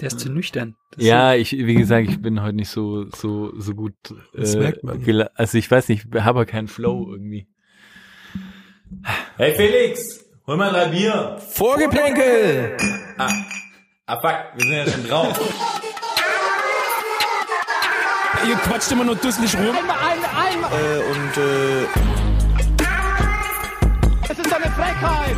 Der 0.00 0.06
ist 0.08 0.20
zu 0.20 0.30
nüchtern. 0.30 0.76
Das 0.92 1.04
Ja, 1.04 1.34
ich, 1.34 1.52
wie 1.52 1.74
gesagt, 1.74 2.08
ich 2.08 2.22
bin 2.22 2.42
heute 2.42 2.56
nicht 2.56 2.70
so, 2.70 3.06
so, 3.10 3.52
so 3.58 3.74
gut. 3.74 3.94
Das 4.32 4.56
merkt 4.56 4.82
man. 4.82 5.02
Also 5.34 5.58
ich 5.58 5.70
weiß 5.70 5.88
nicht, 5.88 6.06
ich 6.12 6.20
habe 6.22 6.46
keinen 6.46 6.68
Flow 6.68 7.08
irgendwie. 7.10 7.46
Hey 9.36 9.54
Felix, 9.54 10.24
hol 10.46 10.56
mal 10.56 10.70
drei 10.70 10.88
Bier. 10.88 11.36
Vorgeplänkel! 11.50 12.76
Ah 14.06 14.20
fuck, 14.20 14.36
wir 14.56 14.62
sind 14.64 14.72
ja 14.72 14.86
schon 14.86 15.06
drauf. 15.06 15.40
Ihr 18.48 18.56
quatscht 18.56 18.90
immer 18.90 19.04
nur 19.04 19.16
dusselig 19.16 19.54
rum. 19.54 19.62
Äh, 19.66 20.98
und 21.12 21.36
äh, 21.36 21.84
Es 24.30 24.38
ist 24.38 24.52
eine 24.52 24.70
Frechheit! 24.72 25.36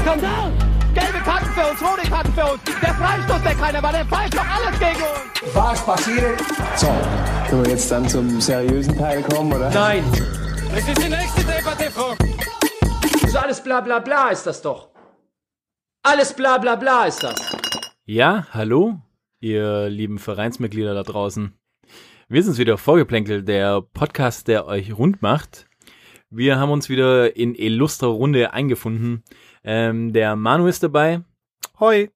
Skandal! 0.00 0.69
Für 1.60 1.70
uns, 1.70 1.82
rote 1.82 2.08
Karten 2.08 2.32
für 2.32 2.52
uns. 2.52 2.62
Der 2.64 2.94
Freistoß, 2.94 3.42
der 3.42 3.54
keiner 3.54 3.82
war, 3.82 3.92
der 3.92 4.06
pfeift 4.06 4.34
doch 4.34 4.46
alles 4.46 4.78
gegen 4.78 5.02
uns. 5.02 5.54
Was 5.54 5.84
passiert? 5.84 6.40
So, 6.74 6.86
können 7.50 7.64
wir 7.66 7.72
jetzt 7.72 7.90
dann 7.90 8.08
zum 8.08 8.40
seriösen 8.40 8.96
Teil 8.96 9.22
kommen, 9.22 9.52
oder? 9.52 9.70
Nein, 9.70 10.02
das 10.70 10.88
ist 10.88 11.04
die 11.04 11.10
nächste 11.10 11.42
Debatte, 11.44 11.90
Frau. 11.90 12.14
ist 13.26 13.36
alles 13.36 13.62
bla 13.62 13.82
bla 13.82 13.98
bla 13.98 14.28
ist 14.28 14.46
das 14.46 14.62
doch. 14.62 14.88
Alles 16.02 16.32
bla 16.32 16.56
bla 16.56 16.76
bla 16.76 17.04
ist 17.04 17.22
das. 17.22 17.34
Ja, 18.06 18.46
hallo, 18.52 18.98
ihr 19.40 19.90
lieben 19.90 20.18
Vereinsmitglieder 20.18 20.94
da 20.94 21.02
draußen. 21.02 21.52
Wir 22.28 22.42
sind's 22.42 22.58
wieder, 22.58 22.78
Vorgeplänkel, 22.78 23.42
der 23.42 23.82
Podcast, 23.82 24.48
der 24.48 24.64
euch 24.64 24.96
rund 24.96 25.20
macht. 25.20 25.66
Wir 26.30 26.58
haben 26.58 26.70
uns 26.70 26.88
wieder 26.88 27.36
in 27.36 27.54
illustrer 27.54 28.08
Runde 28.08 28.54
eingefunden. 28.54 29.24
Ähm, 29.62 30.14
der 30.14 30.36
Manu 30.36 30.66
ist 30.66 30.82
dabei. 30.82 31.22
Hoi. 31.80 32.10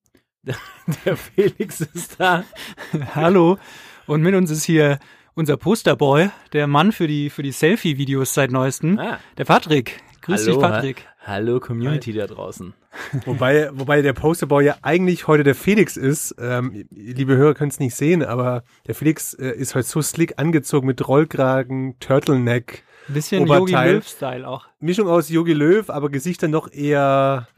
Der 1.05 1.17
Felix 1.17 1.81
ist 1.81 2.21
da. 2.21 2.45
Hallo. 3.15 3.59
Und 4.07 4.23
mit 4.23 4.35
uns 4.35 4.51
ist 4.51 4.65
hier 4.65 4.99
unser 5.35 5.57
Posterboy, 5.57 6.29
der 6.53 6.67
Mann 6.67 6.93
für 6.93 7.07
die, 7.09 7.31
für 7.31 7.43
die 7.43 7.51
Selfie-Videos 7.51 8.35
seit 8.35 8.53
neuestem, 8.53 8.99
Ah. 8.99 9.19
der 9.39 9.45
Patrick. 9.47 10.01
Grüß 10.21 10.43
hallo, 10.47 10.53
dich, 10.53 10.61
Patrick. 10.63 11.05
ha- 11.07 11.11
Hallo 11.27 11.59
Community 11.59 12.13
da 12.13 12.27
draußen. 12.27 12.75
Wobei, 13.25 13.71
wobei 13.73 14.03
der 14.03 14.13
Posterboy 14.13 14.65
ja 14.67 14.77
eigentlich 14.83 15.27
heute 15.27 15.43
der 15.43 15.55
Felix 15.55 15.97
ist. 15.97 16.37
Ähm, 16.39 16.85
liebe 16.91 17.37
Hörer 17.37 17.55
können 17.55 17.71
es 17.71 17.81
nicht 17.81 17.97
sehen, 17.97 18.23
aber 18.23 18.63
der 18.87 18.95
Felix 18.95 19.33
äh, 19.35 19.49
ist 19.57 19.75
heute 19.75 19.89
so 19.89 20.03
slick 20.03 20.35
angezogen 20.39 20.87
mit 20.87 21.09
Rollkragen, 21.09 21.99
Turtleneck. 21.99 22.85
Ein 23.09 23.15
bisschen 23.15 23.47
Yogi 23.47 23.73
Oberteil. 23.73 23.95
Löw-Style 23.95 24.47
auch. 24.47 24.67
Mischung 24.79 25.09
aus 25.09 25.31
Yogi 25.31 25.55
Löw, 25.55 25.89
aber 25.91 26.11
Gesicht 26.11 26.43
dann 26.43 26.51
noch 26.53 26.71
eher 26.71 27.49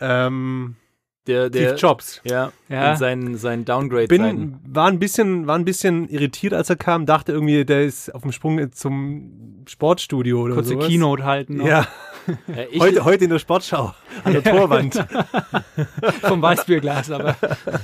ähm, 0.00 0.76
Der, 1.26 1.46
Steve 1.48 1.64
der, 1.64 1.74
Jobs. 1.76 2.20
ja, 2.24 2.52
Ja. 2.68 2.96
sein, 2.96 3.36
sein 3.36 3.64
Downgrade 3.64 4.06
sein. 4.08 4.60
Bin, 4.62 4.74
war 4.74 4.86
ein 4.88 4.98
bisschen, 4.98 5.46
war 5.46 5.56
ein 5.58 5.64
bisschen 5.64 6.08
irritiert, 6.08 6.52
als 6.54 6.70
er 6.70 6.76
kam, 6.76 7.04
dachte 7.06 7.32
irgendwie, 7.32 7.64
der 7.64 7.84
ist 7.84 8.14
auf 8.14 8.22
dem 8.22 8.32
Sprung 8.32 8.70
zum 8.72 9.62
Sportstudio 9.66 10.42
oder 10.42 10.54
Kurze 10.54 10.70
sowas. 10.74 10.86
Keynote 10.86 11.24
halten. 11.24 11.56
noch. 11.56 11.66
Ja, 11.66 11.86
Ja, 12.48 12.80
heute, 12.80 13.04
heute 13.04 13.24
in 13.24 13.30
der 13.30 13.38
Sportschau 13.38 13.92
an 14.24 14.32
der 14.32 14.42
Torwand. 14.42 14.94
Vom 16.22 16.42
Weißbierglas, 16.42 17.10
aber. 17.10 17.36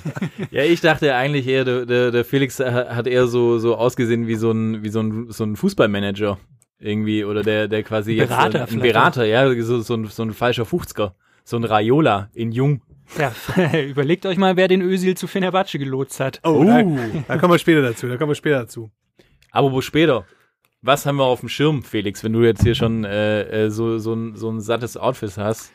ja, 0.51 0.65
ich 0.65 0.81
dachte 0.81 1.15
eigentlich 1.15 1.47
eher, 1.47 1.65
der, 1.65 1.87
der, 1.87 2.11
der 2.11 2.25
Felix 2.25 2.59
ha- 2.61 2.95
hat 2.95 3.07
eher 3.07 3.27
so, 3.29 3.59
so 3.59 3.77
ausgesehen 3.77 4.27
wie 4.27 4.35
so 4.35 4.51
ein, 4.51 4.83
wie 4.83 4.89
so 4.89 5.01
ein, 5.01 5.27
so 5.31 5.45
ein 5.45 5.57
Fußballmanager. 5.57 6.39
Irgendwie, 6.79 7.25
oder 7.25 7.43
der, 7.45 7.69
der 7.69 7.85
quasi 7.85 8.15
jetzt, 8.15 8.31
Berater 8.31 8.59
äh, 8.59 8.63
ein 8.63 8.69
vielleicht 8.69 8.95
Berater, 8.95 9.25
ja, 9.25 9.49
so, 9.63 9.81
so, 9.81 9.95
ein, 9.95 10.07
so 10.07 10.23
ein 10.25 10.33
falscher 10.33 10.65
50er. 10.65 11.13
So 11.45 11.57
ein 11.57 11.65
Raiola 11.65 12.29
in 12.35 12.51
Jung. 12.53 12.83
Ja, 13.19 13.33
überlegt 13.81 14.27
euch 14.27 14.39
mal, 14.39 14.57
wer 14.57 14.69
den 14.69 14.81
Özil 14.81 15.17
zu 15.17 15.27
Fenerbahce 15.27 15.79
gelotst 15.79 16.21
hat. 16.21 16.41
Oh, 16.45 16.65
da, 16.65 16.83
da 17.29 17.39
kommen 17.39 17.53
wir 17.53 17.59
später 17.59 17.83
dazu, 17.83 18.09
da 18.09 18.17
kommen 18.17 18.31
wir 18.31 18.35
später 18.35 18.61
dazu. 18.61 18.91
Aber 19.51 19.73
wo 19.73 19.81
später? 19.81 20.25
Was 20.81 21.07
haben 21.07 21.17
wir 21.17 21.25
auf 21.25 21.41
dem 21.41 21.49
Schirm, 21.49 21.83
Felix, 21.83 22.25
wenn 22.25 22.33
du 22.33 22.43
jetzt 22.43 22.63
hier 22.63 22.75
schon 22.75 23.05
äh, 23.05 23.67
äh, 23.67 23.71
so, 23.71 23.99
so, 23.99 24.15
ein, 24.15 24.35
so 24.35 24.51
ein 24.51 24.61
sattes 24.61 24.97
Outfit 24.97 25.37
hast? 25.37 25.73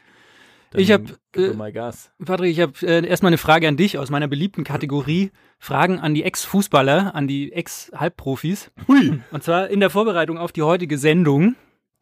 Dann 0.72 0.82
Ich 0.82 0.92
hab, 0.92 1.06
gib 1.32 1.44
äh, 1.44 1.48
doch 1.50 1.56
mal 1.56 1.72
Gas. 1.72 2.12
Patrick, 2.24 2.52
ich 2.52 2.60
habe 2.60 2.74
äh, 2.82 3.08
erstmal 3.08 3.30
eine 3.30 3.38
Frage 3.38 3.68
an 3.68 3.78
dich 3.78 3.98
aus 3.98 4.10
meiner 4.10 4.28
beliebten 4.28 4.66
Kategorie 4.66 5.32
Fragen 5.60 6.00
an 6.00 6.14
die 6.14 6.24
Ex-Fußballer, 6.24 7.16
an 7.16 7.28
die 7.28 7.54
Ex-Halbprofis. 7.54 8.72
Hui. 8.88 9.22
Und 9.32 9.44
zwar 9.44 9.70
in 9.70 9.80
der 9.80 9.90
Vorbereitung 9.90 10.38
auf 10.38 10.52
die 10.52 10.64
heutige 10.64 10.98
Sendung. 10.98 11.56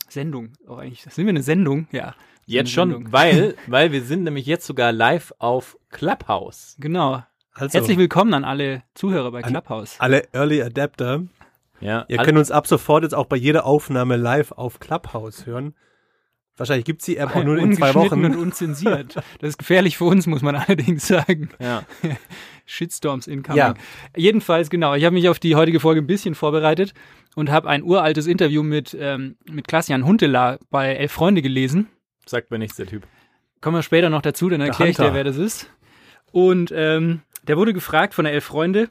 Sendung, 0.10 0.54
auch 0.68 0.80
eigentlich. 0.80 1.02
Sind 1.04 1.26
wir 1.26 1.30
eine 1.30 1.44
Sendung? 1.44 1.88
Ja. 1.92 2.16
Jetzt 2.46 2.72
schon, 2.72 3.12
weil, 3.12 3.56
weil 3.68 3.92
wir 3.92 4.04
sind 4.04 4.24
nämlich 4.24 4.46
jetzt 4.46 4.68
sogar 4.68 4.92
live 4.92 5.34
auf 5.40 5.78
Clubhouse. 5.90 6.76
Genau. 6.80 7.24
Also, 7.54 7.80
Herzlich 7.80 7.98
willkommen 7.98 8.34
an 8.34 8.44
alle 8.44 8.84
Zuhörer 8.94 9.32
bei 9.32 9.42
Clubhouse. 9.42 9.96
alle 10.00 10.28
Early 10.34 10.62
Adapter. 10.62 11.24
Ja, 11.82 12.06
Ihr 12.08 12.18
könnt 12.18 12.38
uns 12.38 12.52
ab 12.52 12.68
sofort 12.68 13.04
jetzt 13.04 13.16
auch 13.16 13.26
bei 13.26 13.36
jeder 13.36 13.66
Aufnahme 13.66 14.16
live 14.16 14.52
auf 14.52 14.80
Clubhouse 14.80 15.46
hören. 15.46 15.74
Wahrscheinlich 16.58 16.86
gibt's 16.86 17.04
die 17.06 17.18
App 17.18 17.36
auch 17.36 17.44
nur 17.44 17.58
in 17.58 17.74
zwei 17.74 17.94
Wochen. 17.96 18.24
und 18.24 18.36
unzensiert. 18.36 19.16
Das 19.40 19.50
ist 19.50 19.58
gefährlich 19.58 19.98
für 19.98 20.06
uns, 20.06 20.26
muss 20.28 20.42
man 20.42 20.56
allerdings 20.56 21.08
sagen. 21.08 21.50
ja. 21.60 21.84
Shitstorms 22.68 23.28
incoming. 23.28 23.58
Ja. 23.58 23.74
Jedenfalls, 24.16 24.70
genau, 24.70 24.94
ich 24.96 25.04
habe 25.04 25.14
mich 25.14 25.30
auf 25.30 25.38
die 25.40 25.56
heutige 25.56 25.80
Folge 25.80 26.02
ein 26.02 26.08
bisschen 26.08 26.34
vorbereitet 26.34 26.94
und 27.36 27.52
habe 27.52 27.70
ein 27.70 27.84
uraltes 27.84 28.26
Interview 28.28 28.64
mit, 28.64 28.96
ähm, 29.00 29.36
mit 29.50 29.68
Klaas-Jan 29.68 30.06
Huntelaar 30.06 30.60
bei 30.72 30.94
Elf 30.96 31.12
Freunde 31.12 31.42
gelesen. 31.42 31.90
Sagt 32.26 32.52
mir 32.52 32.60
nichts, 32.60 32.78
der 32.78 32.88
Typ. 32.88 33.08
Kommen 33.62 33.78
wir 33.78 33.84
später 33.84 34.10
noch 34.10 34.22
dazu, 34.22 34.50
dann 34.50 34.62
erkläre 34.62 34.92
ich 34.92 34.98
dir, 34.98 35.14
wer 35.14 35.24
das 35.24 35.38
ist. 35.38 35.70
Und 36.32 36.72
ähm, 36.76 37.22
der 37.44 37.58
wurde 37.58 37.74
gefragt 37.74 38.14
von 38.14 38.26
der 38.26 38.34
Elf 38.34 38.44
Freunde, 38.44 38.90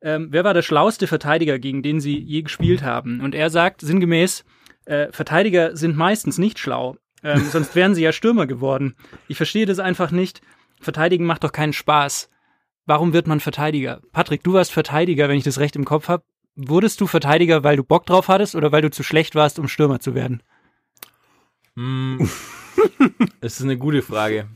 ähm, 0.00 0.28
wer 0.30 0.44
war 0.44 0.54
der 0.54 0.62
schlauste 0.62 1.06
Verteidiger, 1.06 1.58
gegen 1.58 1.82
den 1.82 2.00
sie 2.00 2.18
je 2.18 2.42
gespielt 2.42 2.82
haben? 2.82 3.20
Und 3.20 3.34
er 3.34 3.50
sagt 3.50 3.80
sinngemäß, 3.80 4.44
äh, 4.84 5.08
Verteidiger 5.10 5.76
sind 5.76 5.96
meistens 5.96 6.38
nicht 6.38 6.58
schlau, 6.58 6.96
ähm, 7.22 7.42
sonst 7.50 7.74
wären 7.74 7.94
sie 7.94 8.02
ja 8.02 8.12
Stürmer 8.12 8.46
geworden. 8.46 8.96
Ich 9.28 9.38
verstehe 9.38 9.66
das 9.66 9.78
einfach 9.78 10.10
nicht. 10.10 10.42
Verteidigen 10.80 11.24
macht 11.24 11.42
doch 11.42 11.52
keinen 11.52 11.72
Spaß. 11.72 12.28
Warum 12.86 13.14
wird 13.14 13.26
man 13.26 13.40
Verteidiger? 13.40 14.02
Patrick, 14.12 14.44
du 14.44 14.52
warst 14.52 14.72
Verteidiger, 14.72 15.28
wenn 15.28 15.38
ich 15.38 15.44
das 15.44 15.58
recht 15.58 15.74
im 15.74 15.86
Kopf 15.86 16.08
habe. 16.08 16.24
Wurdest 16.54 17.00
du 17.00 17.06
Verteidiger, 17.06 17.64
weil 17.64 17.76
du 17.76 17.82
Bock 17.82 18.04
drauf 18.06 18.28
hattest 18.28 18.54
oder 18.54 18.70
weil 18.72 18.82
du 18.82 18.90
zu 18.90 19.02
schlecht 19.02 19.34
warst, 19.34 19.58
um 19.58 19.68
Stürmer 19.68 20.00
zu 20.00 20.14
werden? 20.14 20.42
Hm. 21.76 22.28
Es 23.40 23.58
ist 23.58 23.64
eine 23.64 23.76
gute 23.76 24.02
Frage. 24.02 24.48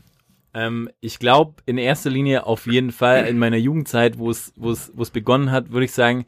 Ähm, 0.53 0.89
ich 0.99 1.19
glaube, 1.19 1.61
in 1.65 1.77
erster 1.77 2.09
Linie 2.09 2.45
auf 2.45 2.65
jeden 2.65 2.91
Fall 2.91 3.25
in 3.27 3.37
meiner 3.37 3.57
Jugendzeit, 3.57 4.17
wo 4.17 4.29
es, 4.31 4.53
wo 4.55 4.71
es, 4.71 4.91
wo 4.95 5.03
es 5.03 5.11
begonnen 5.11 5.51
hat, 5.51 5.71
würde 5.71 5.85
ich 5.85 5.91
sagen, 5.91 6.25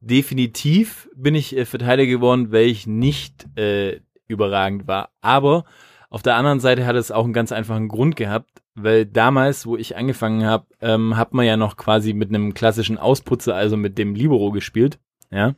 definitiv 0.00 1.08
bin 1.14 1.34
ich 1.34 1.56
äh, 1.56 1.64
Verteidiger 1.64 2.10
geworden, 2.10 2.52
weil 2.52 2.66
ich 2.66 2.86
nicht 2.86 3.46
äh, 3.58 4.00
überragend 4.28 4.86
war. 4.86 5.10
Aber 5.20 5.64
auf 6.08 6.22
der 6.22 6.36
anderen 6.36 6.60
Seite 6.60 6.86
hat 6.86 6.96
es 6.96 7.10
auch 7.10 7.24
einen 7.24 7.32
ganz 7.32 7.52
einfachen 7.52 7.88
Grund 7.88 8.16
gehabt, 8.16 8.62
weil 8.74 9.04
damals, 9.04 9.66
wo 9.66 9.76
ich 9.76 9.96
angefangen 9.96 10.44
habe, 10.44 10.66
ähm, 10.80 11.16
hat 11.16 11.34
man 11.34 11.46
ja 11.46 11.56
noch 11.56 11.76
quasi 11.76 12.12
mit 12.14 12.30
einem 12.30 12.54
klassischen 12.54 12.98
Ausputzer, 12.98 13.54
also 13.54 13.76
mit 13.76 13.98
dem 13.98 14.14
Libero 14.14 14.50
gespielt, 14.50 14.98
ja. 15.30 15.54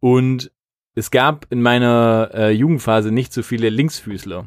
Und 0.00 0.52
es 0.94 1.10
gab 1.10 1.46
in 1.50 1.62
meiner 1.62 2.30
äh, 2.34 2.50
Jugendphase 2.50 3.10
nicht 3.12 3.32
so 3.32 3.42
viele 3.42 3.70
Linksfüßler 3.70 4.46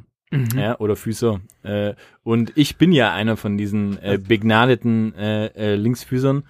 ja, 0.56 0.80
oder 0.80 0.96
Füßer. 0.96 1.40
Äh, 1.63 1.94
und 2.24 2.52
ich 2.56 2.78
bin 2.78 2.91
ja 2.91 3.13
einer 3.13 3.38
von 3.38 3.58
diesen 3.58 4.02
äh, 4.02 4.18
begnadeten 4.18 5.13
äh, 5.16 5.47
äh, 5.47 5.75
Linksfüßern. 5.75 6.44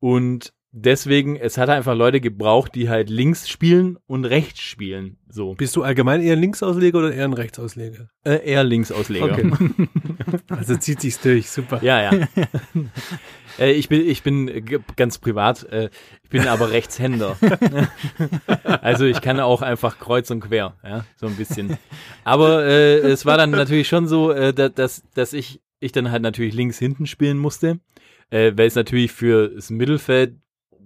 Und 0.00 0.52
deswegen, 0.72 1.36
es 1.36 1.58
hat 1.58 1.68
einfach 1.68 1.94
Leute 1.94 2.20
gebraucht, 2.20 2.74
die 2.74 2.88
halt 2.88 3.10
links 3.10 3.48
spielen 3.48 3.98
und 4.06 4.24
rechts 4.24 4.60
spielen. 4.60 5.18
So. 5.28 5.54
Bist 5.54 5.76
du 5.76 5.82
allgemein 5.82 6.20
eher 6.22 6.34
ein 6.34 6.40
Linksausleger 6.40 6.98
oder 6.98 7.12
eher 7.12 7.24
ein 7.24 7.32
Rechtsausleger? 7.32 8.08
Äh, 8.24 8.44
eher 8.44 8.64
Linksausleger. 8.64 9.32
Okay. 9.32 9.52
Also 10.48 10.76
zieht 10.76 11.00
sich's 11.00 11.20
durch, 11.20 11.50
super. 11.50 11.82
Ja, 11.82 12.12
ja. 12.12 12.28
äh, 13.58 13.72
ich 13.72 13.88
bin, 13.88 14.06
ich 14.06 14.22
bin 14.22 14.48
äh, 14.48 14.60
ganz 14.96 15.18
privat, 15.18 15.64
äh, 15.64 15.90
ich 16.22 16.30
bin 16.30 16.46
aber 16.48 16.70
Rechtshänder. 16.70 17.36
also 18.82 19.04
ich 19.04 19.20
kann 19.20 19.40
auch 19.40 19.62
einfach 19.62 19.98
kreuz 19.98 20.30
und 20.30 20.40
quer, 20.40 20.74
ja, 20.84 21.04
so 21.16 21.26
ein 21.26 21.36
bisschen. 21.36 21.76
Aber 22.24 22.64
äh, 22.64 22.98
es 22.98 23.26
war 23.26 23.36
dann 23.36 23.50
natürlich 23.50 23.88
schon 23.88 24.06
so, 24.06 24.30
äh, 24.30 24.52
da- 24.52 24.68
dass, 24.68 25.02
dass 25.14 25.32
ich, 25.32 25.60
ich 25.80 25.92
dann 25.92 26.10
halt 26.10 26.22
natürlich 26.22 26.54
links 26.54 26.78
hinten 26.78 27.06
spielen 27.06 27.38
musste, 27.38 27.78
äh, 28.30 28.52
weil 28.56 28.66
es 28.66 28.74
natürlich 28.74 29.12
für 29.12 29.48
das 29.48 29.70
Mittelfeld, 29.70 30.36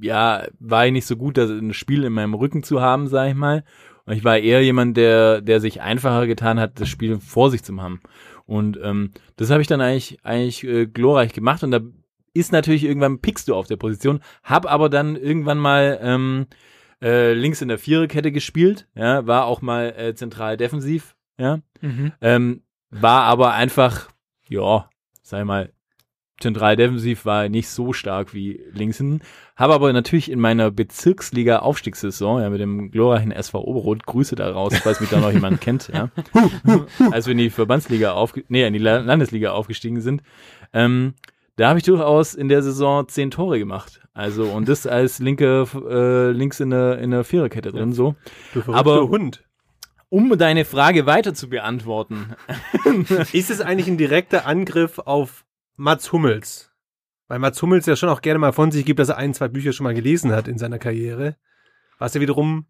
ja, 0.01 0.47
war 0.59 0.87
ich 0.87 0.93
nicht 0.93 1.07
so 1.07 1.17
gut, 1.17 1.37
das 1.39 1.51
ein 1.51 1.73
Spiel 1.73 2.05
in 2.05 2.13
meinem 2.13 2.35
Rücken 2.35 2.63
zu 2.63 2.81
haben, 2.81 3.07
sag 3.09 3.29
ich 3.31 3.35
mal. 3.35 3.65
Und 4.05 4.15
ich 4.15 4.25
war 4.25 4.39
eher 4.39 4.63
jemand, 4.63 4.97
der, 4.97 5.41
der 5.41 5.61
sich 5.61 5.81
einfacher 5.81 6.27
getan 6.27 6.61
hat, 6.61 6.79
das 6.79 6.89
Spiel 6.89 7.19
vor 7.19 7.51
sich 7.51 7.65
zu 7.65 7.81
haben. 7.81 8.01
Und 8.45 8.79
ähm, 8.83 9.11
das 9.37 9.51
habe 9.51 9.63
ich 9.63 9.67
dann 9.69 9.81
eigentlich, 9.81 10.19
eigentlich 10.23 10.63
äh, 10.65 10.87
glorreich 10.87 11.33
gemacht 11.33 11.65
und 11.65 11.73
da 11.73 11.81
ist 12.37 12.53
natürlich 12.53 12.85
irgendwann 12.85 13.21
pickst 13.21 13.49
du 13.49 13.55
auf 13.55 13.67
der 13.67 13.77
Position, 13.77 14.21
hab 14.45 14.71
aber 14.71 14.89
dann 14.89 15.17
irgendwann 15.17 15.59
mal 15.59 15.99
ähm, 16.03 16.47
äh, 17.03 17.33
links 17.33 17.61
in 17.63 17.69
der 17.69 17.79
Viererkette 17.79 18.33
gespielt, 18.33 18.87
ja, 18.95 19.27
war 19.27 19.47
auch 19.47 19.63
mal 19.63 19.95
äh, 19.97 20.15
zentral 20.15 20.57
defensiv, 20.57 21.17
ja, 21.39 21.61
Mhm. 21.81 22.13
ähm, 22.21 22.63
war 22.91 23.25
aber 23.25 23.53
einfach, 23.53 24.09
ja, 24.49 24.89
sei 25.23 25.45
mal, 25.45 25.73
zentral 26.39 26.77
defensiv 26.77 27.25
war 27.25 27.49
nicht 27.49 27.69
so 27.69 27.95
stark 27.95 28.35
wie 28.35 28.61
links 28.73 28.99
hinten. 28.99 29.23
Habe 29.57 29.73
aber 29.73 29.91
natürlich 29.95 30.31
in 30.31 30.39
meiner 30.39 30.71
Bezirksliga 30.71 31.61
Aufstiegssaison, 31.61 32.43
ja, 32.43 32.51
mit 32.51 32.61
dem 32.61 32.91
glorreichen 32.91 33.33
SV 33.33 33.59
Oberrot, 33.65 34.05
Grüße 34.05 34.37
da 34.37 34.51
raus, 34.51 34.75
falls 34.83 35.01
mich 35.01 35.09
da 35.09 35.19
noch 35.19 35.33
jemand 35.33 35.63
kennt, 35.63 35.89
ja. 35.95 36.11
Als 37.11 37.27
wir 37.27 37.33
in 37.33 37.39
die 37.39 37.49
Verbandsliga 37.51 38.13
aufge 38.13 38.45
nee, 38.49 38.67
in 38.67 38.75
die 38.75 38.79
La- 38.79 38.99
Landesliga 38.99 39.53
aufgestiegen 39.53 40.01
sind, 40.03 40.23
ähm, 40.75 41.15
da 41.57 41.69
habe 41.71 41.79
ich 41.79 41.85
durchaus 41.85 42.35
in 42.35 42.49
der 42.49 42.63
Saison 42.63 43.09
zehn 43.09 43.31
Tore 43.31 43.59
gemacht. 43.59 44.01
Also, 44.15 44.45
und 44.45 44.69
das 44.69 44.87
als 44.87 45.19
linke, 45.19 45.67
äh, 45.89 46.31
links 46.31 46.61
in 46.61 46.71
der, 46.71 46.99
in 46.99 47.11
der 47.11 47.25
Viererkette 47.25 47.73
drin, 47.73 47.93
so. 47.93 48.15
Du 48.55 48.63
Aber- 48.73 49.09
Hund. 49.09 49.43
Um 50.09 50.39
deine 50.39 50.65
Frage 50.65 51.05
weiter 51.05 51.35
zu 51.35 51.49
beantworten, 51.49 52.35
Ist 53.33 53.51
es 53.51 53.61
eigentlich 53.61 53.89
ein 53.89 53.99
direkter 53.99 54.47
Angriff 54.47 55.01
auf 55.01 55.45
Mats 55.77 56.13
Hummels? 56.13 56.71
Weil 57.27 57.41
Mats 57.41 57.61
Hummels 57.61 57.87
ja 57.87 57.97
schon 57.97 58.09
auch 58.09 58.23
gerne 58.23 58.39
mal 58.39 58.53
von 58.53 58.71
sich 58.71 58.85
gibt, 58.87 59.01
dass 59.01 59.09
er 59.09 59.17
ein, 59.17 59.35
zwei 59.35 59.49
Bücher 59.49 59.73
schon 59.73 59.83
mal 59.85 59.95
gelesen 59.95 60.31
hat 60.31 60.47
in 60.47 60.59
seiner 60.59 60.79
Karriere. 60.79 61.35
Was 61.99 62.15
ja 62.15 62.21
wiederum 62.21 62.67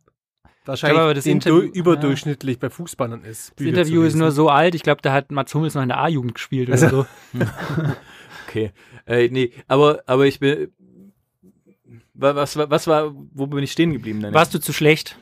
wahrscheinlich 0.64 1.14
das 1.14 1.26
Interview- 1.26 1.60
du- 1.60 1.78
überdurchschnittlich 1.78 2.58
bei 2.58 2.70
Fußballern 2.70 3.22
ist. 3.22 3.50
Das 3.50 3.54
Bücher 3.56 3.68
Interview 3.68 4.00
zu 4.00 4.06
ist 4.08 4.14
nur 4.16 4.32
so 4.32 4.48
alt, 4.48 4.74
ich 4.74 4.82
glaube, 4.82 5.02
da 5.02 5.12
hat 5.12 5.30
Mats 5.30 5.54
Hummels 5.54 5.74
noch 5.74 5.82
in 5.82 5.88
der 5.90 5.98
A-Jugend 6.00 6.34
gespielt 6.34 6.68
oder 6.70 6.82
Also- 6.82 7.06
so. 7.34 7.38
Okay. 8.46 8.70
Äh, 9.06 9.28
nee, 9.28 9.52
aber, 9.66 10.02
aber 10.06 10.26
ich 10.26 10.38
bin. 10.40 10.72
wa- 12.14 12.34
Was, 12.34 12.56
was, 12.56 12.70
was 12.70 12.86
war, 12.86 13.14
wo 13.14 13.46
bin 13.46 13.62
ich 13.64 13.72
stehen 13.72 13.92
geblieben? 13.92 14.20
Dann? 14.20 14.34
Warst 14.34 14.54
du 14.54 14.58
zu 14.60 14.72
schlecht? 14.72 15.18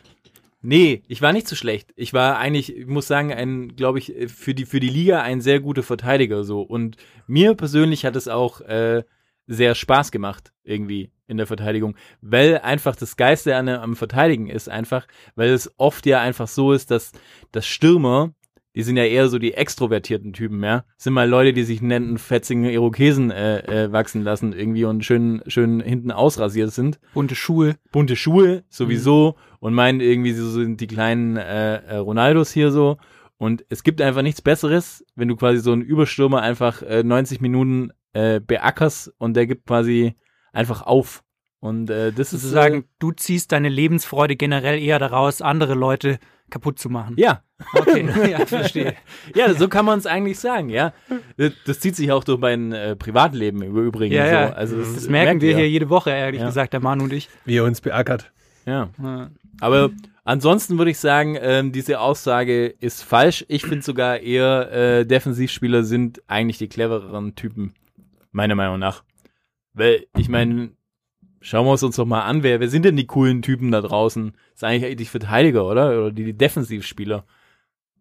Nee, 0.63 1.03
ich 1.09 1.21
war 1.21 1.33
nicht 1.35 1.47
so 1.47 1.57
schlecht. 1.57 1.93
Ich 1.95 2.15
war 2.15 2.39
eigentlich, 2.39 2.75
ich 2.75 2.87
muss 2.87 3.07
sagen, 3.07 3.33
ein, 3.33 3.77
glaube 3.77 3.99
ich, 3.99 4.15
für 4.29 4.55
die, 4.55 4.65
für 4.65 4.81
die 4.81 4.89
Liga 4.89 5.21
ein 5.21 5.43
sehr 5.43 5.61
guter 5.61 5.83
Verteidiger 5.83 6.43
so. 6.43 6.63
Und 6.63 6.97
mir 7.27 7.55
persönlich 7.55 8.07
hat 8.07 8.17
es 8.17 8.29
auch 8.29 8.63
äh, 8.63 9.03
sehr 9.47 9.75
Spaß 9.75 10.11
gemacht, 10.11 10.53
irgendwie 10.63 11.11
in 11.27 11.37
der 11.37 11.47
Verteidigung. 11.47 11.97
Weil 12.23 12.59
einfach 12.61 12.97
das 12.97 13.19
Geiste 13.19 13.57
an, 13.57 13.69
am 13.69 13.95
Verteidigen 13.95 14.49
ist 14.49 14.71
einfach, 14.71 15.07
weil 15.35 15.51
es 15.51 15.71
oft 15.77 16.07
ja 16.07 16.23
einfach 16.23 16.49
so 16.49 16.73
ist, 16.73 16.91
dass, 16.91 17.13
dass 17.53 17.67
Stürmer, 17.67 18.33
die 18.75 18.83
sind 18.83 18.97
ja 18.97 19.05
eher 19.05 19.29
so 19.29 19.39
die 19.39 19.55
extrovertierten 19.55 20.33
Typen, 20.33 20.63
ja. 20.63 20.85
Sind 20.97 21.13
mal 21.13 21.29
Leute, 21.29 21.53
die 21.53 21.63
sich 21.63 21.81
nennen 21.81 22.19
fetzigen 22.19 22.65
Irokesen 22.65 23.31
äh, 23.31 23.85
äh, 23.85 23.93
wachsen 23.93 24.23
lassen 24.23 24.53
irgendwie 24.53 24.85
und 24.85 25.05
schön, 25.05 25.43
schön 25.47 25.81
hinten 25.81 26.11
ausrasiert 26.11 26.73
sind 26.73 26.99
Bunte 27.13 27.35
Schuhe. 27.35 27.77
bunte 27.93 28.17
Schuhe 28.17 28.65
sowieso 28.69 29.37
und 29.61 29.75
meinen 29.75 30.01
irgendwie, 30.01 30.33
so 30.33 30.51
sind 30.51 30.81
die 30.81 30.87
kleinen 30.87 31.37
äh, 31.37 31.77
äh, 31.77 31.97
Ronaldos 31.97 32.53
hier 32.53 32.71
so. 32.71 32.97
Und 33.37 33.65
es 33.69 33.83
gibt 33.83 34.01
einfach 34.01 34.23
nichts 34.23 34.43
Besseres, 34.43 35.05
wenn 35.15 35.29
du 35.29 35.37
quasi 35.37 35.59
so 35.59 35.73
einen 35.73 35.83
Überstürmer 35.83 36.43
einfach 36.43 36.83
äh, 36.83 37.03
90 37.03 37.41
Minuten 37.41 37.91
äh, 38.13 38.41
beackerst 38.41 39.13
und 39.19 39.35
der 39.35 39.47
gibt 39.47 39.67
quasi 39.67 40.15
einfach 40.53 40.83
auf. 40.83 41.23
Und 41.61 41.91
äh, 41.91 42.13
das 42.13 42.33
ist 42.33 42.43
Sozusagen, 42.43 42.85
du 42.99 43.13
ziehst 43.13 43.53
deine 43.53 43.69
Lebensfreude 43.69 44.37
generell 44.37 44.79
eher 44.81 44.99
daraus, 44.99 45.43
andere 45.43 45.75
Leute 45.75 46.19
kaputt 46.51 46.79
zu 46.79 46.89
machen. 46.91 47.15
Ja, 47.19 47.43
Okay, 47.75 48.07
ja, 48.31 48.45
verstehe. 48.47 48.95
ja, 49.35 49.55
so 49.55 49.69
kann 49.69 49.85
man 49.85 49.99
es 49.99 50.07
eigentlich 50.07 50.39
sagen, 50.39 50.69
ja. 50.69 50.93
Das, 51.37 51.53
das 51.67 51.81
zieht 51.81 51.97
sich 51.97 52.11
auch 52.13 52.25
durch 52.25 52.39
mein 52.41 52.73
äh, 52.73 52.97
Privatleben 52.97 53.63
im 53.63 53.77
Übrigen. 53.77 54.13
Ja, 54.15 54.27
so. 54.27 54.33
ja. 54.33 54.53
Also 54.53 54.79
das, 54.79 54.95
Das 54.95 55.09
merken 55.09 55.41
wir 55.41 55.51
ihr. 55.51 55.57
hier 55.57 55.71
jede 55.71 55.89
Woche, 55.89 56.11
ehrlich 56.11 56.41
Ja. 56.41 56.47
gesagt, 56.49 56.73
der 56.73 56.81
Manu 56.81 57.05
und 57.05 57.13
ich. 57.13 57.29
Wie 57.45 57.57
er 57.57 57.65
uns 57.65 57.81
beackert. 57.81 58.33
Ja. 58.67 58.91
Ja. 59.03 59.31
Aber 59.61 59.91
ansonsten 60.25 60.79
würde 60.79 60.91
ich 60.91 60.99
sagen, 60.99 61.37
ähm, 61.41 61.71
diese 61.73 62.01
Aussage 62.01 62.67
ist 62.67 63.03
falsch. 63.03 63.45
Ich 63.49 63.63
finde 63.63 63.83
sogar 63.83 64.19
eher, 64.19 64.73
äh, 64.73 65.07
Defensivspieler 65.07 65.85
sind 65.85 66.23
eigentlich 66.27 66.59
die 66.59 66.69
clevereren 66.69 67.35
Typen, 67.37 67.73
meiner 68.33 68.55
Meinung 68.57 68.79
nach. 68.79 69.05
Weil, 69.75 70.07
ich 70.17 70.29
meine, 70.29 70.71
schauen 71.45 71.67
wir 71.67 71.71
uns 71.73 71.97
doch 71.97 72.07
mal 72.07 72.23
an, 72.23 72.43
wer, 72.43 72.59
wer 72.59 72.69
sind 72.69 72.85
denn 72.85 72.97
die 72.97 73.07
coolen 73.07 73.43
Typen 73.43 73.71
da 73.71 73.83
draußen? 73.83 74.33
Das 74.33 74.55
ist 74.55 74.65
eigentlich 74.65 74.97
die 74.97 75.05
Verteidiger, 75.05 75.67
oder? 75.67 75.91
Oder 75.91 76.11
die, 76.11 76.25
die 76.25 76.33
Defensivspieler. 76.33 77.25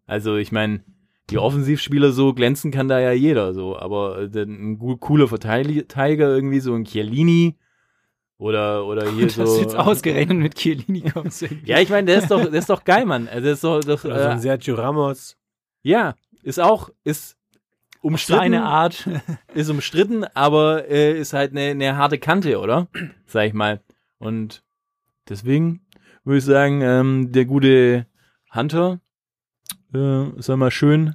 Also, 0.06 0.36
ich 0.36 0.50
meine, 0.50 0.82
die 1.30 1.38
Offensivspieler 1.38 2.12
so 2.12 2.32
glänzen 2.32 2.70
kann 2.70 2.88
da 2.88 2.98
ja 3.00 3.12
jeder 3.12 3.52
so, 3.54 3.78
aber 3.78 4.30
äh, 4.34 4.42
ein 4.42 4.78
gut, 4.78 5.00
cooler 5.00 5.28
Verteidiger 5.28 6.34
irgendwie, 6.34 6.60
so 6.60 6.74
ein 6.74 6.84
Chiellini 6.84 7.56
oder, 8.38 8.86
oder 8.86 9.10
hier 9.10 9.28
so. 9.30 9.42
Dass 9.42 9.56
du 9.56 9.60
jetzt 9.60 9.76
ausgerechnet 9.76 10.38
mit 10.38 10.54
Chiellini 10.54 11.02
kommst. 11.10 11.46
Ja, 11.64 11.80
ich 11.80 11.90
meine, 11.90 12.06
der 12.06 12.18
ist 12.18 12.30
doch, 12.30 12.44
der 12.44 12.60
ist 12.60 12.70
doch 12.70 12.84
geil, 12.84 13.04
Mann. 13.04 13.28
Also, 13.28 13.42
der 13.42 13.52
ist 13.52 13.64
doch, 13.64 13.82
so 13.82 14.10
ein 14.10 14.38
äh, 14.38 14.38
Sergio 14.38 14.74
Ramos. 14.74 15.36
ja, 15.82 16.14
ist 16.42 16.60
auch, 16.60 16.90
ist 17.04 17.36
umstritten, 18.04 18.40
Seine 18.40 18.64
Art. 18.64 19.08
ist 19.54 19.70
umstritten, 19.70 20.24
aber 20.34 20.88
äh, 20.88 21.18
ist 21.18 21.32
halt 21.32 21.52
eine, 21.52 21.70
eine 21.70 21.96
harte 21.96 22.18
Kante, 22.18 22.58
oder? 22.60 22.88
Sag 23.26 23.46
ich 23.46 23.54
mal. 23.54 23.80
Und 24.18 24.62
deswegen 25.28 25.86
würde 26.24 26.38
ich 26.38 26.44
sagen, 26.44 26.82
ähm, 26.82 27.32
der 27.32 27.46
gute 27.46 28.06
Hunter 28.54 29.00
äh, 29.94 30.24
soll 30.36 30.56
mal 30.56 30.70
schön 30.70 31.14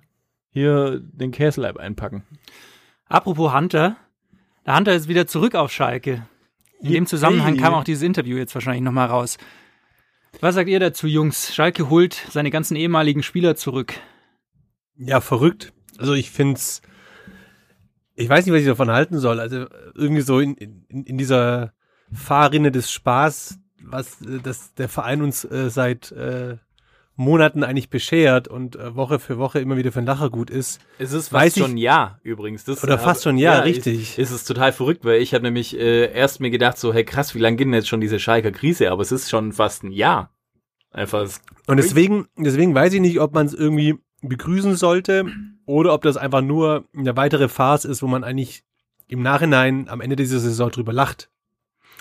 hier 0.51 0.99
den 0.99 1.31
Käseleib 1.31 1.77
einpacken. 1.77 2.23
Apropos 3.05 3.53
Hunter. 3.53 3.95
Der 4.65 4.75
Hunter 4.75 4.93
ist 4.93 5.07
wieder 5.07 5.27
zurück 5.27 5.55
auf 5.55 5.71
Schalke. 5.71 6.27
In 6.81 6.93
dem 6.93 7.05
Zusammenhang 7.05 7.57
kam 7.57 7.73
auch 7.73 7.83
dieses 7.83 8.03
Interview 8.03 8.37
jetzt 8.37 8.55
wahrscheinlich 8.55 8.83
nochmal 8.83 9.07
raus. 9.07 9.37
Was 10.41 10.55
sagt 10.55 10.69
ihr 10.69 10.79
dazu, 10.79 11.07
Jungs? 11.07 11.53
Schalke 11.53 11.89
holt 11.89 12.13
seine 12.29 12.51
ganzen 12.51 12.75
ehemaligen 12.75 13.23
Spieler 13.23 13.55
zurück. 13.55 13.93
Ja, 14.95 15.21
verrückt. 15.21 15.73
Also 15.99 16.13
ich 16.13 16.31
find's, 16.31 16.81
ich 18.15 18.29
weiß 18.29 18.45
nicht, 18.45 18.53
was 18.53 18.61
ich 18.61 18.67
davon 18.67 18.89
halten 18.91 19.19
soll. 19.19 19.39
Also 19.39 19.65
irgendwie 19.95 20.21
so 20.21 20.39
in, 20.39 20.55
in, 20.55 21.03
in 21.03 21.17
dieser 21.17 21.73
Fahrrinne 22.11 22.71
des 22.71 22.91
Spaß, 22.91 23.59
was 23.83 24.21
äh, 24.21 24.39
das 24.41 24.73
der 24.73 24.89
Verein 24.89 25.21
uns 25.21 25.43
äh, 25.45 25.69
seit 25.69 26.11
äh, 26.11 26.57
Monaten 27.15 27.63
eigentlich 27.65 27.89
beschert 27.89 28.47
und 28.47 28.77
äh, 28.77 28.95
Woche 28.95 29.19
für 29.19 29.37
Woche 29.37 29.59
immer 29.59 29.75
wieder 29.75 29.91
für 29.91 29.99
ein 29.99 30.05
Lacher 30.05 30.29
gut 30.29 30.49
ist. 30.49 30.79
Es 30.99 31.11
ist 31.11 31.27
fast 31.29 31.43
schon 31.59 31.71
ein 31.71 31.77
Jahr 31.77 32.19
übrigens. 32.23 32.63
Das 32.63 32.81
Oder 32.83 32.97
fast 32.97 33.23
schon 33.23 33.35
ein 33.35 33.39
Jahr, 33.39 33.63
richtig. 33.65 34.17
Ist, 34.17 34.19
ist 34.19 34.31
es 34.31 34.43
total 34.45 34.71
verrückt, 34.71 35.03
weil 35.03 35.21
ich 35.21 35.33
habe 35.33 35.43
nämlich 35.43 35.77
äh, 35.77 36.11
erst 36.13 36.39
mir 36.39 36.49
gedacht, 36.49 36.77
so, 36.77 36.93
hey 36.93 37.03
krass, 37.03 37.35
wie 37.35 37.39
lange 37.39 37.57
geht 37.57 37.67
denn 37.67 37.73
jetzt 37.73 37.89
schon 37.89 37.99
diese 38.01 38.19
Schalker 38.19 38.51
Krise? 38.51 38.89
Aber 38.91 39.01
es 39.01 39.11
ist 39.11 39.29
schon 39.29 39.51
fast 39.51 39.83
ein 39.83 39.91
Jahr. 39.91 40.33
Einfach, 40.91 41.23
es- 41.23 41.41
Und 41.67 41.77
deswegen, 41.77 42.27
deswegen 42.37 42.73
weiß 42.73 42.93
ich 42.93 43.01
nicht, 43.01 43.19
ob 43.19 43.33
man 43.33 43.45
es 43.45 43.53
irgendwie 43.53 43.95
begrüßen 44.21 44.75
sollte 44.75 45.25
oder 45.65 45.93
ob 45.93 46.01
das 46.01 46.17
einfach 46.17 46.41
nur 46.41 46.85
eine 46.95 47.15
weitere 47.15 47.47
Farce 47.47 47.85
ist, 47.85 48.01
wo 48.01 48.07
man 48.07 48.23
eigentlich 48.23 48.63
im 49.07 49.21
Nachhinein 49.21 49.87
am 49.89 50.01
Ende 50.01 50.15
dieser 50.15 50.39
Saison 50.39 50.69
drüber 50.69 50.93
lacht. 50.93 51.29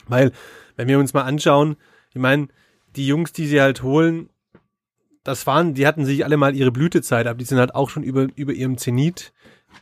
Weil, 0.07 0.33
wenn 0.77 0.89
wir 0.89 0.99
uns 0.99 1.15
mal 1.15 1.23
anschauen, 1.23 1.77
ich 2.11 2.21
meine, 2.21 2.49
die 2.97 3.07
Jungs, 3.07 3.33
die 3.33 3.47
sie 3.47 3.61
halt 3.61 3.83
holen, 3.83 4.31
das 5.25 5.47
waren, 5.47 5.75
die 5.75 5.87
hatten 5.87 6.05
sich 6.05 6.25
alle 6.25 6.37
mal 6.37 6.57
ihre 6.57 6.73
Blütezeit, 6.73 7.27
aber 7.27 7.39
die 7.39 7.45
sind 7.45 7.59
halt 7.59 7.75
auch 7.75 7.91
schon 7.91 8.03
über, 8.03 8.29
über 8.35 8.53
ihrem 8.53 8.79
Zenit, 8.79 9.33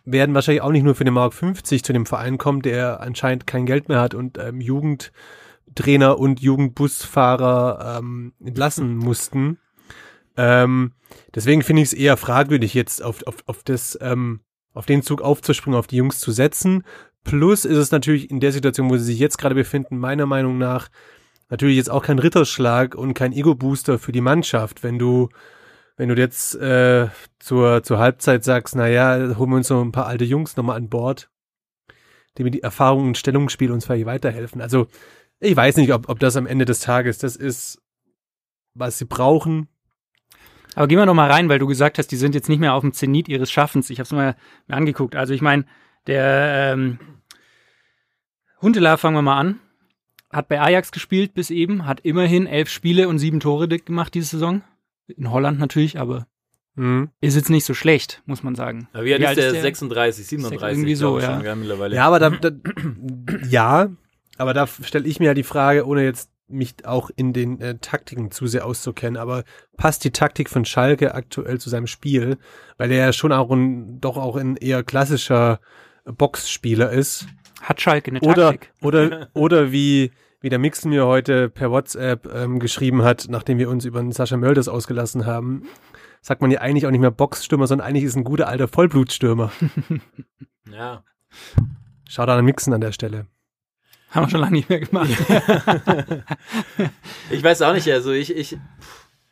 werden 0.05 0.35
wahrscheinlich 0.35 0.62
auch 0.62 0.73
nicht 0.73 0.83
nur 0.83 0.95
für 0.95 1.05
den 1.05 1.14
Mark 1.14 1.35
50 1.35 1.85
zu 1.85 1.93
dem 1.93 2.07
Verein 2.07 2.38
kommen, 2.38 2.62
der 2.62 3.00
anscheinend 3.00 3.47
kein 3.47 3.66
Geld 3.66 3.88
mehr 3.88 4.00
hat 4.00 4.14
und 4.14 4.38
ähm, 4.38 4.61
Jugendtrainer 4.61 6.19
und 6.19 6.40
Jugendbusfahrer 6.40 7.99
ähm, 7.99 8.33
entlassen 8.45 8.97
mussten. 8.97 9.59
Ähm, 10.37 10.93
deswegen 11.35 11.62
finde 11.62 11.83
ich 11.83 11.88
es 11.88 11.93
eher 11.95 12.16
fragwürdig, 12.16 12.75
jetzt 12.75 13.02
auf, 13.02 13.26
auf, 13.26 13.37
auf, 13.47 13.62
das, 13.62 13.99
ähm, 14.00 14.40
auf 14.75 14.87
den 14.87 15.02
Zug 15.02 15.23
aufzuspringen, 15.23 15.78
auf 15.78 15.87
die 15.87 15.97
Jungs 15.97 16.21
zu 16.21 16.33
setzen. 16.33 16.85
Plus 17.25 17.64
ist 17.64 17.78
es 17.78 17.90
natürlich 17.90 18.31
in 18.31 18.40
der 18.40 18.52
Situation, 18.52 18.90
wo 18.90 18.97
sie 18.97 19.05
sich 19.05 19.19
jetzt 19.19 19.38
gerade 19.38 19.55
befinden, 19.55 19.99
meiner 19.99 20.26
Meinung 20.26 20.59
nach 20.59 20.88
natürlich 21.49 21.76
jetzt 21.76 21.90
auch 21.90 22.05
kein 22.05 22.19
Ritterschlag 22.19 22.95
und 22.95 23.14
kein 23.14 23.33
Ego-Booster 23.33 23.99
für 23.99 24.12
die 24.12 24.21
Mannschaft, 24.21 24.83
wenn 24.83 24.99
du 24.99 25.28
wenn 25.97 26.11
du 26.11 26.14
jetzt 26.14 26.55
äh, 26.57 27.09
zur, 27.38 27.83
zur 27.83 27.99
Halbzeit 27.99 28.45
sagst, 28.45 28.76
na 28.76 28.87
ja, 28.87 29.37
holen 29.38 29.50
wir 29.50 29.57
uns 29.57 29.71
noch 29.71 29.83
ein 29.83 29.93
paar 29.93 30.07
alte 30.07 30.25
Jungs 30.25 30.57
nochmal 30.57 30.76
an 30.76 30.90
Bord, 30.90 31.31
die 32.37 32.45
mit 32.45 32.55
die 32.55 32.62
Erfahrung 32.62 33.07
und 33.07 33.19
Stellungsspiel 33.19 33.73
uns 33.73 33.87
vielleicht 33.87 34.05
weiterhelfen. 34.05 34.61
Also 34.61 34.88
ich 35.40 35.57
weiß 35.57 35.78
nicht, 35.78 35.93
ob, 35.93 36.09
ob 36.09 36.19
das 36.19 36.37
am 36.37 36.47
Ende 36.47 36.66
des 36.66 36.81
Tages 36.81 37.19
das 37.19 37.37
ist, 37.37 37.83
was 38.75 38.99
sie 38.99 39.07
brauchen. 39.07 39.69
Aber 40.76 40.87
gehen 40.88 40.99
wir 40.99 41.06
noch 41.06 41.14
mal 41.14 41.30
rein, 41.30 41.49
weil 41.49 41.59
du 41.59 41.66
gesagt 41.66 41.99
hast, 41.99 42.09
die 42.09 42.16
sind 42.16 42.35
jetzt 42.35 42.49
nicht 42.49 42.59
mehr 42.61 42.75
auf 42.75 42.83
dem 42.83 42.92
Zenit 42.92 43.28
ihres 43.28 43.50
Schaffens. 43.50 43.88
Ich 43.90 43.99
habe 43.99 44.04
es 44.04 44.12
mal 44.12 44.37
mir 44.68 44.76
angeguckt. 44.76 45.16
Also 45.16 45.33
ich 45.35 45.40
meine, 45.40 45.64
der 46.06 46.73
ähm, 46.75 46.99
Huntelaar, 48.61 48.99
fangen 48.99 49.16
wir 49.16 49.23
mal 49.23 49.38
an, 49.38 49.59
hat 50.30 50.49
bei 50.49 50.61
Ajax 50.61 50.92
gespielt 50.92 51.35
bis 51.35 51.50
eben, 51.50 51.87
hat 51.87 52.00
immerhin 52.00 52.47
elf 52.47 52.68
Spiele 52.68 53.09
und 53.09 53.18
sieben 53.18 53.40
Tore 53.40 53.68
gemacht 53.68 54.14
diese 54.14 54.28
Saison. 54.28 54.62
In 55.09 55.30
Holland 55.30 55.59
natürlich, 55.59 55.99
aber 55.99 56.26
Mhm. 56.78 57.09
ist 57.23 57.37
jetzt 57.37 57.49
nicht 57.49 57.64
so 57.64 57.73
schlecht, 57.73 58.23
muss 58.26 58.42
man 58.42 58.54
sagen. 58.54 58.87
Aber 58.92 59.06
wie 59.06 59.14
alt 59.14 59.21
Wie 59.21 59.25
ist 59.25 59.28
alt 59.30 59.38
der? 59.38 59.47
ist 59.47 59.52
der? 59.54 59.62
36, 59.62 60.26
37, 60.26 60.68
Irgendwie 60.76 60.95
so, 60.95 61.18
ja. 61.18 61.25
schon, 61.37 61.42
gell, 61.42 61.56
mittlerweile. 61.56 61.97
Ja, 61.97 62.06
aber 62.06 62.18
da, 62.18 62.28
da 62.28 62.50
ja, 63.49 63.88
aber 64.37 64.52
da 64.52 64.66
stelle 64.66 65.09
ich 65.09 65.18
mir 65.18 65.25
ja 65.26 65.35
die 65.35 65.42
Frage, 65.42 65.87
ohne 65.87 66.04
jetzt 66.04 66.30
mich 66.49 66.87
auch 66.87 67.11
in 67.15 67.33
den 67.33 67.61
äh, 67.61 67.79
Taktiken 67.79 68.31
zu 68.31 68.47
sehr 68.47 68.67
auszukennen, 68.67 69.17
aber 69.17 69.45
passt 69.76 70.05
die 70.05 70.12
Taktik 70.12 70.49
von 70.49 70.65
Schalke 70.65 71.15
aktuell 71.15 71.59
zu 71.59 71.71
seinem 71.71 71.87
Spiel, 71.87 72.38
weil 72.79 72.91
er 72.93 73.07
ja 73.07 73.12
schon 73.12 73.33
auch 73.33 73.50
ein, 73.50 74.00
doch 74.00 74.17
auch 74.17 74.37
ein 74.37 74.57
eher 74.57 74.83
klassischer 74.83 75.61
Boxspieler 76.05 76.91
ist. 76.91 77.26
Hat 77.61 77.81
Schalke 77.81 78.11
eine 78.11 78.21
Oder, 78.21 78.53
Taktik? 78.53 78.73
oder, 78.81 79.29
oder 79.35 79.73
wie, 79.73 80.12
wie 80.41 80.49
der 80.49 80.59
Mixen 80.59 80.91
mir 80.91 81.07
heute 81.07 81.49
per 81.49 81.71
WhatsApp 81.71 82.33
ähm, 82.33 82.61
geschrieben 82.61 83.03
hat, 83.03 83.26
nachdem 83.29 83.59
wir 83.59 83.69
uns 83.69 83.85
über 83.85 84.00
den 84.00 84.12
Sascha 84.12 84.37
Mölders 84.37 84.69
ausgelassen 84.69 85.26
haben, 85.26 85.65
sagt 86.21 86.43
man 86.43 86.50
ja 86.50 86.61
eigentlich 86.61 86.87
auch 86.87 86.91
nicht 86.91 87.00
mehr 87.00 87.11
Boxstürmer, 87.11 87.67
sondern 87.67 87.87
eigentlich 87.87 88.05
ist 88.05 88.17
ein 88.17 88.25
guter 88.25 88.49
alter 88.49 88.69
Vollblutstürmer. 88.69 89.53
Ja. 90.73 91.05
Schaut 92.09 92.29
an 92.29 92.45
Mixen 92.45 92.73
an 92.73 92.81
der 92.81 92.91
Stelle. 92.91 93.26
Haben 94.11 94.27
wir 94.27 94.31
schon 94.31 94.41
lange 94.41 94.53
nicht 94.57 94.69
mehr 94.69 94.81
gemacht. 94.81 95.11
Ich 97.31 97.43
weiß 97.43 97.63
auch 97.63 97.75
nicht, 97.75 97.91
also 97.91 98.13
ich, 98.13 98.35
ich, 98.35 98.57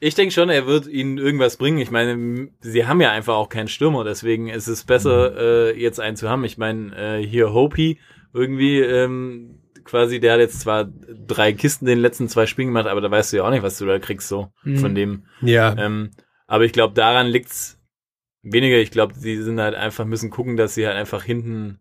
ich 0.00 0.14
denke 0.14 0.35
schon, 0.35 0.50
er 0.50 0.66
wird 0.66 0.87
ihnen 0.87 1.19
irgendwas 1.19 1.57
bringen. 1.57 1.78
Ich 1.78 1.90
meine, 1.90 2.49
sie 2.61 2.87
haben 2.87 3.00
ja 3.00 3.11
einfach 3.12 3.35
auch 3.35 3.49
keinen 3.49 3.69
Stürmer, 3.69 4.04
deswegen 4.04 4.49
ist 4.49 4.66
es 4.66 4.85
besser, 4.85 5.37
äh, 5.71 5.81
jetzt 5.81 6.00
einen 6.00 6.16
zu 6.16 6.28
haben. 6.28 6.45
Ich 6.45 6.59
meine, 6.59 6.95
äh, 7.21 7.26
hier 7.26 7.52
Hopi 7.52 8.00
irgendwie, 8.33 8.81
ähm, 8.81 9.61
quasi, 9.85 10.19
der 10.19 10.33
hat 10.35 10.40
jetzt 10.40 10.61
zwar 10.61 10.87
drei 11.26 11.52
Kisten 11.52 11.87
in 11.87 11.90
den 11.97 12.00
letzten 12.00 12.28
zwei 12.28 12.47
Spielen 12.47 12.69
gemacht, 12.69 12.87
aber 12.87 13.00
da 13.00 13.11
weißt 13.11 13.33
du 13.33 13.37
ja 13.38 13.45
auch 13.45 13.50
nicht, 13.50 13.62
was 13.62 13.78
du 13.78 13.87
da 13.87 13.99
kriegst, 13.99 14.28
so 14.28 14.50
Mhm. 14.64 14.78
von 14.78 14.95
dem. 14.95 15.26
Ja. 15.40 15.76
Ähm, 15.78 16.11
aber 16.47 16.64
ich 16.64 16.73
glaube, 16.73 16.95
daran 16.95 17.28
liegt's 17.28 17.81
weniger. 18.43 18.78
Ich 18.78 18.90
glaube, 18.90 19.14
sie 19.14 19.40
sind 19.43 19.61
halt 19.61 19.75
einfach, 19.75 20.04
müssen 20.04 20.31
gucken, 20.31 20.57
dass 20.57 20.75
sie 20.75 20.87
halt 20.87 20.97
einfach 20.97 21.23
hinten, 21.23 21.81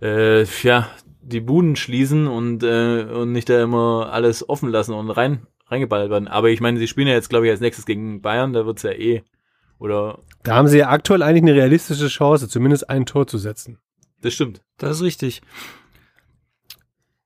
äh, 0.00 0.44
ja, 0.62 0.90
die 1.22 1.40
Buden 1.40 1.76
schließen 1.76 2.26
und, 2.26 2.62
äh, 2.62 3.04
und 3.04 3.32
nicht 3.32 3.48
da 3.48 3.62
immer 3.62 4.10
alles 4.12 4.48
offen 4.48 4.70
lassen 4.70 4.94
und 4.94 5.10
rein, 5.10 5.46
reingeballert 5.66 6.10
werden. 6.10 6.28
Aber 6.28 6.50
ich 6.50 6.60
meine, 6.60 6.78
sie 6.78 6.88
spielen 6.88 7.08
ja 7.08 7.14
jetzt, 7.14 7.30
glaube 7.30 7.46
ich, 7.46 7.50
als 7.50 7.60
nächstes 7.60 7.86
gegen 7.86 8.20
Bayern, 8.20 8.52
da 8.52 8.66
wird's 8.66 8.82
ja 8.82 8.90
eh, 8.90 9.22
oder, 9.78 10.18
Da 10.44 10.54
haben 10.54 10.68
sie 10.68 10.78
ja 10.78 10.90
aktuell 10.90 11.22
eigentlich 11.22 11.42
eine 11.42 11.54
realistische 11.54 12.08
Chance, 12.08 12.48
zumindest 12.48 12.88
ein 12.88 13.06
Tor 13.06 13.26
zu 13.26 13.38
setzen. 13.38 13.78
das 14.20 14.34
stimmt. 14.34 14.62
Das 14.78 14.96
ist 14.96 15.02
richtig. 15.02 15.42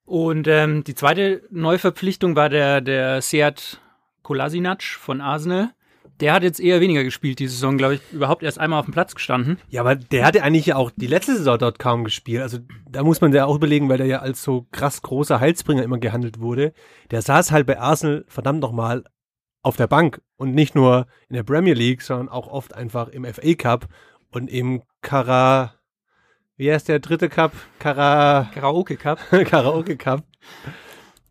Und 0.06 0.46
ähm, 0.46 0.84
die 0.84 0.94
zweite 0.94 1.42
Neuverpflichtung 1.50 2.36
war 2.36 2.48
der, 2.48 2.80
der 2.80 3.20
Seat 3.20 3.80
Kolasinac 4.22 4.82
von 4.82 5.20
Arsenal. 5.20 5.70
Der 6.20 6.32
hat 6.32 6.42
jetzt 6.42 6.60
eher 6.60 6.80
weniger 6.80 7.04
gespielt 7.04 7.38
diese 7.38 7.52
Saison, 7.52 7.76
glaube 7.76 7.94
ich, 7.94 8.00
überhaupt 8.12 8.42
erst 8.42 8.58
einmal 8.58 8.80
auf 8.80 8.86
dem 8.86 8.94
Platz 8.94 9.14
gestanden. 9.14 9.58
Ja, 9.68 9.82
aber 9.82 9.96
der 9.96 10.24
hatte 10.24 10.42
eigentlich 10.42 10.66
ja 10.66 10.76
auch 10.76 10.90
die 10.96 11.06
letzte 11.06 11.36
Saison 11.36 11.58
dort 11.58 11.78
kaum 11.78 12.04
gespielt. 12.04 12.42
Also 12.42 12.58
da 12.88 13.02
muss 13.02 13.20
man 13.20 13.32
ja 13.32 13.44
auch 13.44 13.56
überlegen, 13.56 13.88
weil 13.88 13.98
der 13.98 14.06
ja 14.06 14.20
als 14.20 14.42
so 14.42 14.66
krass 14.72 15.02
großer 15.02 15.40
Heilsbringer 15.40 15.82
immer 15.82 15.98
gehandelt 15.98 16.40
wurde. 16.40 16.72
Der 17.10 17.20
saß 17.20 17.52
halt 17.52 17.66
bei 17.66 17.78
Arsenal 17.78 18.24
verdammt 18.28 18.60
nochmal 18.60 19.04
auf 19.62 19.76
der 19.76 19.88
Bank 19.88 20.22
und 20.36 20.54
nicht 20.54 20.74
nur 20.74 21.06
in 21.28 21.34
der 21.34 21.42
Premier 21.42 21.74
League, 21.74 22.00
sondern 22.00 22.28
auch 22.28 22.46
oft 22.46 22.74
einfach 22.74 23.08
im 23.08 23.24
FA 23.24 23.54
Cup 23.54 23.88
und 24.30 24.48
im 24.48 24.82
Kara, 25.02 25.74
wie 26.56 26.72
heißt 26.72 26.88
der 26.88 27.00
dritte 27.00 27.28
Cup? 27.28 27.52
Kara, 27.78 28.48
Karaoke 28.54 28.96
Cup. 28.96 29.18
Karaoke 29.46 29.96
Cup. 29.96 30.24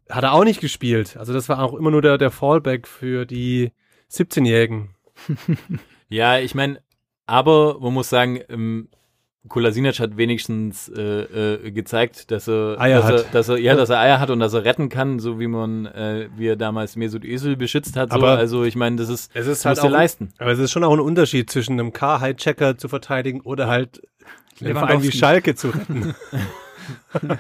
Hat 0.10 0.24
er 0.24 0.34
auch 0.34 0.44
nicht 0.44 0.62
gespielt. 0.62 1.18
Also 1.18 1.34
das 1.34 1.50
war 1.50 1.60
auch 1.60 1.74
immer 1.74 1.92
nur 1.92 2.02
der, 2.02 2.18
der 2.18 2.30
Fallback 2.30 2.88
für 2.88 3.26
die 3.26 3.72
17-Jährigen. 4.12 4.90
Ja, 6.08 6.38
ich 6.38 6.54
meine, 6.54 6.80
aber 7.26 7.80
man 7.80 7.92
muss 7.94 8.10
sagen, 8.10 8.40
ähm, 8.50 8.90
Kolasinac 9.48 9.98
hat 10.00 10.18
wenigstens 10.18 10.88
äh, 10.90 11.02
äh, 11.56 11.72
gezeigt, 11.72 12.30
dass 12.30 12.48
er, 12.48 12.80
Eier 12.80 12.98
dass, 13.02 13.06
hat. 13.06 13.14
Er, 13.26 13.32
dass 13.32 13.50
er, 13.50 13.58
ja, 13.58 13.76
dass 13.76 13.90
er 13.90 14.00
Eier 14.00 14.20
hat 14.20 14.30
und 14.30 14.40
dass 14.40 14.54
er 14.54 14.64
retten 14.66 14.90
kann, 14.90 15.18
so 15.20 15.40
wie 15.40 15.48
man, 15.48 15.88
äh, 15.88 16.30
wie 16.38 16.48
er 16.48 16.56
damals 16.56 16.96
Mesut 16.96 17.26
Özil 17.26 17.56
beschützt 17.58 17.96
hat. 17.98 18.12
So. 18.12 18.18
Aber 18.18 18.38
Also 18.38 18.64
ich 18.66 18.76
meine, 18.76 18.98
das 18.98 19.10
ist, 19.10 19.32
Es 19.34 19.48
ist 19.48 19.66
das 19.66 19.78
musst 19.78 19.84
du 19.84 19.88
leisten. 19.88 20.32
Aber 20.38 20.52
es 20.52 20.60
ist 20.60 20.72
schon 20.72 20.84
auch 20.84 20.94
ein 20.94 21.00
Unterschied 21.00 21.50
zwischen 21.50 21.74
einem 21.74 21.92
Car-Hijacker 21.92 22.78
zu 22.78 22.88
verteidigen 22.88 23.42
oder 23.42 23.68
halt 23.68 24.02
einen 24.62 24.74
Verein 24.74 25.02
wie. 25.04 25.12
Schalke 25.12 25.56
zu 25.56 25.70
retten. 25.70 26.14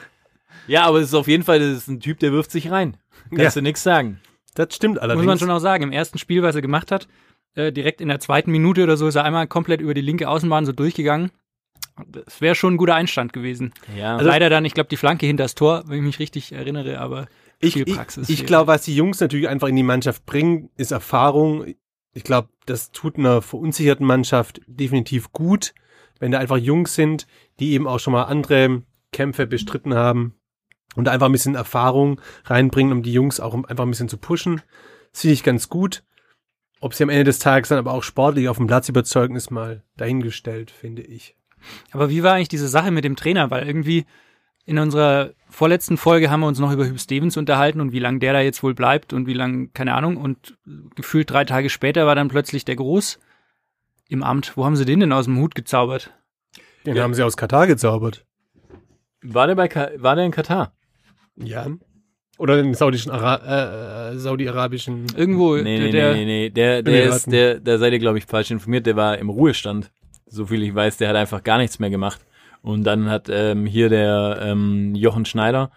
Ja, 0.67 0.85
aber 0.85 0.97
es 0.99 1.09
ist 1.09 1.13
auf 1.13 1.27
jeden 1.27 1.43
Fall, 1.43 1.59
das 1.59 1.69
ist 1.77 1.87
ein 1.87 1.99
Typ, 1.99 2.17
der 2.19 2.31
wirft 2.31 2.49
sich 2.49 2.71
rein. 2.71 2.97
Kannst 3.29 3.55
Ja. 3.55 3.61
du 3.61 3.61
nichts 3.61 3.83
sagen. 3.83 4.19
Das 4.55 4.73
stimmt 4.75 4.99
allerdings. 4.99 5.25
Muss 5.25 5.27
man 5.27 5.39
schon 5.39 5.51
auch 5.51 5.59
sagen, 5.59 5.83
im 5.83 5.91
ersten 5.91 6.17
Spiel, 6.17 6.41
was 6.41 6.55
er 6.55 6.61
gemacht 6.61 6.91
hat, 6.91 7.07
äh, 7.55 7.71
direkt 7.71 8.01
in 8.01 8.07
der 8.07 8.19
zweiten 8.19 8.51
Minute 8.51 8.83
oder 8.83 8.97
so, 8.97 9.07
ist 9.07 9.15
er 9.15 9.23
einmal 9.23 9.47
komplett 9.47 9.81
über 9.81 9.93
die 9.93 10.01
linke 10.01 10.27
Außenbahn 10.27 10.65
so 10.65 10.71
durchgegangen. 10.71 11.31
Das 12.07 12.41
wäre 12.41 12.55
schon 12.55 12.73
ein 12.73 12.77
guter 12.77 12.95
Einstand 12.95 13.31
gewesen. 13.31 13.73
Ja. 13.97 14.17
Also- 14.17 14.29
Leider 14.29 14.49
dann, 14.49 14.65
ich 14.65 14.73
glaube, 14.73 14.89
die 14.89 14.97
Flanke 14.97 15.25
hinter 15.25 15.43
das 15.43 15.55
Tor, 15.55 15.83
wenn 15.87 15.97
ich 15.99 16.03
mich 16.03 16.19
richtig 16.19 16.51
erinnere, 16.51 16.99
aber 16.99 17.27
ich 17.59 17.73
viel 17.73 17.87
ich, 17.87 17.95
Praxis 17.95 18.27
ich 18.29 18.37
fehlt. 18.37 18.47
glaube, 18.47 18.67
was 18.67 18.83
die 18.83 18.95
Jungs 18.95 19.19
natürlich 19.19 19.47
einfach 19.47 19.67
in 19.69 19.75
die 19.75 19.83
Mannschaft 19.83 20.25
bringen, 20.25 20.69
ist 20.75 20.91
Erfahrung. 20.91 21.75
Ich 22.13 22.23
glaube, 22.23 22.49
das 22.65 22.91
tut 22.91 23.17
einer 23.17 23.41
verunsicherten 23.41 24.05
Mannschaft 24.05 24.61
definitiv 24.67 25.31
gut, 25.31 25.73
wenn 26.19 26.31
da 26.31 26.39
einfach 26.39 26.57
Jungs 26.57 26.95
sind, 26.95 27.27
die 27.59 27.71
eben 27.73 27.87
auch 27.87 27.99
schon 27.99 28.13
mal 28.13 28.23
andere 28.23 28.83
Kämpfe 29.11 29.47
bestritten 29.47 29.93
haben 29.93 30.33
und 30.95 31.05
da 31.05 31.11
einfach 31.11 31.27
ein 31.27 31.31
bisschen 31.31 31.55
Erfahrung 31.55 32.21
reinbringen, 32.45 32.93
um 32.93 33.03
die 33.03 33.13
Jungs 33.13 33.39
auch 33.39 33.53
einfach 33.53 33.85
ein 33.85 33.89
bisschen 33.89 34.09
zu 34.09 34.17
pushen. 34.17 34.61
Das 35.11 35.21
finde 35.21 35.33
ich 35.33 35.43
ganz 35.43 35.69
gut. 35.69 36.03
Ob 36.81 36.93
sie 36.93 37.03
am 37.03 37.09
Ende 37.09 37.23
des 37.23 37.39
Tages 37.39 37.69
dann 37.69 37.79
aber 37.79 37.93
auch 37.93 38.03
sportlich 38.03 38.49
auf 38.49 38.57
dem 38.57 38.67
Platz 38.67 38.89
überzeugen, 38.89 39.35
ist 39.35 39.49
mal 39.49 39.83
dahingestellt, 39.97 40.71
finde 40.71 41.01
ich. 41.01 41.35
Aber 41.91 42.09
wie 42.09 42.21
war 42.21 42.33
eigentlich 42.33 42.49
diese 42.49 42.67
Sache 42.67 42.91
mit 42.91 43.05
dem 43.05 43.15
Trainer? 43.15 43.49
Weil 43.49 43.65
irgendwie 43.65 44.05
in 44.65 44.79
unserer 44.79 45.31
vorletzten 45.49 45.97
Folge 45.97 46.29
haben 46.29 46.41
wir 46.41 46.47
uns 46.47 46.59
noch 46.59 46.71
über 46.71 46.85
Hugh 46.85 46.97
Stevens 46.97 47.37
unterhalten 47.37 47.81
und 47.81 47.91
wie 47.91 47.99
lange 47.99 48.19
der 48.19 48.33
da 48.33 48.41
jetzt 48.41 48.63
wohl 48.63 48.73
bleibt 48.73 49.13
und 49.13 49.27
wie 49.27 49.33
lange, 49.33 49.67
keine 49.69 49.93
Ahnung. 49.93 50.17
Und 50.17 50.57
gefühlt 50.95 51.29
drei 51.29 51.45
Tage 51.45 51.69
später 51.69 52.05
war 52.05 52.15
dann 52.15 52.27
plötzlich 52.27 52.65
der 52.65 52.75
Groß 52.75 53.19
im 54.09 54.23
Amt. 54.23 54.57
Wo 54.57 54.65
haben 54.65 54.75
sie 54.75 54.85
den 54.85 54.99
denn 54.99 55.11
aus 55.11 55.25
dem 55.25 55.39
Hut 55.39 55.55
gezaubert? 55.55 56.13
Den 56.85 56.99
haben 56.99 57.13
sie 57.13 57.23
aus 57.23 57.37
Katar 57.37 57.67
gezaubert. 57.67 58.25
War 59.21 59.47
der 59.47 59.55
bei 59.55 59.67
Ka 59.67 59.89
war 59.97 60.15
der 60.15 60.25
in 60.25 60.31
Katar? 60.31 60.74
Ja. 61.37 61.67
Oder 62.37 62.57
den 62.57 62.73
saudischen 62.73 63.11
Ara 63.11 64.11
äh, 64.11 64.15
äh, 64.15 64.17
saudi-arabischen. 64.17 65.05
Irgendwo, 65.15 65.55
Nee, 65.55 65.79
nee, 65.79 65.91
der, 65.91 66.13
nee, 66.13 66.19
nee, 66.19 66.25
nee. 66.25 66.49
Der, 66.49 66.83
der 66.83 67.05
ist, 67.05 67.31
der, 67.31 67.59
da 67.59 67.77
seid 67.77 67.93
ihr, 67.93 67.99
glaube 67.99 68.17
ich, 68.17 68.25
falsch 68.25 68.51
informiert. 68.51 68.85
Der 68.85 68.95
war 68.95 69.17
im 69.17 69.29
Ruhestand. 69.29 69.91
So 70.27 70.45
viel 70.47 70.63
ich 70.63 70.75
weiß, 70.75 70.97
der 70.97 71.09
hat 71.09 71.15
einfach 71.15 71.43
gar 71.43 71.57
nichts 71.57 71.79
mehr 71.79 71.89
gemacht. 71.89 72.25
Und 72.61 72.83
dann 72.83 73.09
hat 73.09 73.29
ähm, 73.29 73.65
hier 73.65 73.89
der 73.89 74.39
ähm, 74.41 74.95
Jochen 74.95 75.23
Schneider, 75.25 75.71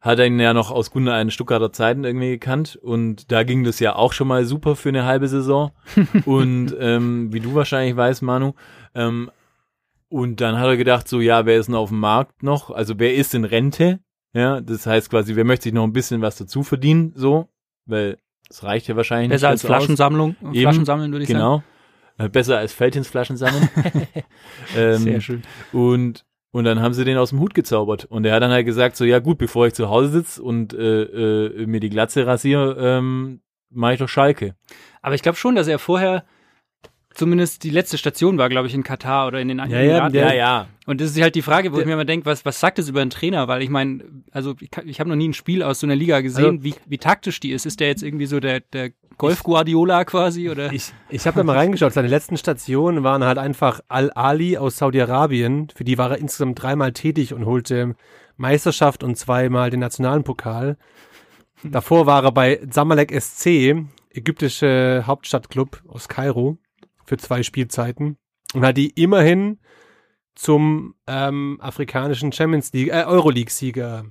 hat 0.00 0.18
ihn 0.18 0.40
ja 0.40 0.52
noch 0.52 0.70
aus 0.70 0.90
guten 0.90 1.08
alten 1.08 1.30
Stuttgarter 1.30 1.72
Zeiten 1.72 2.04
irgendwie 2.04 2.30
gekannt. 2.30 2.76
Und 2.82 3.30
da 3.30 3.42
ging 3.44 3.64
das 3.64 3.80
ja 3.80 3.94
auch 3.94 4.12
schon 4.12 4.28
mal 4.28 4.44
super 4.44 4.76
für 4.76 4.88
eine 4.90 5.04
halbe 5.04 5.28
Saison. 5.28 5.70
und 6.26 6.74
ähm, 6.78 7.32
wie 7.32 7.40
du 7.40 7.54
wahrscheinlich 7.54 7.96
weißt, 7.96 8.22
Manu, 8.22 8.52
ähm, 8.94 9.30
und 10.08 10.40
dann 10.40 10.58
hat 10.58 10.66
er 10.66 10.76
gedacht, 10.76 11.06
so, 11.06 11.20
ja, 11.20 11.46
wer 11.46 11.58
ist 11.58 11.66
denn 11.66 11.76
auf 11.76 11.90
dem 11.90 12.00
Markt 12.00 12.42
noch? 12.42 12.70
Also 12.70 12.98
wer 12.98 13.14
ist 13.14 13.32
in 13.32 13.44
Rente? 13.44 14.00
Ja, 14.32 14.60
das 14.60 14.86
heißt 14.86 15.10
quasi, 15.10 15.34
wer 15.36 15.44
möchte 15.44 15.64
sich 15.64 15.72
noch 15.72 15.84
ein 15.84 15.92
bisschen 15.92 16.22
was 16.22 16.36
dazu 16.36 16.62
verdienen, 16.62 17.12
so, 17.16 17.48
weil 17.86 18.18
es 18.48 18.62
reicht 18.62 18.88
ja 18.88 18.96
wahrscheinlich 18.96 19.30
besser 19.30 19.48
als 19.48 19.62
nicht. 19.62 19.68
ganz 19.68 19.78
aus. 19.80 19.84
Flaschensammlung, 19.84 20.36
Eben, 20.40 20.54
Flaschen 20.54 20.84
sammeln, 20.84 21.12
würde 21.12 21.24
ich 21.24 21.30
sagen. 21.30 21.62
Genau. 22.18 22.28
Besser 22.28 22.58
als 22.58 22.72
Feldhensflaschen 22.72 23.36
sammeln. 23.36 23.68
ähm, 24.76 24.98
Sehr 24.98 25.20
schön. 25.20 25.42
Und, 25.72 26.26
und 26.50 26.64
dann 26.64 26.80
haben 26.80 26.92
sie 26.92 27.04
den 27.04 27.16
aus 27.16 27.30
dem 27.30 27.40
Hut 27.40 27.54
gezaubert. 27.54 28.04
Und 28.04 28.26
er 28.26 28.34
hat 28.34 28.42
dann 28.42 28.50
halt 28.50 28.66
gesagt, 28.66 28.96
so, 28.96 29.04
ja 29.06 29.20
gut, 29.20 29.38
bevor 29.38 29.66
ich 29.66 29.72
zu 29.72 29.88
Hause 29.88 30.10
sitze 30.10 30.42
und 30.42 30.74
äh, 30.74 31.02
äh, 31.04 31.66
mir 31.66 31.80
die 31.80 31.88
Glatze 31.88 32.26
rasiere, 32.26 32.76
ähm, 32.78 33.40
mache 33.70 33.94
ich 33.94 33.98
doch 34.00 34.08
Schalke. 34.08 34.54
Aber 35.00 35.14
ich 35.14 35.22
glaube 35.22 35.38
schon, 35.38 35.54
dass 35.54 35.66
er 35.66 35.78
vorher 35.78 36.24
zumindest 37.14 37.64
die 37.64 37.70
letzte 37.70 37.98
Station 37.98 38.38
war, 38.38 38.48
glaube 38.48 38.68
ich, 38.68 38.74
in 38.74 38.82
Katar 38.82 39.26
oder 39.26 39.40
in 39.40 39.48
den 39.48 39.58
ja, 39.58 39.64
Emiraten. 39.64 40.12
der- 40.12 40.34
ja. 40.34 40.66
Und 40.86 41.00
das 41.00 41.10
ist 41.10 41.20
halt 41.22 41.34
die 41.34 41.42
Frage, 41.42 41.72
wo 41.72 41.78
ich 41.78 41.86
mir 41.86 41.92
immer 41.92 42.04
denke, 42.04 42.26
was, 42.26 42.44
was 42.44 42.58
sagt 42.60 42.78
das 42.78 42.88
über 42.88 43.00
einen 43.00 43.10
Trainer? 43.10 43.46
Weil 43.48 43.62
ich 43.62 43.70
meine, 43.70 44.02
also 44.32 44.54
ich, 44.60 44.70
ich 44.86 44.98
habe 45.00 45.08
noch 45.10 45.16
nie 45.16 45.28
ein 45.28 45.34
Spiel 45.34 45.62
aus 45.62 45.80
so 45.80 45.86
einer 45.86 45.96
Liga 45.96 46.20
gesehen, 46.20 46.44
Also- 46.44 46.64
wie, 46.64 46.74
wie 46.86 46.98
taktisch 46.98 47.38
die 47.40 47.52
ist. 47.52 47.66
Ist 47.66 47.80
der 47.80 47.88
jetzt 47.88 48.02
irgendwie 48.02 48.26
so 48.26 48.40
der, 48.40 48.60
der 48.60 48.90
Golf-Guardiola 49.18 50.04
quasi? 50.04 50.48
Oder? 50.50 50.72
Ich, 50.72 50.92
ich 51.08 51.26
habe 51.26 51.36
da 51.36 51.44
mal 51.44 51.56
reingeschaut. 51.56 51.92
Seine 51.92 52.08
letzten 52.08 52.36
Stationen 52.36 53.04
waren 53.04 53.22
halt 53.24 53.38
einfach 53.38 53.80
Al-Ali 53.88 54.56
aus 54.56 54.78
Saudi-Arabien. 54.78 55.68
Für 55.74 55.84
die 55.84 55.98
war 55.98 56.10
er 56.12 56.18
insgesamt 56.18 56.60
dreimal 56.62 56.92
tätig 56.92 57.34
und 57.34 57.44
holte 57.46 57.94
Meisterschaft 58.36 59.04
und 59.04 59.16
zweimal 59.16 59.70
den 59.70 59.80
nationalen 59.80 60.24
Pokal. 60.24 60.76
Davor 61.62 62.06
war 62.06 62.24
er 62.24 62.32
bei 62.32 62.60
Zamalek 62.70 63.12
SC, 63.20 63.84
ägyptische 64.12 65.04
Hauptstadtclub 65.06 65.82
aus 65.86 66.08
Kairo, 66.08 66.56
für 67.10 67.16
zwei 67.16 67.42
Spielzeiten. 67.42 68.18
Und 68.54 68.64
hat 68.64 68.76
die 68.76 68.90
immerhin 68.90 69.58
zum 70.36 70.94
ähm, 71.08 71.58
afrikanischen 71.60 72.30
Champions 72.30 72.72
League, 72.72 72.88
äh, 72.88 73.04
Euroleague-Sieger 73.04 74.04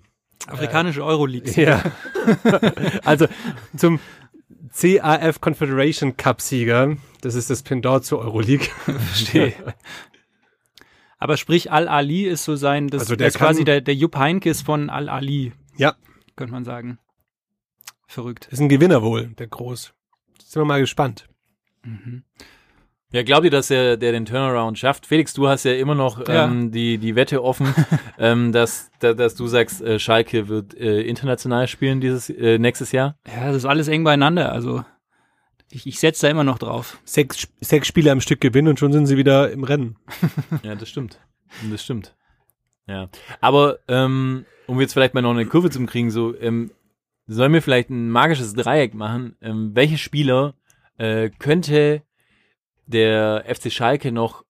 Afrikanische 0.47 1.03
Euroleague. 1.03 1.51
ja. 1.61 1.81
also 3.03 3.27
zum 3.75 3.99
CAF 4.73 5.39
Confederation 5.41 6.17
Cup 6.17 6.41
Sieger. 6.41 6.97
Das 7.21 7.35
ist 7.35 7.49
das 7.49 7.63
Pendant 7.63 8.03
zur 8.03 8.19
Euroleague. 8.19 8.67
Verstehe. 8.85 9.53
Aber 11.17 11.37
sprich, 11.37 11.71
Al-Ali 11.71 12.25
ist 12.25 12.43
so 12.45 12.55
sein, 12.55 12.87
das, 12.87 13.01
Also 13.03 13.15
der 13.15 13.27
ist 13.27 13.37
quasi 13.37 13.63
der, 13.63 13.81
der 13.81 13.95
Jupp 13.95 14.17
Heynckes 14.17 14.61
von 14.61 14.89
Al-Ali, 14.89 15.53
Ja, 15.77 15.95
könnte 16.35 16.51
man 16.53 16.63
sagen. 16.65 16.99
Verrückt. 18.07 18.47
ist 18.51 18.59
ein 18.59 18.69
Gewinner 18.69 19.01
wohl, 19.01 19.27
der 19.37 19.47
Groß. 19.47 19.93
Sind 20.43 20.61
wir 20.61 20.65
mal 20.65 20.79
gespannt. 20.79 21.27
Mhm. 21.83 22.23
Ja, 23.11 23.23
glaubt 23.23 23.43
ihr, 23.45 23.49
dass 23.51 23.71
er 23.71 23.97
der 23.97 24.11
den 24.11 24.25
Turnaround 24.25 24.77
schafft? 24.77 25.07
Felix, 25.07 25.33
du 25.33 25.47
hast 25.47 25.63
ja 25.65 25.73
immer 25.73 25.95
noch 25.95 26.27
Ja. 26.27 26.45
ähm, 26.45 26.71
die, 26.71 26.99
die 26.99 27.15
Wette 27.15 27.43
offen, 27.43 27.73
ähm, 28.19 28.51
dass, 28.51 28.91
da, 28.99 29.13
dass 29.13 29.33
du 29.35 29.47
sagst, 29.47 29.81
äh, 29.81 29.97
Schalke 29.97 30.47
wird 30.47 30.75
äh, 30.75 31.01
international 31.01 31.67
spielen 31.67 32.01
dieses 32.01 32.29
äh, 32.29 32.59
nächstes 32.59 32.91
Jahr. 32.91 33.17
Ja, 33.27 33.47
das 33.47 33.57
ist 33.57 33.65
alles 33.65 33.87
eng 33.87 34.03
beieinander. 34.03 34.51
Also 34.51 34.85
ich, 35.71 35.87
ich 35.87 35.99
setze 35.99 36.27
da 36.27 36.31
immer 36.31 36.43
noch 36.43 36.59
drauf. 36.59 36.99
Sechs, 37.03 37.47
sechs 37.61 37.87
Spiele 37.87 38.11
am 38.11 38.21
Stück 38.21 38.41
gewinnen 38.41 38.67
und 38.67 38.79
schon 38.79 38.91
sind 38.93 39.07
sie 39.07 39.17
wieder 39.17 39.49
im 39.51 39.63
Rennen. 39.63 39.95
Ja, 40.63 40.75
das 40.75 40.89
stimmt. 40.89 41.19
Das 41.71 41.83
stimmt. 41.83 42.15
Ja. 42.85 43.09
Aber 43.41 43.79
ähm, 43.87 44.45
um 44.67 44.79
jetzt 44.81 44.93
vielleicht 44.93 45.15
mal 45.15 45.21
noch 45.21 45.31
eine 45.31 45.47
Kurve 45.47 45.71
zu 45.71 45.83
kriegen, 45.87 46.11
so, 46.11 46.35
ähm, 46.39 46.69
sollen 47.25 47.53
wir 47.53 47.61
vielleicht 47.63 47.89
ein 47.89 48.09
magisches 48.11 48.53
Dreieck 48.53 48.93
machen? 48.93 49.35
Ähm, 49.41 49.71
welche 49.73 49.97
Spieler 49.97 50.53
äh, 50.97 51.29
könnte 51.29 52.03
der 52.89 53.45
FC 53.47 53.71
Schalke 53.71 54.11
noch 54.11 54.43